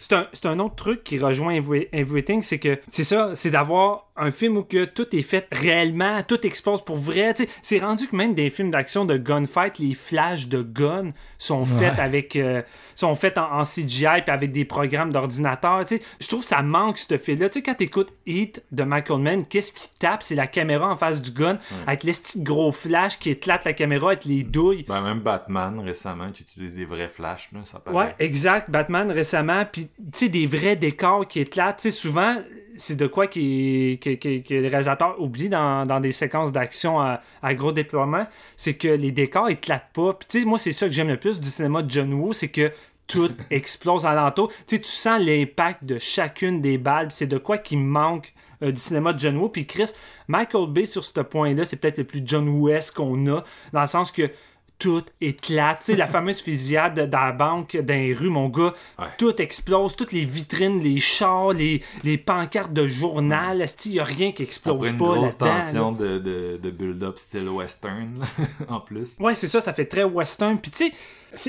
[0.08, 4.08] c'est un, un autre truc qui rejoint Every- Everything, c'est que c'est ça, c'est d'avoir
[4.16, 7.34] un film où que tout est fait réellement, tout explose pour vrai.
[7.34, 7.48] tu sais.
[7.62, 11.98] C'est rendu que même des films d'action de gunfight, les flashs de gun sont faits
[11.98, 12.62] avec euh,
[12.94, 15.84] sont faits en, en CGI puis avec des programmes d'ordinateur.
[15.84, 16.02] tu sais.
[16.20, 17.06] Je trouve que ça manque ce.
[17.14, 20.22] Tu sais, quand t'écoutes Heat de Michael Mann, qu'est-ce qui tape?
[20.22, 21.58] C'est la caméra en face du gun,
[21.88, 24.84] avec les petits gros flashs qui éclatent la caméra, avec les douilles.
[24.86, 27.96] Ben, même Batman, récemment, qui utilise des vrais flashs, là, ça paraît.
[27.96, 28.70] Ouais, exact.
[28.70, 31.78] Batman récemment, puis tu sais, des vrais décors qui éclatent.
[31.78, 32.36] Tu sais, souvent,
[32.76, 37.00] c'est de quoi qui, que, que, que le réalisateur oublie dans, dans des séquences d'action
[37.00, 38.26] à, à gros déploiement,
[38.56, 40.14] c'est que les décors éclatent pas.
[40.14, 42.32] Puis tu sais, moi, c'est ça que j'aime le plus du cinéma de John Woo,
[42.32, 42.72] c'est que
[43.06, 44.48] tout explose alentour.
[44.66, 47.08] Tu sais, tu sens l'impact de chacune des balles.
[47.10, 49.48] C'est de quoi qui manque euh, du cinéma de John Woo.
[49.48, 49.90] Puis Chris,
[50.28, 53.86] Michael Bay, sur ce point-là, c'est peut-être le plus John Woo-esque qu'on a, dans le
[53.86, 54.30] sens que
[54.78, 55.78] tout éclate.
[55.80, 59.06] Tu sais, la fameuse fusillade dans la banque, dans les rues, mon gars, Ouais.
[59.18, 64.04] tout explose, toutes les vitrines, les chars, les, les pancartes de journal, il n'y a
[64.04, 65.46] rien qui explose Après une pas grosse là-dedans.
[65.46, 65.60] là.
[65.62, 68.24] tension de, de, de build-up style western,
[68.68, 69.10] en plus.
[69.20, 70.58] Ouais, c'est ça, ça fait très western.
[70.58, 70.92] Puis tu sais,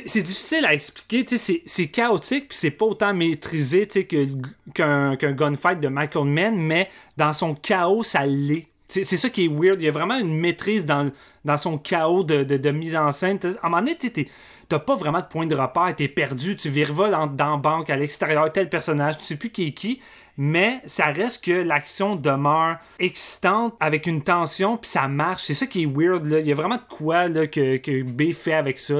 [0.07, 3.87] c'est difficile à expliquer, tu sais, c'est- chaotique, puis c'est pas autant maîtrisé,
[4.73, 8.67] qu'un gunfight de Michael Mann, mais dans son chaos, ça l'est.
[8.87, 9.81] C'est ça qui est weird.
[9.81, 11.11] Il y a vraiment une maîtrise dans,
[11.57, 13.39] son chaos de, mise en scène.
[13.61, 13.97] À un moment donné,
[14.67, 17.95] t'as pas vraiment de point de repère, t'es perdu, tu virevoles en- dans banque, à
[17.95, 20.01] l'extérieur, tel personnage, tu sais plus qui est qui,
[20.37, 25.43] mais ça reste que l'action demeure excitante avec une tension, puis ça marche.
[25.43, 26.39] C'est ça qui est weird, là.
[26.39, 28.95] Il y a vraiment de quoi que, que B fait avec ça.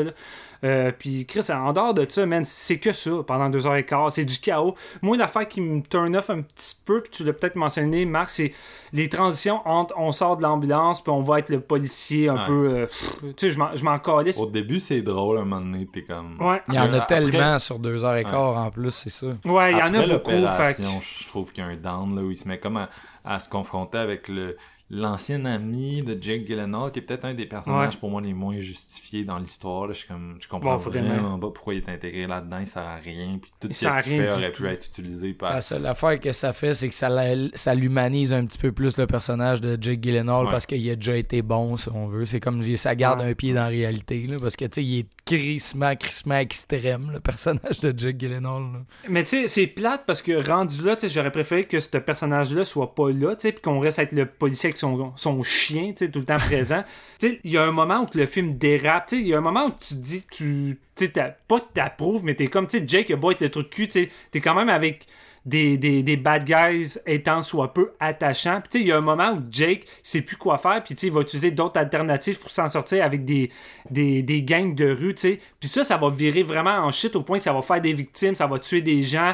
[0.64, 3.86] Euh, puis Chris, en dehors de ça, man, c'est que ça pendant deux heures et
[3.86, 4.12] quart.
[4.12, 4.76] C'est du chaos.
[5.02, 8.30] Moi, l'affaire qui me turn off un petit peu, puis tu l'as peut-être mentionné, Marc,
[8.30, 8.54] c'est
[8.94, 12.46] les transitions entre on sort de l'ambulance, puis on va être le policier un Ouais.
[12.46, 12.70] peu.
[12.74, 14.38] euh, pff, tu sais, je m'en- je m'en calisse.
[14.38, 16.38] Au début, c'est drôle, à un moment donné, t'es comme...
[16.40, 16.62] Ouais.
[16.70, 19.28] Il y en a Après- tellement sur deux heures et quart en plus, c'est ça.
[19.46, 20.30] Ouais, il y en a beaucoup.
[20.32, 22.90] Fait je trouve qu'il y a un down là, où il se met comme à,
[23.24, 24.56] à se confronter avec le
[24.92, 28.00] l'ancien ami de Jake Gyllenhaal qui est peut-être un des personnages Ouais.
[28.00, 29.94] pour moi les moins justifiés dans l'histoire là.
[29.94, 31.10] je suis comme je comprends Bon, vraiment.
[31.10, 33.88] vraiment pas pourquoi il est intégré là-dedans il sert à rien puis tout Il ce
[34.04, 34.62] qu'il fait aurait tout.
[34.62, 37.10] pu être utilisé par La seule affaire que ça fait, c'est que ça,
[37.56, 40.52] ça l'humanise un petit peu plus le personnage de Jake Gyllenhaal Ouais.
[40.52, 42.26] parce qu'il a déjà été bon, si on veut.
[42.26, 43.30] C'est comme si ça garde Ouais.
[43.30, 47.10] un pied dans la réalité, là, parce que, tu sais, il est crissement, crissement extrême,
[47.12, 48.62] le personnage de Jake Gyllenhaal.
[48.74, 48.80] là.
[49.10, 51.90] Mais tu sais, c'est plate parce que rendu là, tu sais, j'aurais préféré que ce
[51.98, 55.92] personnage-là soit pas là, tu sais, puis qu'on reste avec le policier son, son chien,
[55.92, 56.84] tu sais, tout le temps présent.
[57.18, 59.34] Tu sais, il y a un moment où le film dérape, tu sais, il y
[59.34, 62.80] a un moment où tu dis, tu, tu sais, pas t'approuves, mais t'es comme, tu
[62.80, 64.68] sais, Jake, il a beau être le truc de cul, tu sais, t'es quand même
[64.68, 65.08] avec
[65.46, 68.62] des, des, des bad guys étant soit peu attachants.
[68.62, 70.96] Puis tu sais, il y a un moment où Jake sait plus quoi faire, puis
[70.96, 73.52] tu sais, il va utiliser d'autres alternatives pour s'en sortir avec des,
[73.90, 75.40] des, des gangs de rue, tu sais.
[75.60, 77.94] Puis ça, ça va virer vraiment en shit au point que ça va faire des
[77.94, 79.34] victimes, ça va tuer des gens.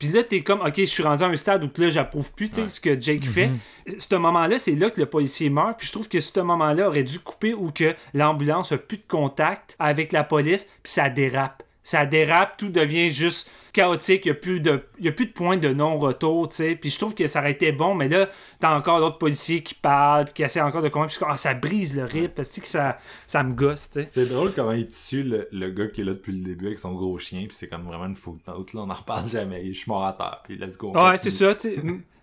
[0.00, 2.50] Puis là, t'es comme, ok, je suis rendu à un stade où là, j'approuve plus,
[2.50, 3.50] ce que Jake fait.
[3.98, 5.78] Ce moment-là, c'est là que le policier meurt.
[5.78, 9.04] Puis je trouve que ce moment-là aurait dû couper ou que l'ambulance a plus de
[9.06, 11.62] contact avec la police, puis ça dérape.
[11.84, 15.32] Ça dérape, tout devient juste chaotique, il n'y a, plus de- y a plus de
[15.32, 16.74] point de non-retour, tu sais.
[16.74, 18.28] Puis je trouve que ça aurait été bon, mais là,
[18.58, 21.14] t'as encore d'autres policiers qui parlent, puis qui essaient encore de convaincre.
[21.14, 24.08] Puis ah, ça brise le rythme, parce que ça, ça me gosse, tu sais.
[24.10, 26.78] c'est drôle comment il tue le, le gars qui est là depuis le début avec
[26.78, 29.78] son gros chien puis c'est comme vraiment une footnote là on en reparle jamais je
[29.78, 31.82] suis mort à terre puis go on Ouais, c'est ça, tu sais.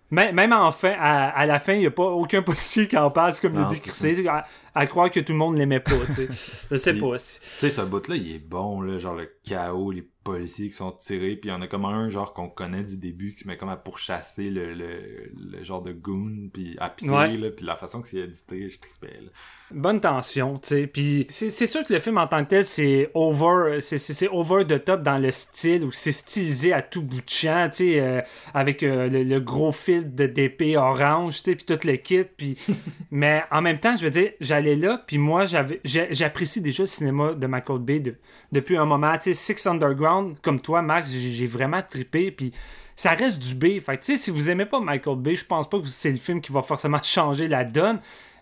[0.10, 3.12] Même en fin, à, à la fin, il n'y a pas aucun policier qui en
[3.12, 5.92] parle, c'est comme le décrissé, c'est à, à croire que tout le monde l'aimait pas,
[6.08, 6.28] tu sais.
[6.72, 7.18] Je sais pas.
[7.18, 7.24] Tu
[7.60, 11.36] sais, ce bout-là, il est bon, là, genre le chaos, les policiers qui sont tirés,
[11.36, 13.58] puis il y en a comme un, genre, qu'on connaît du début, qui se met
[13.58, 17.36] comme à pourchasser le, le, le genre de goon, puis à pied, Ouais.
[17.38, 19.30] là, puis la façon que c'est édité, je tripais, là.
[19.70, 20.88] Bonne tension, tu sais.
[20.88, 24.82] Puis c'est sûr que le film en tant que tel, c'est over, c'est- over the
[24.84, 28.22] top dans le style, où c'est stylisé à tout bout de champ, tu sais, euh,
[28.54, 32.24] avec euh, le, le gros fil de d'épée orange, tu sais, puis tout le kit.
[32.24, 32.58] Puis...
[33.12, 36.88] Mais en même temps, je veux dire, j'allais là, puis moi, j'avais j'apprécie déjà le
[36.88, 38.16] cinéma de Michael Bay de-
[38.52, 39.14] depuis un moment.
[39.18, 42.52] Tu sais, Six Underground, comme toi, Max, j'ai vraiment trippé, puis
[42.96, 43.80] ça reste du B.
[43.80, 46.18] Fait tu sais, si vous aimez pas Michael Bay, je pense pas que c'est le
[46.18, 48.00] film qui va forcément changer la donne.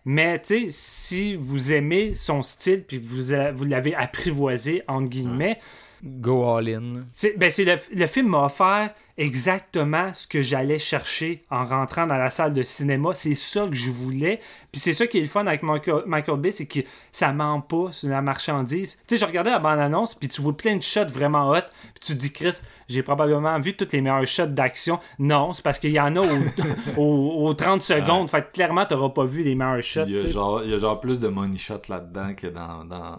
[0.07, 5.59] Mais, tu sais, si vous aimez son style, puis vous, vous l'avez apprivoisé, entre guillemets,
[6.05, 7.05] Go all in.
[7.11, 12.05] c'est ben, c'est le, le film m'a offert exactement ce que j'allais chercher en rentrant
[12.05, 13.13] dans la salle de cinéma.
[13.13, 14.39] C'est ça que je voulais.
[14.71, 17.61] Puis c'est ça qui est le fun avec Michael, Michael Bay, c'est que ça ment
[17.61, 18.97] pas sur la marchandise.
[19.07, 21.61] Tu sais, je regardais la bande-annonce, puis tu vois plein de shots vraiment hot,
[21.93, 22.57] puis tu te dis, Chris,
[22.87, 24.99] j'ai probablement vu tous les meilleurs shots d'action.
[25.17, 28.29] Non, c'est parce qu'il y en a au- au- aux 30 secondes.
[28.29, 30.03] Fait que clairement, t'auras pas vu les meilleurs shots.
[30.07, 32.83] Il y, a genre, il y a genre plus de money shot là-dedans que dans,
[32.85, 33.17] dans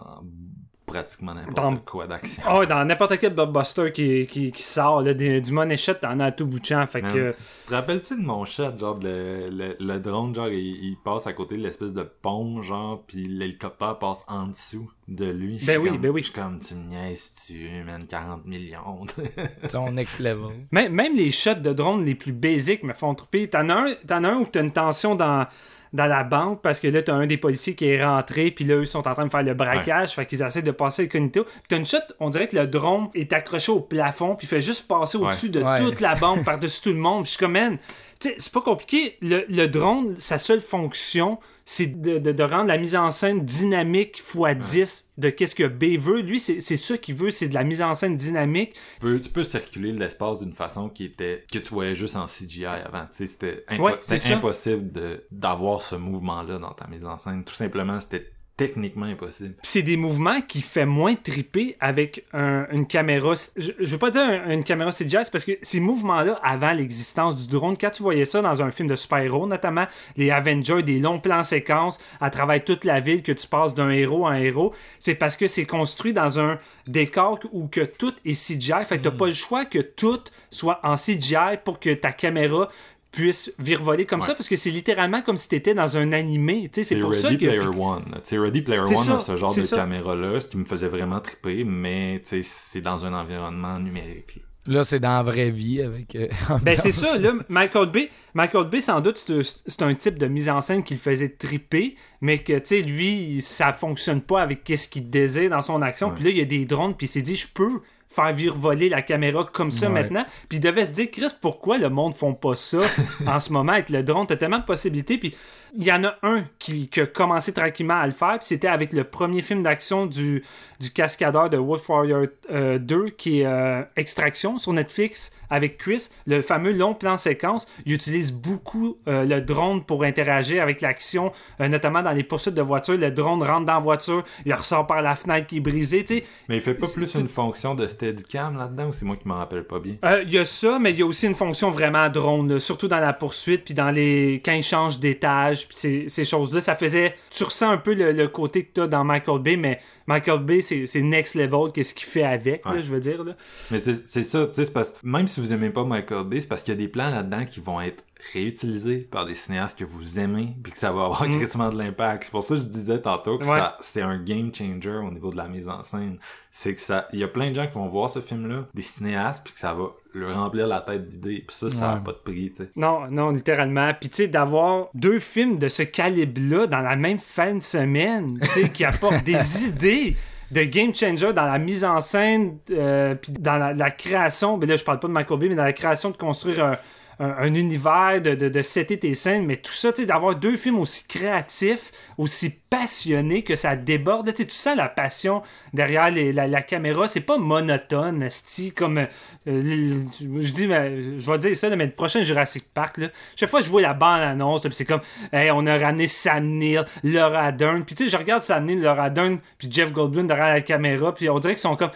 [0.87, 2.41] pratiquement n'importe Dans- quoi d'action.
[2.45, 5.95] Ah ouais, dans n'importe quel blockbuster qui, qui, qui sort, là, des- du money shot,
[5.95, 6.83] t'en as à tout bout de champ.
[6.87, 7.31] Fait que.
[7.31, 11.27] Tu te rappelles-tu de mon shot, genre le, le, le drone, genre il, il passe
[11.27, 15.59] à côté de l'espèce de pont, genre, puis l'hélicoptère passe en dessous de lui.
[15.59, 16.21] Je Ben suis oui, comme- ben oui.
[16.21, 19.05] Je suis comme, tu me niaises, tu man, 40 millions.
[19.61, 20.47] C'est son next level.
[20.71, 23.49] Même, même les shots de drone les plus basiques me font tromper.
[23.49, 25.45] T'en as un, t'en as un où t'as une tension dans,
[25.93, 28.75] dans la banque parce que là, t'as un des policiers qui est rentré, puis là,
[28.75, 31.43] eux sont en train de faire le braquage, fait qu'ils essaient de passer le cognito.
[31.43, 34.49] Puis t'as une shot, on dirait que le drone est accroché au plafond, puis il
[34.49, 35.79] fait juste passer au-dessus de Ouais.
[35.81, 37.23] toute la banque, par-dessus tout le monde.
[37.23, 37.77] Puis je suis comme, man,
[38.19, 39.17] tu sais, c'est pas compliqué.
[39.21, 43.43] Le, le drone, sa seule fonction, c'est de, de- de rendre la mise en scène
[43.43, 44.37] dynamique x
[44.71, 46.21] 10 de qu'est-ce que B veut.
[46.21, 48.73] Lui, c'est ça qu'il veut, c'est de la mise en scène dynamique.
[48.73, 52.25] tu, peux, tu peux circuler l'espace d'une façon qui était que tu voyais juste en
[52.25, 53.05] CGI avant.
[53.11, 53.95] C'était impo- Ouais,
[54.33, 54.91] impossible
[55.29, 57.43] d'avoir ce mouvement-là dans ta mise en scène.
[57.43, 59.53] Tout simplement, c'était techniquement impossible.
[59.61, 63.35] C'est des mouvements qui fait moins triper avec un- une caméra.
[63.55, 66.71] Je, je veux pas dire un- une caméra CGI, c'est parce que ces mouvements-là, avant
[66.73, 69.85] l'existence du drone, quand tu voyais ça dans un film de super-héros, notamment
[70.17, 73.91] les Avengers, des longs plans séquences à travers toute la ville, que tu passes d'un
[73.91, 76.57] héros à un héros, c'est parce que c'est construit dans un
[76.87, 78.85] décor où que tout est CGI.
[78.85, 80.19] Fait que t'as pas le choix que tout
[80.49, 82.69] soit en CGI pour que ta caméra
[83.17, 86.83] puisse virevoler comme ça parce que c'est littéralement comme si t'étais dans un animé tu
[86.83, 88.03] sais c'est pour Ready ça que Player One.
[88.15, 90.87] Tu sais, Ready Player One ça, a ce genre de caméra-là, ce qui me faisait
[90.87, 94.39] vraiment triper, mais tu sais, c'est dans un environnement numérique.
[94.67, 94.83] là.
[94.83, 96.15] C'est dans la vraie vie avec.
[96.15, 96.27] euh,
[96.61, 100.17] Ben c'est ça, là, Michael Bay, Michael Bay, sans doute, c'est un- c'est un type
[100.19, 104.21] de mise en scène qui le faisait triper, mais que, tu sais, lui, ça fonctionne
[104.21, 106.11] pas avec qu'est-ce qu'il désire dans son action.
[106.11, 107.79] Puis là, il y a des drones, puis il s'est dit, je peux
[108.17, 109.93] faire virevoler la caméra comme ça Ouais.
[109.93, 110.25] maintenant.
[110.49, 112.79] Puis il devait se dire, Chris, pourquoi le monde font pas ça
[113.27, 114.25] en ce moment avec le drone?
[114.27, 115.35] T'as tellement de possibilités, puis
[115.75, 118.67] il y en a un qui, qui a commencé tranquillement à le faire, puis c'était
[118.67, 120.43] avec le premier film d'action du,
[120.79, 126.09] du cascadeur de Wolf Warrior euh, 2, qui est euh, Extraction sur Netflix avec Chris,
[126.25, 127.67] le fameux long plan séquence.
[127.85, 131.31] Il utilise beaucoup euh, le drone pour interagir avec l'action,
[131.61, 132.97] euh, notamment dans les poursuites de voitures.
[132.97, 136.17] Le drone rentre dans la voiture, il ressort par la fenêtre qui est brisée, tu
[136.17, 136.25] sais.
[136.49, 139.37] Mais il fait pas plus une fonction de Steadicam là-dedans ou c'est moi qui m'en
[139.37, 139.95] rappelle pas bien?
[140.05, 142.59] Euh, Il y a ça, mais il y a aussi une fonction vraiment drone, là,
[142.59, 146.59] surtout dans la poursuite, puis dans les quand il change d'étage, puis ces, ces choses-là.
[146.59, 147.15] Ça faisait.
[147.29, 150.39] Tu ressens un peu le, le côté que tu as dans Michael Bay, mais Michael
[150.39, 153.23] Bay, c'est next level, qu'est-ce qu'il fait avec, là, je veux dire.
[153.23, 153.35] Là.
[153.71, 156.47] Mais c'est ça, tu sais, c'est parce même si vous aimez pas Michael Bay, c'est
[156.47, 159.85] parce qu'il y a des plans là-dedans qui vont être réutilisés par des cinéastes que
[159.85, 162.25] vous aimez, puis que ça va avoir directement de l'impact.
[162.25, 163.49] C'est pour ça que je disais tantôt que Mm.
[163.49, 163.59] Ouais.
[163.81, 166.17] c'est un game changer au niveau de la mise en scène.
[166.51, 168.81] C'est que ça, il y a plein de gens qui vont voir ce film-là, des
[168.81, 172.01] cinéastes, puis que ça va leur remplir la tête d'idées, puis ça, ça a Ouais.
[172.03, 172.51] pas de prix.
[172.75, 173.91] Non, non, littéralement.
[173.99, 178.39] Puis, tu sais, d'avoir deux films de ce calibre-là dans la même fin de semaine,
[178.41, 180.15] tu sais, qui apportent des idées
[180.51, 184.57] de game changer dans la mise en scène, euh, puis dans la, la création.
[184.57, 186.77] Ben là, je parle pas de Michael Bay, mais dans la création de construire un,
[187.19, 190.35] un- un univers, de, de, de setter tes scènes, mais tout ça, tu sais, d'avoir
[190.35, 194.33] deux films aussi créatifs, aussi passionnés que ça déborde.
[194.33, 195.41] Tu sens la passion
[195.73, 197.07] derrière la, la caméra.
[197.07, 198.97] C'est pas monotone, esti, comme.
[198.99, 199.07] euh,
[199.47, 203.69] je dis, je vais dire ça, mais le prochain Jurassic Park, là, chaque fois je
[203.69, 208.03] vois la bande-annonce, c'est comme, hey, on a ramené Sam Neill, Laura Dern, puis tu
[208.03, 211.39] sais, je regarde Sam Neill, Laura Dern, puis Jeff Goldblum derrière la caméra, puis on
[211.39, 211.91] dirait qu'ils sont comme.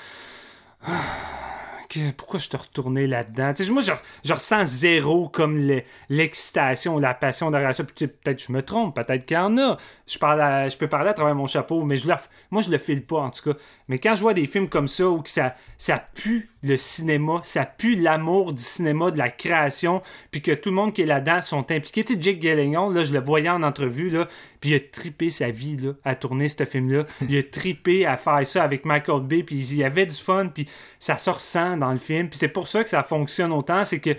[2.17, 3.53] Pourquoi je te retourné là-dedans?
[3.71, 7.83] Moi, je, ressens zéro comme le- l'excitation, la passion derrière ça.
[7.83, 9.77] Puis, peut-être je me trompe, peut-être qu'il y en a.
[10.07, 12.13] Je, parle je peux parler à travers mon chapeau, mais je le,
[12.51, 13.59] moi, je le file pas, en tout cas.
[13.87, 17.41] Mais quand je vois des films comme ça où que ça, ça pue le cinéma,
[17.43, 21.05] ça pue l'amour du cinéma, de la création, puis que tout le monde qui est
[21.05, 22.03] là-dedans sont impliqués.
[22.03, 24.27] Tu sais, Jake Gyllenhaal, là, je le voyais en entrevue, là,
[24.59, 27.05] puis il a tripé sa vie là, à tourner ce film-là.
[27.27, 30.47] Il a tripé à faire ça avec Michael Bay, puis il y avait du fun,
[30.47, 30.67] puis
[30.99, 32.29] ça se ressent dans le film.
[32.29, 34.11] Puis c'est pour ça que ça fonctionne autant, c'est que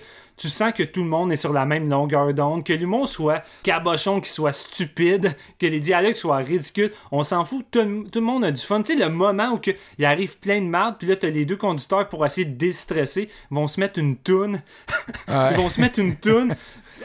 [0.42, 3.44] tu sens que tout le monde est sur la même longueur d'onde, que l'humour soit
[3.62, 6.90] cabochon, qu'il soit stupide, que les dialogues soient ridicules.
[7.12, 8.82] On s'en fout, tout, le- tout le monde a du fun.
[8.82, 11.44] Tu sais, le moment où que, il arrive plein de merde, puis là, t'as les
[11.44, 14.60] deux conducteurs pour essayer de déstresser, vont se mettre une toune.
[15.28, 15.52] Ouais.
[15.52, 16.54] Ils vont se mettre une toune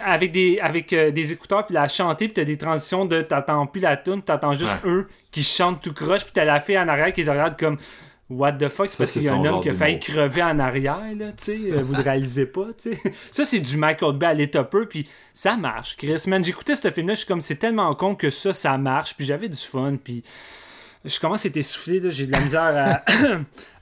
[0.03, 3.65] avec des, avec, euh, des écouteurs, puis la chanter, puis t'as des transitions de t'attends
[3.67, 4.89] plus la toune, t'attends juste Ouais.
[4.91, 7.77] eux qui chantent tout croche, puis t'as la fille en arrière qui les regarde comme
[8.29, 10.59] What the fuck, c'est parce qu'il y a un homme qui a failli crever en
[10.59, 13.13] arrière, là, tu sais, euh, vous le réalisez pas, tu sais.
[13.31, 16.21] Ça, c'est du Michael Bay à l'état peu, puis ça marche, Chris.
[16.27, 19.25] Man, j'écoutais ce film-là, je suis comme, c'est tellement con que ça, ça marche, puis
[19.25, 20.23] j'avais du fun, puis
[21.05, 23.05] je commence à être essoufflé, j'ai de la misère à,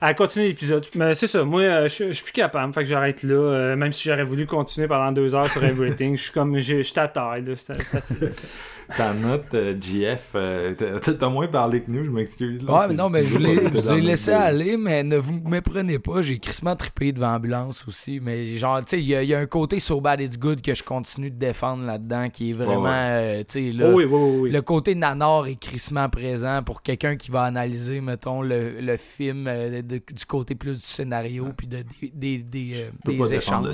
[0.06, 0.86] à continuer l'épisode.
[0.94, 3.76] Mais c'est ça, moi, euh, je je suis plus capable, fait que j'arrête là, euh,
[3.76, 6.94] même si j'aurais voulu continuer pendant deux heures sur Everything, je suis comme, je je
[6.94, 8.14] t'attaille, là, assez.
[8.96, 12.62] Ta note, euh, GF, euh, t'as t'as moins parlé que nous, je m'excuse.
[12.64, 16.22] Ouais, mais non, mais je vous ai laissé aller, mais ne vous méprenez pas.
[16.22, 18.20] J'ai crissement trippé devant Ambulance aussi.
[18.20, 20.38] Mais genre, tu sais, il y, a- il y a un côté So Bad It's
[20.38, 23.86] Good que je continue de défendre là-dedans qui est vraiment, Ouais, euh, tu sais, là.
[23.90, 24.50] Oh oui, oui, oui, oui.
[24.50, 29.46] Le côté nanar est crissement présent pour quelqu'un qui va analyser, mettons, le, le film
[29.48, 33.64] euh, de- du côté plus du scénario puis de, des, des, des, euh, des échanges.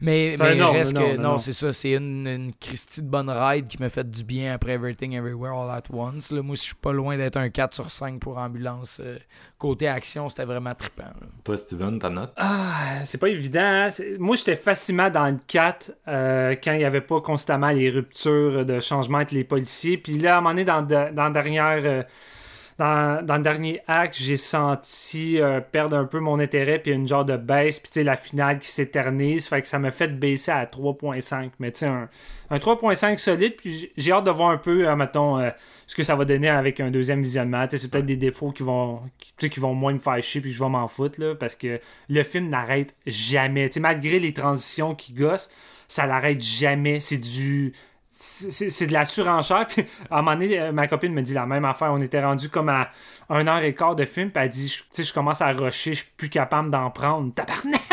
[0.00, 1.38] Mais, mais non, reste non, que, non, non, non.
[1.38, 4.72] c'est ça, c'est une, une Christie de bonne ride qui m'a fait du bien après
[4.72, 6.30] Everything Everywhere All At Once.
[6.30, 9.00] Là, moi, je suis pas loin d'être un 4 sur 5 pour Ambulance.
[9.04, 9.18] Euh,
[9.58, 11.02] côté action, c'était vraiment trippant.
[11.04, 11.26] là.
[11.44, 12.32] Toi, Steven, ta note?
[12.36, 13.60] Ah, c'est pas évident.
[13.60, 13.88] hein.
[14.18, 18.64] Moi, j'étais facilement dans le 4 euh, quand il n'y avait pas constamment les ruptures
[18.64, 19.98] de changement entre les policiers.
[19.98, 21.80] Puis là, à un moment donné, dans, de- dans la dernière.
[21.84, 22.02] euh,
[22.80, 27.06] dans, dans le dernier acte, j'ai senti euh, perdre un peu mon intérêt, puis une
[27.06, 30.64] genre de baisse, puis la finale qui s'éternise, fait que ça m'a fait baisser à
[30.64, 31.50] 3.5.
[31.58, 32.08] Mais tu sais, un,
[32.48, 35.50] un 3.5 solide, puis j'ai hâte de voir un peu, euh, mettons, euh,
[35.86, 37.66] ce que ça va donner avec un deuxième visionnement.
[37.68, 39.02] C'est peut-être des défauts qui vont,
[39.36, 41.80] qui, qui vont moins me faire chier, puis je vais m'en foutre, là, parce que
[42.08, 43.68] le film n'arrête jamais.
[43.78, 45.50] Malgré les transitions qui gossent,
[45.86, 46.98] ça l'arrête jamais.
[47.00, 47.74] C'est du
[48.22, 49.66] c'est de la surenchère.
[50.10, 51.90] À un moment donné, euh, ma copine me dit la même affaire.
[51.90, 52.90] On était rendu comme à
[53.30, 54.30] un heure et quart de film.
[54.30, 57.32] Puis elle dit Tu sais, je commence à rusher, je suis plus capable d'en prendre.
[57.34, 57.80] Tabarnak!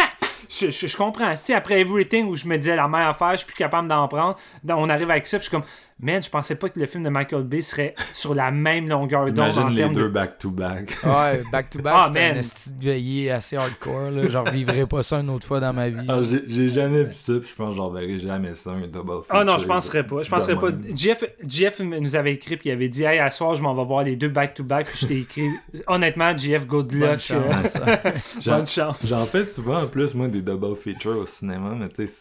[0.49, 1.36] Je, je, je comprends.
[1.36, 4.08] Si après Everything où je me disais la même affaire, je suis plus capable d'en
[4.08, 4.38] prendre,
[4.70, 5.66] on arrive avec ça, je suis comme
[5.99, 9.26] Man, je pensais pas que le film de Michael Bay serait sur la même longueur
[9.26, 10.07] d'onde Imagine en les termes deux de.
[10.10, 10.95] back-to-back.
[11.03, 12.38] Ouais, back-to-back, Ah, c'était man.
[12.38, 14.11] un esti de veillée assez hardcore.
[14.11, 14.30] Là.
[14.30, 16.06] J'en revivrai pas ça une autre fois dans ma vie.
[16.07, 19.22] Ah, j'ai jamais vu ça, puis je pense que j'en verrai jamais ça, un double
[19.30, 20.22] Ah non, feature je penserais pas.
[20.22, 20.68] Je penserais pas.
[20.94, 23.84] Jeff, Jeff nous avait écrit puis il avait dit Hey, à soir, je m'en vais
[23.86, 24.86] voir les deux back-to-back.
[24.88, 25.49] Puis je t'ai écrit
[25.88, 27.19] Honnêtement, Jeff, good Bonne luck.
[27.19, 27.76] chance.
[27.88, 27.95] euh,
[28.40, 29.07] J'en- Bonne chance.
[29.07, 32.14] J'en fais souvent en plus, moi, des double features au cinéma, mais tu sais,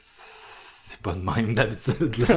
[0.88, 2.16] c'est pas de même d'habitude.
[2.16, 2.36] là.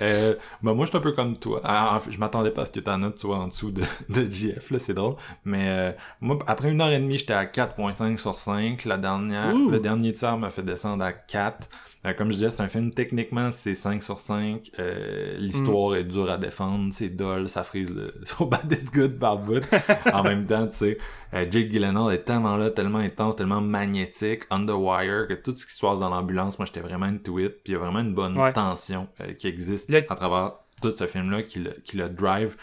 [0.00, 1.60] euh, ben, moi, je suis un peu comme toi.
[1.64, 4.70] Ah, je m'attendais pas à ce que ta note soit en dessous de, de GF,
[4.70, 5.16] là, c'est drôle.
[5.44, 8.84] Mais euh, moi, après une heure et demie, j'étais à 4.5 sur 5.
[8.84, 9.68] La dernière, Ouh.
[9.68, 11.68] le dernier tiers m'a fait descendre à 4.
[12.06, 14.70] Euh, comme je disais, c'est un film, techniquement, c'est 5 sur 5.
[14.78, 15.94] Euh, L'histoire Mm.
[15.96, 19.62] est dure à défendre, c'est dull, ça frise le so bad it's good par bout.
[20.12, 20.98] en même temps, tu sais,
[21.32, 25.72] euh, Jake Gyllenhaal est tellement là, tellement intense, tellement magnétique, underwire, que tout ce qui
[25.72, 27.52] se passe dans l'ambulance, moi, j'étais vraiment into it.
[27.64, 28.52] Puis il y a vraiment une bonne Ouais.
[28.52, 30.52] tension euh, qui existe Le- à travers
[30.82, 32.56] tout ce film-là qui le, qui le drive.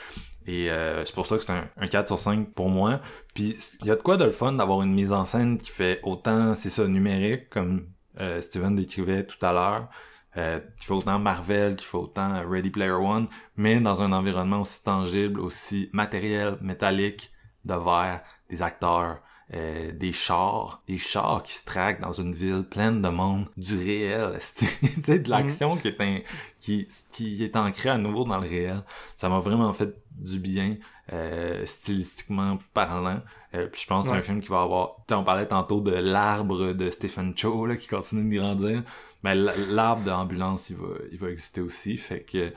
[0.48, 3.00] Et euh, c'est pour ça que c'est un, un 4 sur 5 pour moi.
[3.34, 5.70] Puis il y a de quoi de le fun d'avoir une mise en scène qui
[5.72, 7.86] fait autant, c'est ça, numérique, comme
[8.22, 9.90] euh, Steven décrivait tout à l'heure,
[10.38, 13.28] euh, qui fait autant Marvel, qui fait autant euh, Ready Player One,
[13.58, 17.34] mais dans un environnement aussi tangible, aussi matériel, métallique,
[17.66, 19.20] de verre, des acteurs,
[19.54, 23.78] euh, des chars, des chars qui se traquent dans une ville pleine de monde, du
[23.78, 24.40] réel,
[25.08, 26.20] de l'action qui est un,
[26.62, 28.84] qui, qui est ancrée à nouveau dans le réel.
[29.18, 30.78] Ça m'a vraiment fait du bien,
[31.14, 33.22] euh, stylistiquement parlant.
[33.54, 35.82] Euh, puis je pense que c'est un film qui va avoir, tu on parlait tantôt
[35.82, 38.84] de l'arbre de Stephen Chow, là, qui continue de grandir.
[39.24, 41.98] Mais l- l'arbre d'ambulance, il va, il va exister aussi.
[41.98, 42.52] Fait que,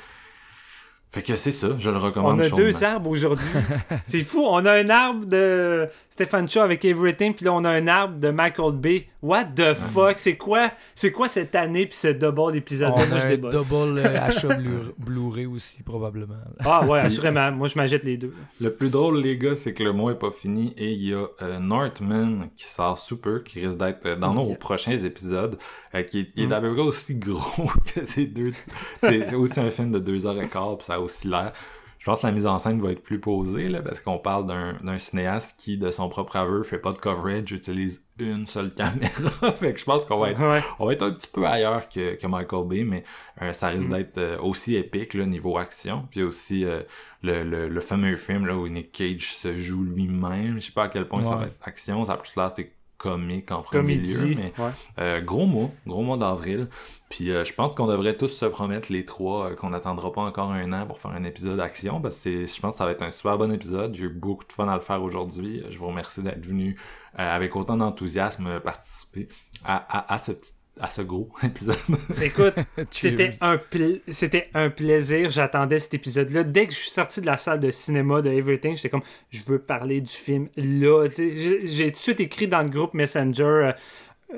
[1.14, 2.64] fait que c'est ça, je le recommande On a chaudement.
[2.66, 3.46] deux arbres aujourd'hui.
[4.06, 4.44] c'est fou.
[4.46, 8.18] On a un arbre de Stephen Shaw avec Everything, puis là, on a un arbre
[8.18, 9.06] de Michael Bay.
[9.22, 10.14] What the fuck?
[10.18, 13.36] C'est quoi, c'est quoi cette année, puis ce double épisode On Moi, a je un
[13.36, 16.34] double euh, achat Blu- Blu-ray aussi, probablement.
[16.60, 17.50] Ah ouais, assurément.
[17.52, 18.34] Moi, je m'achète les deux.
[18.60, 21.14] Le plus drôle, les gars, c'est que le mois est pas fini et il y
[21.14, 24.56] a euh, Northman qui sort sous peu, qui risque d'être euh, dans nos Yeah.
[24.56, 25.56] prochains épisodes,
[25.94, 26.52] euh, qui est, il est Mm.
[26.52, 28.52] à peu près aussi gros que ces deux.
[29.00, 31.52] C'est c'est aussi un film de deux heures et quart, puis ça l'air.
[31.98, 34.46] Je pense que la mise en scène va être plus posée, là, parce qu'on parle
[34.46, 39.52] d'un cinéaste qui, de son propre aveu, fait pas de coverage, utilise une seule caméra.
[39.56, 40.62] fait que je pense qu'on va être Ouais.
[40.78, 43.04] on va être un petit peu ailleurs que, que Michael Bay, mais
[43.40, 43.76] euh, ça Mm.
[43.78, 46.06] risque d'être euh, aussi épique là, niveau action.
[46.10, 46.82] Puis aussi euh,
[47.22, 50.58] le, le, le fameux film là, où Nick Cage se joue lui-même.
[50.58, 52.04] Je sais pas à quel point ça va être action.
[52.04, 52.52] Ça a plus l'air
[52.98, 54.24] comique en premier Comédie.
[54.28, 54.34] lieu.
[54.36, 54.70] Mais Ouais.
[54.98, 56.68] euh, gros mois, gros mois d'avril.
[57.10, 60.22] Puis euh, je pense qu'on devrait tous se promettre les trois euh, qu'on n'attendra pas
[60.22, 62.92] encore un an pour faire un épisode d'action parce que je pense que ça va
[62.92, 63.94] être un super bon épisode.
[63.94, 65.62] J'ai eu beaucoup de fun à le faire aujourd'hui.
[65.70, 66.78] Je vous remercie d'être venu
[67.16, 69.28] avec autant d'enthousiasme participer
[69.64, 71.76] à, à, à ce petit à ce gros épisode.
[72.20, 72.54] Écoute,
[72.90, 75.30] c'était un, pla- c'était un plaisir.
[75.30, 76.42] J'attendais cet épisode-là.
[76.44, 79.42] Dès que je suis sorti de la salle de cinéma de Everything, j'étais comme, je
[79.46, 81.06] veux parler du film là.
[81.16, 83.72] J'ai tout de suite écrit dans le groupe Messenger euh,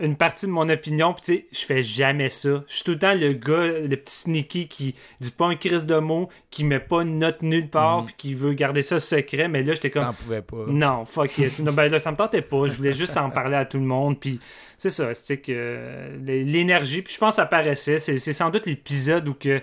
[0.01, 1.13] une partie de mon opinion.
[1.13, 2.65] Puis tu sais, je fais jamais ça.
[2.69, 5.87] Je suis tout le temps le gars, le petit sneaky qui dit pas un crise
[5.87, 9.49] de mots, qui met pas une note nulle part, puis qui veut garder ça secret.
[9.49, 10.65] Mais là, j'étais comme, T'en pouvais pas.
[10.69, 11.59] non, fuck it.
[11.61, 12.67] Non, ben là, ça me tentait pas.
[12.67, 14.19] Je voulais juste en parler à tout le monde.
[14.21, 14.41] Puis
[14.79, 17.99] c'est ça, c'est que euh, l'énergie, puis je pense que ça paraissait.
[17.99, 19.61] C'est c'est sans doute l'épisode où que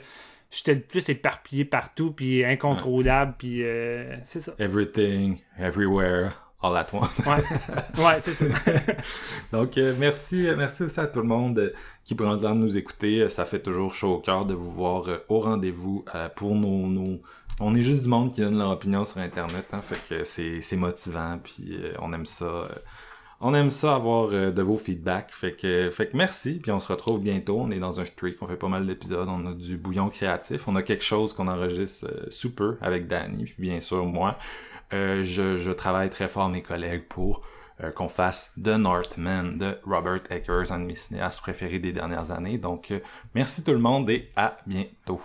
[0.49, 4.53] j'étais le plus éparpillé partout, puis incontrôlable, puis euh, c'est ça.
[4.59, 6.31] Everything, everywhere,
[6.63, 7.19] all at once.
[7.25, 8.45] Ouais, ouais c'est ça.
[9.51, 11.73] Donc, euh, merci, euh, merci aussi à tout le monde euh,
[12.05, 13.27] qui prend le temps de nous écouter.
[13.29, 17.21] Ça fait toujours chaud au cœur de vous voir au rendez-vous pour nos, nos...
[17.59, 20.75] On est juste du monde qui donne leur opinion sur Internet, hein, fait que c'est
[20.75, 22.67] motivant, puis on aime ça.
[23.39, 26.87] on aime ça avoir de vos feedbacks, fait que, fait que merci, puis on se
[26.87, 27.59] retrouve bientôt.
[27.61, 30.67] On est dans un streak, on fait pas mal d'épisodes, on a du bouillon créatif,
[30.67, 32.07] on a quelque chose qu'on enregistre
[32.55, 34.37] peu avec Danny, puis bien sûr moi.
[34.93, 37.41] Euh, je, travaille très fort mes collègues pour
[37.81, 42.29] euh, qu'on fasse The Northman de Robert Eggers, un de mes cinéastes préférés des dernières
[42.29, 42.59] années.
[42.59, 42.99] Donc, euh,
[43.33, 45.21] merci tout le monde et à bientôt.